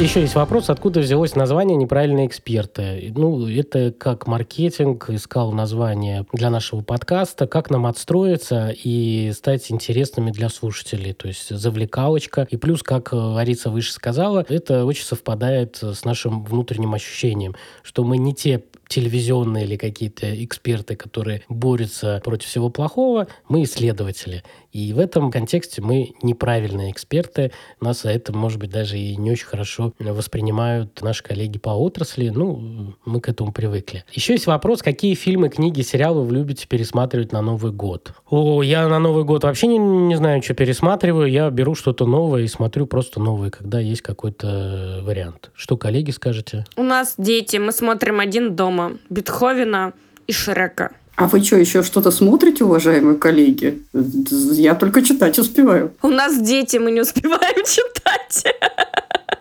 Еще 0.00 0.20
есть 0.20 0.36
вопрос, 0.36 0.70
откуда 0.70 1.00
взялось 1.00 1.34
название 1.34 1.76
«Неправильные 1.76 2.28
эксперты». 2.28 3.12
Ну, 3.16 3.48
это 3.48 3.90
как 3.90 4.28
маркетинг 4.28 5.10
искал 5.10 5.50
название 5.50 6.24
для 6.32 6.50
нашего 6.50 6.82
подкаста, 6.82 7.48
как 7.48 7.68
нам 7.68 7.84
отстроиться 7.84 8.72
и 8.72 9.32
стать 9.34 9.72
интересными 9.72 10.30
для 10.30 10.50
слушателей. 10.50 11.14
То 11.14 11.26
есть 11.26 11.48
завлекалочка. 11.48 12.46
И 12.48 12.56
плюс, 12.56 12.84
как 12.84 13.12
Лариса 13.12 13.70
выше 13.70 13.92
сказала, 13.92 14.46
это 14.48 14.84
очень 14.84 15.02
совпадает 15.02 15.78
с 15.82 16.04
нашим 16.04 16.44
внутренним 16.44 16.94
ощущением, 16.94 17.56
что 17.82 18.04
мы 18.04 18.18
не 18.18 18.32
те 18.32 18.62
телевизионные 18.88 19.64
или 19.64 19.76
какие-то 19.76 20.44
эксперты, 20.44 20.96
которые 20.96 21.42
борются 21.48 22.20
против 22.24 22.48
всего 22.48 22.70
плохого, 22.70 23.28
мы 23.48 23.62
исследователи. 23.64 24.42
И 24.72 24.92
в 24.92 24.98
этом 24.98 25.30
контексте 25.30 25.80
мы 25.80 26.12
неправильные 26.22 26.90
эксперты. 26.90 27.52
Нас 27.80 28.02
за 28.02 28.10
это, 28.10 28.32
может 28.32 28.58
быть, 28.58 28.70
даже 28.70 28.98
и 28.98 29.16
не 29.16 29.30
очень 29.30 29.46
хорошо 29.46 29.94
воспринимают 29.98 31.00
наши 31.02 31.22
коллеги 31.22 31.58
по 31.58 31.70
отрасли. 31.70 32.28
Ну, 32.28 32.94
мы 33.04 33.20
к 33.20 33.28
этому 33.28 33.52
привыкли. 33.52 34.04
Еще 34.12 34.34
есть 34.34 34.46
вопрос, 34.46 34.82
какие 34.82 35.14
фильмы, 35.14 35.48
книги, 35.48 35.80
сериалы 35.82 36.22
вы 36.22 36.34
любите 36.34 36.66
пересматривать 36.66 37.32
на 37.32 37.40
Новый 37.40 37.72
год? 37.72 38.12
О, 38.28 38.62
я 38.62 38.88
на 38.88 38.98
Новый 38.98 39.24
год 39.24 39.44
вообще 39.44 39.66
не, 39.66 39.78
не 39.78 40.16
знаю, 40.16 40.42
что 40.42 40.54
пересматриваю. 40.54 41.30
Я 41.30 41.50
беру 41.50 41.74
что-то 41.74 42.06
новое 42.06 42.42
и 42.42 42.48
смотрю 42.48 42.86
просто 42.86 43.20
новое, 43.20 43.50
когда 43.50 43.80
есть 43.80 44.02
какой-то 44.02 45.00
вариант. 45.02 45.50
Что, 45.54 45.76
коллеги, 45.76 46.10
скажете? 46.10 46.64
У 46.76 46.82
нас 46.82 47.14
дети, 47.16 47.56
мы 47.56 47.72
смотрим 47.72 48.20
«Один 48.20 48.54
дома», 48.54 48.92
Бетховена 49.08 49.92
и 50.26 50.32
Шрека. 50.32 50.92
А 51.18 51.26
вы 51.26 51.42
что, 51.42 51.56
еще 51.56 51.82
что-то 51.82 52.12
смотрите, 52.12 52.62
уважаемые 52.62 53.18
коллеги? 53.18 53.82
Я 53.92 54.76
только 54.76 55.02
читать 55.02 55.36
успеваю. 55.40 55.92
У 56.00 56.10
нас 56.10 56.40
дети, 56.40 56.76
мы 56.76 56.92
не 56.92 57.00
успеваем 57.00 57.64
читать. 57.66 58.54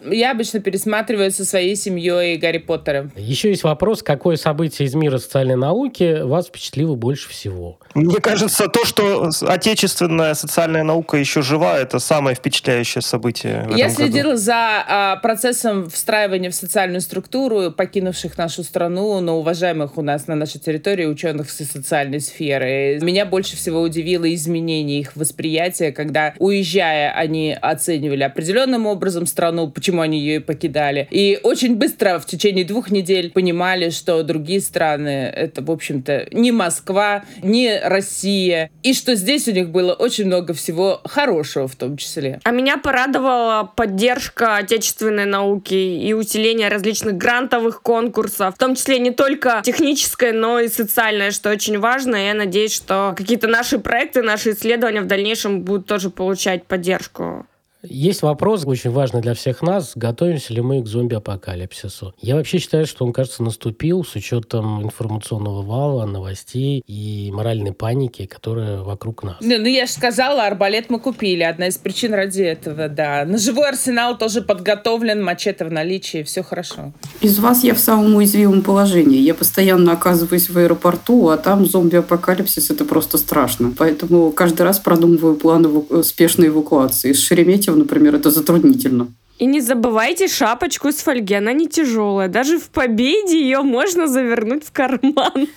Я 0.01 0.31
обычно 0.31 0.59
пересматриваю 0.59 1.31
со 1.31 1.45
своей 1.45 1.75
семьей 1.75 2.37
Гарри 2.37 2.59
Поттера. 2.59 3.09
Еще 3.15 3.49
есть 3.49 3.63
вопрос, 3.63 4.03
какое 4.03 4.35
событие 4.35 4.87
из 4.87 4.95
мира 4.95 5.17
социальной 5.17 5.55
науки 5.55 6.21
вас 6.21 6.47
впечатлило 6.47 6.95
больше 6.95 7.29
всего? 7.29 7.79
Мне 7.93 8.19
кажется, 8.19 8.67
то, 8.67 8.85
что 8.85 9.29
отечественная 9.47 10.33
социальная 10.33 10.83
наука 10.83 11.17
еще 11.17 11.41
жива, 11.41 11.77
это 11.77 11.99
самое 11.99 12.35
впечатляющее 12.35 13.01
событие. 13.01 13.65
В 13.67 13.75
Я 13.75 13.85
этом 13.85 13.97
следила 13.97 14.29
году. 14.31 14.37
за 14.37 14.85
а, 14.87 15.15
процессом 15.17 15.89
встраивания 15.89 16.49
в 16.51 16.55
социальную 16.55 17.01
структуру 17.01 17.71
покинувших 17.71 18.37
нашу 18.37 18.63
страну, 18.63 19.19
но 19.19 19.39
уважаемых 19.39 19.97
у 19.97 20.01
нас 20.01 20.27
на 20.27 20.35
нашей 20.35 20.59
территории 20.59 21.05
ученых 21.05 21.47
из 21.49 21.71
социальной 21.71 22.19
сферы. 22.19 22.99
Меня 23.01 23.25
больше 23.25 23.55
всего 23.55 23.81
удивило 23.81 24.31
изменение 24.33 24.99
их 24.99 25.15
восприятия, 25.15 25.91
когда, 25.91 26.33
уезжая, 26.37 27.11
они 27.11 27.57
оценивали 27.59 28.23
определенным 28.23 28.85
образом 28.85 29.25
страну, 29.25 29.69
почему 29.77 30.01
они 30.01 30.19
ее 30.19 30.41
покидали. 30.41 31.07
И 31.11 31.39
очень 31.43 31.75
быстро, 31.75 32.17
в 32.17 32.25
течение 32.25 32.65
двух 32.65 32.89
недель, 32.89 33.29
понимали, 33.31 33.91
что 33.91 34.23
другие 34.23 34.59
страны— 34.59 35.31
это, 35.35 35.61
в 35.61 35.69
общем-то, 35.69 36.29
не 36.31 36.51
Москва, 36.51 37.23
не 37.43 37.79
Россия, 37.79 38.71
и 38.81 38.95
что 38.95 39.13
здесь 39.13 39.47
у 39.47 39.51
них 39.51 39.69
было 39.69 39.93
очень 39.93 40.25
много 40.25 40.55
всего 40.55 40.99
хорошего 41.05 41.67
в 41.67 41.75
том 41.75 41.95
числе. 41.95 42.39
А 42.43 42.49
меня 42.49 42.77
порадовала 42.77 43.71
поддержка 43.75 44.55
отечественной 44.55 45.25
науки 45.25 45.75
и 45.75 46.11
усиление 46.13 46.69
различных 46.69 47.15
грантовых 47.15 47.83
конкурсов, 47.83 48.55
в 48.55 48.57
том 48.57 48.73
числе 48.73 48.97
не 48.97 49.11
только 49.11 49.61
техническое, 49.63 50.33
но 50.33 50.59
и 50.59 50.69
социальное, 50.69 51.29
что 51.29 51.51
очень 51.51 51.77
важно. 51.77 52.15
Я 52.15 52.33
надеюсь, 52.33 52.73
что 52.73 53.13
какие-то 53.15 53.47
наши 53.47 53.77
проекты, 53.77 54.23
наши 54.23 54.53
исследования 54.53 55.01
в 55.01 55.07
дальнейшем 55.07 55.61
будут 55.61 55.85
тоже 55.85 56.09
получать 56.09 56.63
поддержку. 56.63 57.45
Есть 57.83 58.21
вопрос, 58.23 58.63
очень 58.65 58.89
важный 58.89 59.21
для 59.21 59.33
всех 59.33 59.61
нас, 59.61 59.91
готовимся 59.95 60.53
ли 60.53 60.61
мы 60.61 60.81
к 60.81 60.87
зомби-апокалипсису. 60.87 62.13
Я 62.19 62.35
вообще 62.35 62.57
считаю, 62.57 62.85
что 62.85 63.05
он, 63.05 63.13
кажется, 63.13 63.43
наступил 63.43 64.03
с 64.03 64.15
учетом 64.15 64.83
информационного 64.83 65.61
вала, 65.61 66.05
новостей 66.05 66.83
и 66.87 67.31
моральной 67.33 67.73
паники, 67.73 68.25
которая 68.25 68.79
вокруг 68.79 69.23
нас. 69.23 69.37
Ну, 69.41 69.57
ну 69.59 69.67
я 69.67 69.85
же 69.85 69.91
сказала, 69.91 70.45
арбалет 70.45 70.89
мы 70.89 70.99
купили. 70.99 71.43
Одна 71.43 71.67
из 71.67 71.77
причин 71.77 72.13
ради 72.13 72.41
этого, 72.41 72.89
да. 72.89 73.25
Ножевой 73.25 73.69
арсенал 73.69 74.17
тоже 74.17 74.41
подготовлен, 74.41 75.23
мачете 75.23 75.65
в 75.65 75.71
наличии, 75.71 76.23
все 76.23 76.43
хорошо. 76.43 76.93
Из 77.21 77.37
вас 77.39 77.63
я 77.63 77.75
в 77.75 77.79
самом 77.79 78.15
уязвимом 78.15 78.63
положении. 78.63 79.19
Я 79.19 79.35
постоянно 79.35 79.91
оказываюсь 79.91 80.49
в 80.49 80.57
аэропорту, 80.57 81.29
а 81.29 81.37
там 81.37 81.65
зомби-апокалипсис– 81.65 82.69
это 82.71 82.85
просто 82.85 83.17
страшно. 83.17 83.73
Поэтому 83.77 84.31
каждый 84.31 84.63
раз 84.63 84.79
продумываю 84.79 85.35
план 85.35 85.65
эваку... 85.65 86.03
спешной 86.03 86.47
эвакуации. 86.47 87.11
С 87.13 87.19
Шереметьево, 87.19 87.66
например, 87.75 88.15
это 88.15 88.31
затруднительно. 88.31 89.07
И 89.39 89.45
не 89.45 89.61
забывайте 89.61 90.27
шапочку 90.27 90.87
из 90.87 90.95
фольги, 90.95 91.35
она 91.35 91.53
не 91.53 91.67
тяжелая. 91.67 92.27
Даже 92.27 92.57
в 92.57 92.69
победе 92.69 93.39
ее 93.39 93.61
можно 93.61 94.07
завернуть 94.07 94.65
в 94.65 94.71
карман. 94.71 95.47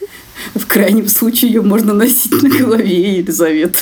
В 0.55 0.67
крайнем 0.67 1.09
случае 1.09 1.53
ее 1.53 1.63
можно 1.63 1.95
носить 1.95 2.43
на 2.43 2.51
голове, 2.51 3.19
Елизавета. 3.19 3.79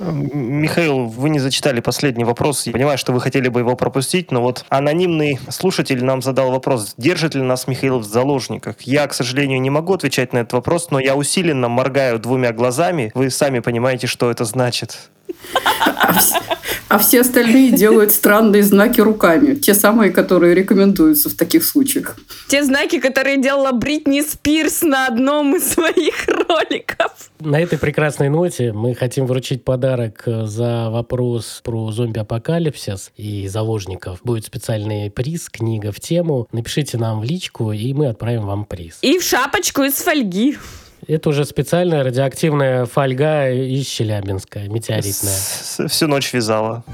Михаил, 0.00 1.06
вы 1.06 1.28
не 1.30 1.40
зачитали 1.40 1.80
последний 1.80 2.24
вопрос. 2.24 2.66
Я 2.66 2.72
понимаю, 2.72 2.98
что 2.98 3.12
вы 3.12 3.20
хотели 3.20 3.48
бы 3.48 3.60
его 3.60 3.74
пропустить, 3.74 4.30
но 4.30 4.42
вот 4.42 4.64
анонимный 4.68 5.40
слушатель 5.50 6.04
нам 6.04 6.22
задал 6.22 6.50
вопрос, 6.50 6.94
держит 6.96 7.34
ли 7.34 7.42
нас 7.42 7.66
Михаил 7.66 7.98
в 7.98 8.04
заложниках. 8.04 8.76
Я, 8.82 9.06
к 9.06 9.14
сожалению, 9.14 9.60
не 9.60 9.70
могу 9.70 9.94
отвечать 9.94 10.32
на 10.32 10.38
этот 10.38 10.52
вопрос, 10.52 10.90
но 10.90 11.00
я 11.00 11.16
усиленно 11.16 11.68
моргаю 11.68 12.18
двумя 12.18 12.52
глазами. 12.52 13.10
Вы 13.14 13.30
сами 13.30 13.58
понимаете, 13.58 14.06
что 14.06 14.30
это 14.30 14.44
значит. 14.44 15.10
А 16.88 16.98
все 16.98 17.20
остальные 17.20 17.72
делают 17.72 18.12
странные 18.12 18.62
знаки 18.62 19.00
руками. 19.00 19.54
Те 19.54 19.74
самые, 19.74 20.10
которые 20.10 20.54
рекомендуются 20.54 21.28
в 21.28 21.34
таких 21.34 21.64
случаях. 21.64 22.16
Те 22.48 22.64
знаки, 22.64 22.98
которые 22.98 23.36
делала 23.36 23.72
Бритни 23.72 24.22
Спирс 24.22 24.82
на 24.82 25.06
одном 25.06 25.54
из 25.54 25.70
своих 25.70 26.26
роликов. 26.26 27.12
На 27.40 27.60
этой 27.60 27.78
прекрасной 27.78 28.30
ноте 28.30 28.72
мы 28.72 28.94
хотим 28.94 29.26
вручить 29.26 29.64
подарок 29.64 30.22
за 30.24 30.88
вопрос 30.90 31.60
про 31.62 31.92
зомби-апокалипсис 31.92 33.12
и 33.16 33.48
заложников. 33.48 34.20
Будет 34.24 34.46
специальный 34.46 35.10
приз, 35.10 35.50
книга 35.50 35.92
в 35.92 36.00
тему. 36.00 36.48
Напишите 36.52 36.96
нам 36.96 37.20
в 37.20 37.24
личку, 37.24 37.70
и 37.72 37.92
мы 37.92 38.08
отправим 38.08 38.46
вам 38.46 38.64
приз. 38.64 38.98
И 39.02 39.18
в 39.18 39.22
шапочку 39.22 39.82
из 39.82 39.94
фольги. 39.94 40.56
Это 41.08 41.30
уже 41.30 41.46
специальная 41.46 42.04
радиоактивная 42.04 42.84
фольга 42.84 43.50
из 43.50 43.86
Челябинска, 43.86 44.68
метеоритная. 44.68 45.88
Всю 45.88 46.06
ночь 46.06 46.34
вязала. 46.34 46.84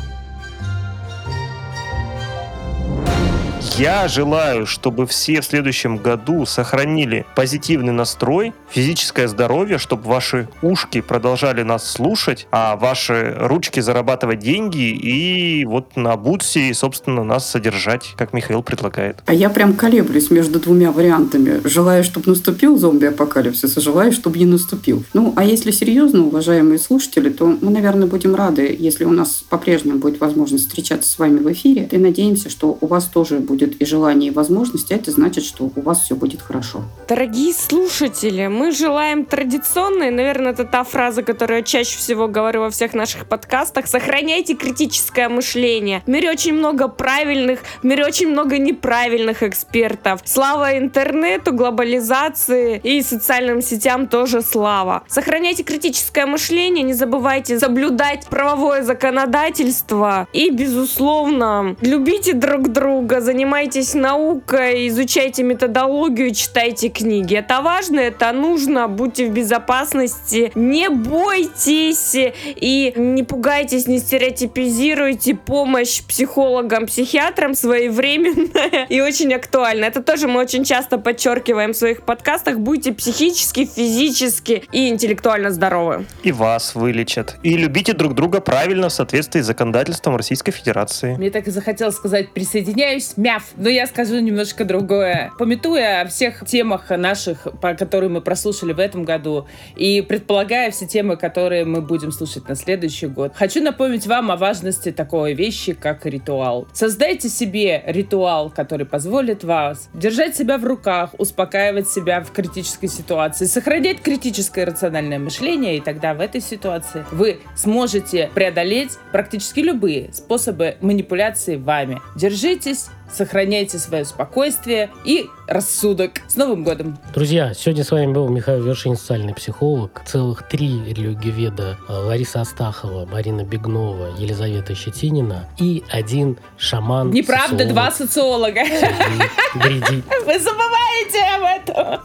Я 3.77 4.07
желаю, 4.07 4.67
чтобы 4.67 5.05
все 5.05 5.41
в 5.41 5.45
следующем 5.45 5.97
году 5.97 6.47
сохранили 6.47 7.27
позитивный 7.35 7.93
настрой, 7.93 8.53
физическое 8.71 9.27
здоровье, 9.27 9.79
чтобы 9.79 10.05
ваши 10.05 10.49
ушки 10.63 11.01
продолжали 11.01 11.63
нас 11.63 11.91
слушать, 11.91 12.47
а 12.53 12.77
ваши 12.77 13.35
ручки 13.37 13.81
зарабатывать 13.81 14.39
деньги 14.39 14.91
и 14.91 15.65
вот 15.65 15.97
на 15.97 16.17
Бутсе, 16.17 16.73
собственно, 16.73 17.25
нас 17.25 17.51
содержать, 17.51 18.15
как 18.17 18.33
Михаил 18.33 18.63
предлагает. 18.63 19.17
А 19.27 19.35
я 19.35 19.51
прям 19.51 19.75
колеблюсь 19.75 20.31
между 20.31 20.61
двумя 20.61 20.93
вариантами. 20.93 21.61
Желаю, 21.65 22.05
чтобы 22.05 22.29
наступил 22.29 22.79
зомби-апокалипсис, 22.79 23.77
и 23.77 23.81
желаю, 23.81 24.13
чтобы 24.13 24.39
не 24.39 24.47
наступил. 24.47 25.05
Ну, 25.15 25.33
а 25.35 25.45
если 25.45 25.73
серьезно, 25.73 26.23
уважаемые 26.23 26.79
слушатели, 26.79 27.29
то 27.29 27.47
мы, 27.47 27.71
наверное, 27.71 28.07
будем 28.07 28.37
рады, 28.37 28.77
если 28.79 29.05
у 29.05 29.11
нас 29.13 29.45
по-прежнему 29.49 29.99
будет 29.99 30.21
возможность 30.21 30.69
встречаться 30.69 31.11
с 31.11 31.19
вами 31.19 31.41
в 31.41 31.51
эфире, 31.53 31.89
и 31.91 31.99
надеемся, 31.99 32.51
что 32.51 32.79
у 32.81 32.87
вас 32.87 33.07
тоже 33.07 33.41
будет 33.41 33.64
будет 33.65 33.81
и 33.81 33.85
желание, 33.85 34.31
и 34.31 34.35
возможности, 34.35 34.93
это 34.93 35.11
значит, 35.11 35.45
что 35.45 35.71
у 35.75 35.81
вас 35.81 36.03
все 36.03 36.15
будет 36.15 36.43
хорошо. 36.43 36.83
Дорогие 37.09 37.53
слушатели, 37.53 38.47
мы 38.47 38.73
желаем 38.73 39.25
традиционной, 39.25 40.11
наверное, 40.11 40.53
это 40.53 40.65
та 40.65 40.85
фраза, 40.85 41.23
которую 41.23 41.59
я 41.59 41.63
чаще 41.63 41.99
всего 41.99 42.29
говорю 42.29 42.61
во 42.61 42.71
всех 42.71 42.95
наших 42.95 43.27
подкастах, 43.27 43.87
сохраняйте 43.87 44.55
критическое 44.55 45.29
мышление. 45.29 46.03
В 46.07 46.11
мире 46.11 46.31
очень 46.31 46.55
много 46.55 46.89
правильных, 46.89 47.61
в 47.83 47.87
мире 47.87 48.05
очень 48.05 48.29
много 48.29 48.59
неправильных 48.59 49.43
экспертов. 49.43 50.21
Слава 50.25 50.79
интернету, 50.79 51.53
глобализации 51.53 52.81
и 52.83 53.03
социальным 53.03 53.63
сетям 53.63 54.07
тоже 54.07 54.43
слава. 54.43 55.03
Сохраняйте 55.09 55.63
критическое 55.63 56.27
мышление, 56.27 56.85
не 56.85 56.95
забывайте 56.95 57.59
соблюдать 57.59 58.27
правовое 58.27 58.83
законодательство 58.83 60.27
и, 60.33 60.51
безусловно, 60.51 61.77
любите 61.81 62.35
друг 62.35 62.69
друга, 62.69 63.21
занимайтесь 63.21 63.54
занимайтесь 63.55 63.95
наукой, 63.95 64.89
изучайте 64.89 65.45
методологию, 65.45 66.35
читайте 66.35 66.89
книги. 66.89 67.37
Это 67.37 67.63
важно, 67.63 68.01
это 68.01 68.33
нужно, 68.33 68.89
будьте 68.89 69.29
в 69.29 69.33
безопасности, 69.33 70.51
не 70.57 70.89
бойтесь 70.89 72.17
и 72.17 72.93
не 72.97 73.23
пугайтесь, 73.23 73.87
не 73.87 74.01
стереотипизируйте. 74.01 75.37
Помощь 75.37 76.03
психологам, 76.03 76.87
психиатрам 76.87 77.55
своевременная 77.55 78.87
и 78.89 79.01
очень 79.01 79.33
актуальна. 79.33 79.85
Это 79.85 80.03
тоже 80.03 80.27
мы 80.27 80.41
очень 80.41 80.65
часто 80.65 80.99
подчеркиваем 80.99 81.75
в 81.75 81.77
своих 81.77 82.03
подкастах. 82.03 82.59
Будьте 82.59 82.93
психически, 82.93 83.67
физически 83.67 84.65
и 84.73 84.89
интеллектуально 84.89 85.53
здоровы. 85.53 86.07
И 86.25 86.33
вас 86.33 86.75
вылечат. 86.75 87.37
И 87.45 87.57
любите 87.57 87.93
друг 87.93 88.15
друга 88.15 88.41
правильно 88.41 88.89
в 88.89 88.93
соответствии 88.93 89.43
с 89.43 89.47
законодательством 89.47 90.17
Российской 90.17 90.51
Федерации. 90.51 91.15
Мне 91.15 91.31
так 91.31 91.47
и 91.47 91.53
захотелось 91.53 91.95
сказать, 91.95 92.33
присоединяюсь, 92.33 93.17
мяв. 93.17 93.44
Но 93.57 93.69
я 93.69 93.87
скажу 93.87 94.19
немножко 94.21 94.65
другое. 94.65 95.33
Пометуя 95.39 96.03
о 96.03 96.07
всех 96.07 96.45
темах 96.47 96.91
наших, 96.91 97.47
по 97.61 97.75
которые 97.75 98.11
мы 98.11 98.21
прослушали 98.21 98.73
в 98.73 98.79
этом 98.79 99.05
году, 99.05 99.47
и 99.77 100.01
предполагая 100.01 100.71
все 100.71 100.87
темы, 100.87 101.17
которые 101.17 101.65
мы 101.65 101.81
будем 101.81 102.13
слушать 102.13 102.49
на 102.49 102.55
следующий 102.55 103.07
год, 103.07 103.33
хочу 103.35 103.63
напомнить 103.63 104.07
вам 104.07 104.31
о 104.31 104.37
важности 104.37 104.93
такой 104.93 105.35
вещи, 105.35 105.73
как 105.73 106.07
ритуал. 106.07 106.67
Создайте 106.73 107.29
себе 107.29 107.83
ритуал, 107.87 108.51
который 108.51 108.87
позволит 108.87 109.45
вас 109.45 109.89
держать 109.95 110.37
себя 110.37 110.59
в 110.59 110.65
руках, 110.65 111.15
успокаивать 111.19 111.89
себя 111.89 112.21
в 112.21 112.31
критической 112.33 112.89
ситуации, 112.89 113.47
сохранять 113.47 114.01
критическое 114.01 114.65
рациональное 114.65 115.19
мышление, 115.19 115.77
и 115.77 115.81
тогда 115.81 116.15
в 116.15 116.21
этой 116.21 116.41
ситуации 116.41 117.05
вы 117.11 117.39
сможете 117.57 118.31
преодолеть 118.35 118.93
практически 119.13 119.61
любые 119.61 120.13
способы 120.13 120.77
манипуляции 120.81 121.57
вами. 121.57 122.01
Держитесь, 122.17 122.87
сохраняйте 123.13 123.79
свое 123.79 124.05
спокойствие 124.05 124.91
и 125.05 125.27
рассудок. 125.47 126.13
С 126.27 126.37
Новым 126.37 126.65
годом! 126.65 126.99
Друзья, 127.15 127.53
сегодня 127.55 127.85
с 127.85 127.91
вами 127.91 128.13
был 128.13 128.29
Михаил 128.29 128.63
Вершин, 128.63 128.97
социальный 128.97 129.35
психолог. 129.35 130.03
Целых 130.07 130.49
три 130.49 130.83
религиоведа 130.85 131.79
Лариса 131.89 132.41
Астахова, 132.41 133.07
Марина 133.07 133.45
Бегнова, 133.45 134.17
Елизавета 134.19 134.75
Щетинина 134.75 135.49
и 135.59 135.85
один 135.91 136.39
шаман. 136.57 137.11
Неправда, 137.11 137.65
социолог. 137.65 137.73
два 137.73 137.91
социолога. 137.91 138.61
Вы 139.55 140.39
забываете 140.39 141.21
об 141.37 141.45
этом. 141.45 142.01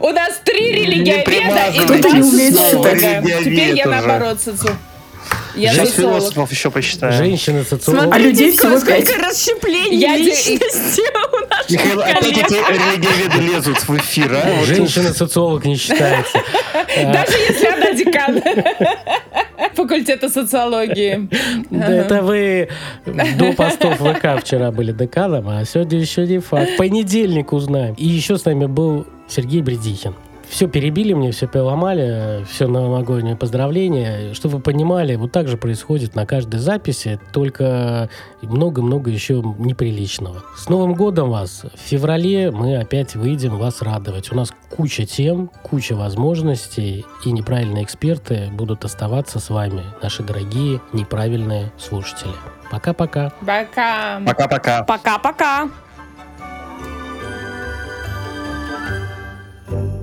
У 0.00 0.10
нас 0.10 0.40
три 0.44 0.72
религиоведа 0.72 1.68
и 1.74 1.86
два 1.86 2.22
социолога. 2.22 3.42
Теперь 3.42 3.74
я 3.76 3.86
наоборот 3.86 4.40
социолог. 4.40 4.76
Я 5.58 5.72
Шесть 5.72 5.94
философов 5.94 6.50
еще 6.52 6.70
посчитаю. 6.70 7.12
Женщины 7.12 7.64
социологи. 7.64 8.10
А 8.12 8.18
людей 8.18 8.52
всего 8.52 8.80
пять. 8.80 9.06
Сколько 9.08 9.28
расщеплений 9.28 10.16
личности 10.16 11.02
у 11.02 11.46
наших 11.48 11.70
Михаил, 11.70 12.00
опять 12.00 12.26
эти 12.26 12.54
религиоведы 12.54 13.52
лезут 13.52 13.78
в 13.78 13.96
эфир, 13.96 14.32
а? 14.32 14.64
Женщина-социолог 14.64 15.64
не 15.64 15.76
считается. 15.76 16.38
Даже 16.96 17.36
если 17.48 17.66
она 17.66 17.92
декан 17.92 18.42
факультета 19.74 20.28
социологии. 20.28 21.28
Это 21.74 22.22
вы 22.22 22.68
до 23.04 23.52
постов 23.52 23.96
ВК 23.98 24.40
вчера 24.40 24.70
были 24.70 24.92
деканом, 24.92 25.48
а 25.48 25.64
сегодня 25.64 25.98
еще 25.98 26.26
не 26.26 26.38
факт. 26.38 26.76
Понедельник 26.76 27.52
узнаем. 27.52 27.94
И 27.94 28.06
еще 28.06 28.38
с 28.38 28.44
нами 28.44 28.66
был 28.66 29.06
Сергей 29.28 29.62
Бредихин 29.62 30.14
все 30.48 30.66
перебили 30.66 31.12
мне, 31.12 31.30
все 31.30 31.46
переломали, 31.46 32.44
все 32.48 32.66
новогоднее 32.66 33.36
поздравления, 33.36 34.34
Чтобы 34.34 34.56
вы 34.56 34.62
понимали, 34.62 35.14
вот 35.16 35.32
так 35.32 35.48
же 35.48 35.56
происходит 35.56 36.14
на 36.14 36.26
каждой 36.26 36.60
записи, 36.60 37.20
только 37.32 38.08
много-много 38.42 39.10
еще 39.10 39.42
неприличного. 39.58 40.42
С 40.56 40.68
Новым 40.68 40.94
годом 40.94 41.30
вас! 41.30 41.64
В 41.74 41.80
феврале 41.80 42.50
мы 42.50 42.76
опять 42.76 43.14
выйдем 43.14 43.56
вас 43.56 43.82
радовать. 43.82 44.32
У 44.32 44.36
нас 44.36 44.52
куча 44.74 45.06
тем, 45.06 45.50
куча 45.62 45.94
возможностей, 45.94 47.04
и 47.24 47.32
неправильные 47.32 47.84
эксперты 47.84 48.48
будут 48.52 48.84
оставаться 48.84 49.38
с 49.38 49.50
вами, 49.50 49.82
наши 50.02 50.22
дорогие 50.22 50.80
неправильные 50.92 51.72
слушатели. 51.78 52.32
Пока-пока. 52.70 53.32
Пока. 53.40 54.20
Пока-пока. 54.24 54.82
Пока-пока. 54.84 55.68
thank 59.70 59.92
you 59.92 59.97